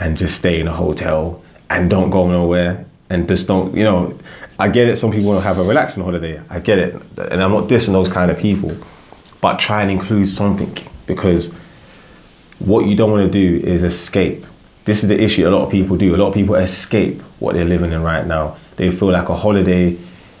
and 0.00 0.18
just 0.18 0.34
stay 0.34 0.58
in 0.58 0.66
a 0.66 0.74
hotel 0.74 1.40
and 1.70 1.88
don't 1.88 2.10
go 2.10 2.28
nowhere 2.28 2.84
and 3.08 3.28
just 3.28 3.46
don't, 3.46 3.74
you 3.76 3.84
know. 3.84 4.18
I 4.58 4.66
get 4.68 4.88
it. 4.88 4.96
Some 4.96 5.12
people 5.12 5.28
want 5.28 5.40
to 5.42 5.46
have 5.46 5.58
a 5.58 5.62
relaxing 5.62 6.02
holiday. 6.02 6.42
I 6.50 6.58
get 6.58 6.78
it, 6.78 7.00
and 7.18 7.40
I'm 7.40 7.52
not 7.52 7.68
dissing 7.68 7.92
those 7.92 8.08
kind 8.08 8.32
of 8.32 8.36
people, 8.36 8.76
but 9.40 9.60
try 9.60 9.80
and 9.82 9.92
include 9.92 10.28
something 10.28 10.76
because 11.06 11.52
what 12.58 12.86
you 12.86 12.96
don't 12.96 13.12
want 13.12 13.30
to 13.30 13.30
do 13.30 13.64
is 13.64 13.84
escape. 13.84 14.44
This 14.86 15.02
is 15.02 15.08
the 15.08 15.20
issue 15.20 15.46
a 15.46 15.50
lot 15.50 15.64
of 15.64 15.70
people 15.70 15.96
do. 15.96 16.14
A 16.14 16.16
lot 16.16 16.28
of 16.28 16.34
people 16.34 16.54
escape 16.54 17.20
what 17.40 17.54
they're 17.54 17.64
living 17.64 17.92
in 17.92 18.02
right 18.02 18.26
now. 18.26 18.56
They 18.76 18.90
feel 18.90 19.10
like 19.10 19.28
a 19.28 19.36
holiday 19.36 19.98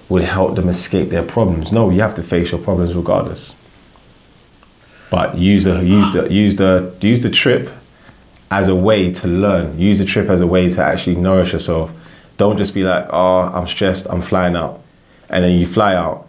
would 0.08 0.22
help 0.22 0.54
them 0.54 0.68
escape 0.68 1.10
their 1.10 1.24
problems. 1.24 1.72
No, 1.72 1.90
you 1.90 2.00
have 2.00 2.14
to 2.14 2.22
face 2.22 2.52
your 2.52 2.60
problems 2.60 2.94
regardless. 2.94 3.56
But 5.10 5.36
use 5.36 5.64
the 5.64 5.80
use 5.80 6.12
the 6.14 6.32
use 6.32 6.56
the 6.56 6.94
use 7.00 7.22
the 7.22 7.30
trip 7.30 7.70
as 8.52 8.68
a 8.68 8.74
way 8.74 9.12
to 9.14 9.26
learn. 9.26 9.78
Use 9.78 9.98
the 9.98 10.04
trip 10.04 10.28
as 10.30 10.40
a 10.40 10.46
way 10.46 10.68
to 10.68 10.82
actually 10.82 11.16
nourish 11.16 11.52
yourself. 11.52 11.90
Don't 12.36 12.56
just 12.56 12.72
be 12.72 12.84
like, 12.84 13.06
oh, 13.10 13.40
I'm 13.40 13.66
stressed, 13.66 14.06
I'm 14.10 14.22
flying 14.22 14.54
out. 14.54 14.82
And 15.28 15.42
then 15.42 15.58
you 15.58 15.66
fly 15.66 15.94
out 15.94 16.28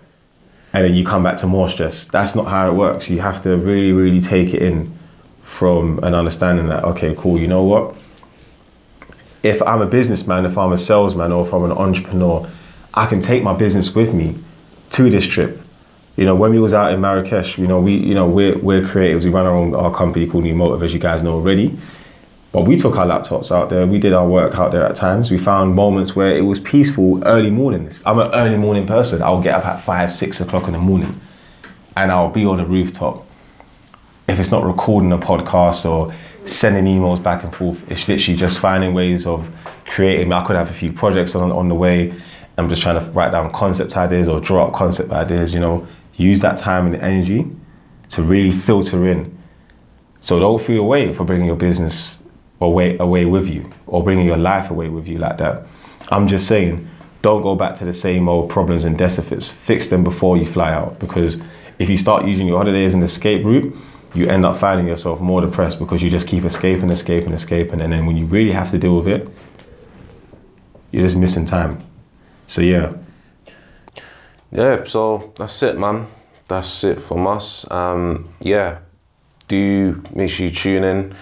and 0.73 0.83
then 0.83 0.95
you 0.95 1.05
come 1.05 1.21
back 1.23 1.37
to 1.37 1.47
more 1.47 1.69
stress. 1.69 2.05
That's 2.05 2.33
not 2.33 2.47
how 2.47 2.67
it 2.69 2.73
works. 2.73 3.09
You 3.09 3.19
have 3.19 3.41
to 3.43 3.57
really, 3.57 3.91
really 3.91 4.21
take 4.21 4.53
it 4.55 4.61
in 4.63 4.97
from 5.43 5.99
an 6.03 6.13
understanding 6.13 6.67
that, 6.69 6.83
okay, 6.83 7.13
cool, 7.17 7.39
you 7.39 7.47
know 7.47 7.63
what? 7.63 7.95
If 9.47 9.61
I'm 9.61 9.81
a 9.81 9.85
businessman, 9.85 10.45
if 10.45 10.57
I'm 10.57 10.73
a 10.73 10.77
salesman, 10.77 11.31
or 11.31 11.47
if 11.47 11.53
I'm 11.53 11.63
an 11.63 11.71
entrepreneur, 11.71 12.49
I 12.93 13.05
can 13.05 13.21
take 13.21 13.43
my 13.43 13.53
business 13.53 13.95
with 13.95 14.13
me 14.13 14.37
to 14.89 15.09
this 15.09 15.25
trip. 15.25 15.61
You 16.17 16.25
know, 16.25 16.35
when 16.35 16.51
we 16.51 16.59
was 16.59 16.73
out 16.73 16.91
in 16.91 16.99
Marrakesh, 16.99 17.57
you 17.57 17.65
know, 17.65 17.79
we, 17.79 17.95
you 17.95 18.13
know, 18.13 18.27
we're, 18.27 18.57
we're 18.57 18.81
creatives. 18.81 19.23
We 19.23 19.29
run 19.29 19.45
our 19.45 19.55
own 19.55 19.73
our 19.73 19.93
company 19.93 20.27
called 20.27 20.43
New 20.43 20.53
Motive, 20.53 20.83
as 20.83 20.93
you 20.93 20.99
guys 20.99 21.23
know 21.23 21.33
already. 21.33 21.77
But 22.51 22.65
we 22.65 22.75
took 22.75 22.97
our 22.97 23.05
laptops 23.05 23.49
out 23.49 23.69
there. 23.69 23.87
We 23.87 23.99
did 23.99 24.11
our 24.11 24.27
work 24.27 24.55
out 24.55 24.73
there 24.73 24.85
at 24.85 24.97
times. 24.97 25.31
We 25.31 25.37
found 25.37 25.75
moments 25.75 26.13
where 26.13 26.35
it 26.35 26.41
was 26.41 26.59
peaceful 26.59 27.23
early 27.25 27.51
mornings. 27.51 28.01
I'm 28.05 28.19
an 28.19 28.29
early 28.33 28.57
morning 28.57 28.85
person. 28.85 29.21
I'll 29.21 29.41
get 29.41 29.55
up 29.55 29.65
at 29.65 29.85
five, 29.85 30.11
six 30.11 30.41
o'clock 30.41 30.67
in 30.67 30.73
the 30.73 30.79
morning, 30.79 31.21
and 31.95 32.11
I'll 32.11 32.31
be 32.31 32.45
on 32.45 32.57
the 32.57 32.65
rooftop 32.65 33.25
if 34.27 34.39
it's 34.39 34.51
not 34.51 34.65
recording 34.65 35.11
a 35.13 35.17
podcast 35.17 35.89
or 35.89 36.13
sending 36.47 36.85
emails 36.85 37.21
back 37.21 37.43
and 37.43 37.53
forth, 37.55 37.79
it's 37.89 38.07
literally 38.07 38.37
just 38.37 38.59
finding 38.59 38.93
ways 38.93 39.25
of 39.25 39.47
creating. 39.85 40.31
I 40.31 40.45
could 40.45 40.55
have 40.55 40.69
a 40.69 40.73
few 40.73 40.91
projects 40.91 41.35
on, 41.35 41.51
on 41.51 41.69
the 41.69 41.75
way. 41.75 42.13
I'm 42.57 42.69
just 42.69 42.81
trying 42.81 43.03
to 43.03 43.11
write 43.11 43.31
down 43.31 43.51
concept 43.51 43.95
ideas 43.95 44.27
or 44.27 44.39
draw 44.39 44.67
up 44.67 44.73
concept 44.73 45.11
ideas, 45.11 45.53
you 45.53 45.59
know, 45.59 45.87
use 46.15 46.41
that 46.41 46.57
time 46.57 46.87
and 46.87 46.95
energy 46.95 47.49
to 48.09 48.23
really 48.23 48.51
filter 48.51 49.07
in. 49.07 49.37
So 50.21 50.39
don't 50.39 50.61
feel 50.61 50.81
away 50.81 51.13
for 51.13 51.23
bringing 51.23 51.45
your 51.45 51.55
business 51.55 52.19
away, 52.59 52.97
away 52.97 53.25
with 53.25 53.47
you 53.47 53.71
or 53.85 54.03
bringing 54.03 54.25
your 54.25 54.37
life 54.37 54.71
away 54.71 54.89
with 54.89 55.07
you 55.07 55.19
like 55.19 55.37
that. 55.37 55.67
I'm 56.09 56.27
just 56.27 56.47
saying, 56.47 56.87
don't 57.21 57.41
go 57.41 57.55
back 57.55 57.75
to 57.75 57.85
the 57.85 57.93
same 57.93 58.27
old 58.27 58.49
problems 58.49 58.85
and 58.85 58.97
deficits. 58.97 59.51
Fix 59.51 59.87
them 59.87 60.03
before 60.03 60.37
you 60.37 60.45
fly 60.45 60.71
out 60.71 60.99
because 60.99 61.37
if 61.79 61.89
you 61.89 61.97
start 61.97 62.25
using 62.25 62.47
your 62.47 62.57
holidays 62.57 62.91
as 62.91 62.93
an 62.95 63.03
escape 63.03 63.45
route, 63.45 63.75
you 64.13 64.27
end 64.27 64.45
up 64.45 64.57
finding 64.57 64.87
yourself 64.87 65.19
more 65.19 65.41
depressed 65.41 65.79
because 65.79 66.01
you 66.01 66.09
just 66.09 66.27
keep 66.27 66.43
escaping, 66.43 66.89
escaping, 66.89 67.33
escaping, 67.33 67.81
and 67.81 67.91
then 67.91 68.05
when 68.05 68.17
you 68.17 68.25
really 68.25 68.51
have 68.51 68.71
to 68.71 68.77
deal 68.77 68.97
with 68.97 69.07
it, 69.07 69.27
you're 70.91 71.03
just 71.03 71.17
missing 71.17 71.45
time. 71.45 71.83
So 72.47 72.61
yeah. 72.61 72.93
Yeah, 74.51 74.85
so 74.85 75.33
that's 75.37 75.61
it, 75.63 75.77
man. 75.77 76.07
That's 76.47 76.83
it 76.83 77.01
from 77.01 77.27
us. 77.27 77.69
Um, 77.69 78.29
yeah, 78.39 78.79
do 79.47 80.01
make 80.15 80.29
sure 80.29 80.47
you 80.47 80.53
tune 80.53 80.83
in. 80.83 81.15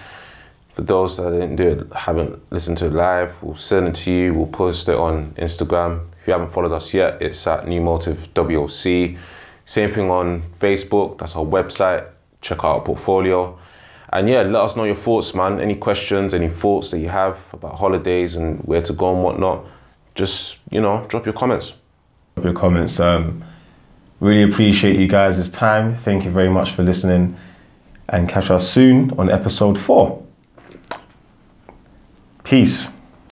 For 0.74 0.82
those 0.82 1.16
that 1.16 1.30
didn't 1.30 1.56
do 1.56 1.68
it, 1.68 1.92
haven't 1.92 2.40
listened 2.52 2.78
to 2.78 2.86
it 2.86 2.92
live, 2.92 3.34
we'll 3.42 3.56
send 3.56 3.88
it 3.88 3.94
to 3.96 4.12
you. 4.12 4.34
We'll 4.34 4.46
post 4.46 4.88
it 4.88 4.94
on 4.94 5.32
Instagram. 5.38 6.06
If 6.20 6.28
you 6.28 6.34
haven't 6.34 6.52
followed 6.52 6.72
us 6.72 6.92
yet, 6.92 7.20
it's 7.20 7.46
at 7.46 7.66
New 7.66 7.80
Motive 7.80 8.18
WOC. 8.34 9.18
Same 9.64 9.92
thing 9.92 10.10
on 10.10 10.42
Facebook. 10.60 11.18
That's 11.18 11.34
our 11.34 11.44
website 11.44 12.06
check 12.40 12.58
out 12.58 12.76
our 12.76 12.80
portfolio. 12.80 13.58
And 14.12 14.28
yeah, 14.28 14.42
let 14.42 14.62
us 14.62 14.76
know 14.76 14.84
your 14.84 14.96
thoughts, 14.96 15.34
man. 15.34 15.60
Any 15.60 15.76
questions, 15.76 16.32
any 16.32 16.48
thoughts 16.48 16.90
that 16.90 17.00
you 17.00 17.08
have 17.08 17.38
about 17.52 17.74
holidays 17.74 18.36
and 18.36 18.60
where 18.60 18.82
to 18.82 18.92
go 18.92 19.12
and 19.12 19.22
whatnot, 19.22 19.64
just, 20.14 20.58
you 20.70 20.80
know, 20.80 21.04
drop 21.08 21.26
your 21.26 21.34
comments. 21.34 21.74
Drop 22.36 22.44
your 22.44 22.54
comments. 22.54 23.00
Um, 23.00 23.44
really 24.20 24.50
appreciate 24.50 24.98
you 24.98 25.08
guys' 25.08 25.48
time. 25.50 25.96
Thank 25.98 26.24
you 26.24 26.30
very 26.30 26.48
much 26.48 26.72
for 26.72 26.82
listening 26.82 27.36
and 28.08 28.28
catch 28.28 28.50
us 28.50 28.68
soon 28.68 29.10
on 29.18 29.30
episode 29.30 29.78
four. 29.78 30.24
Peace. 32.44 32.88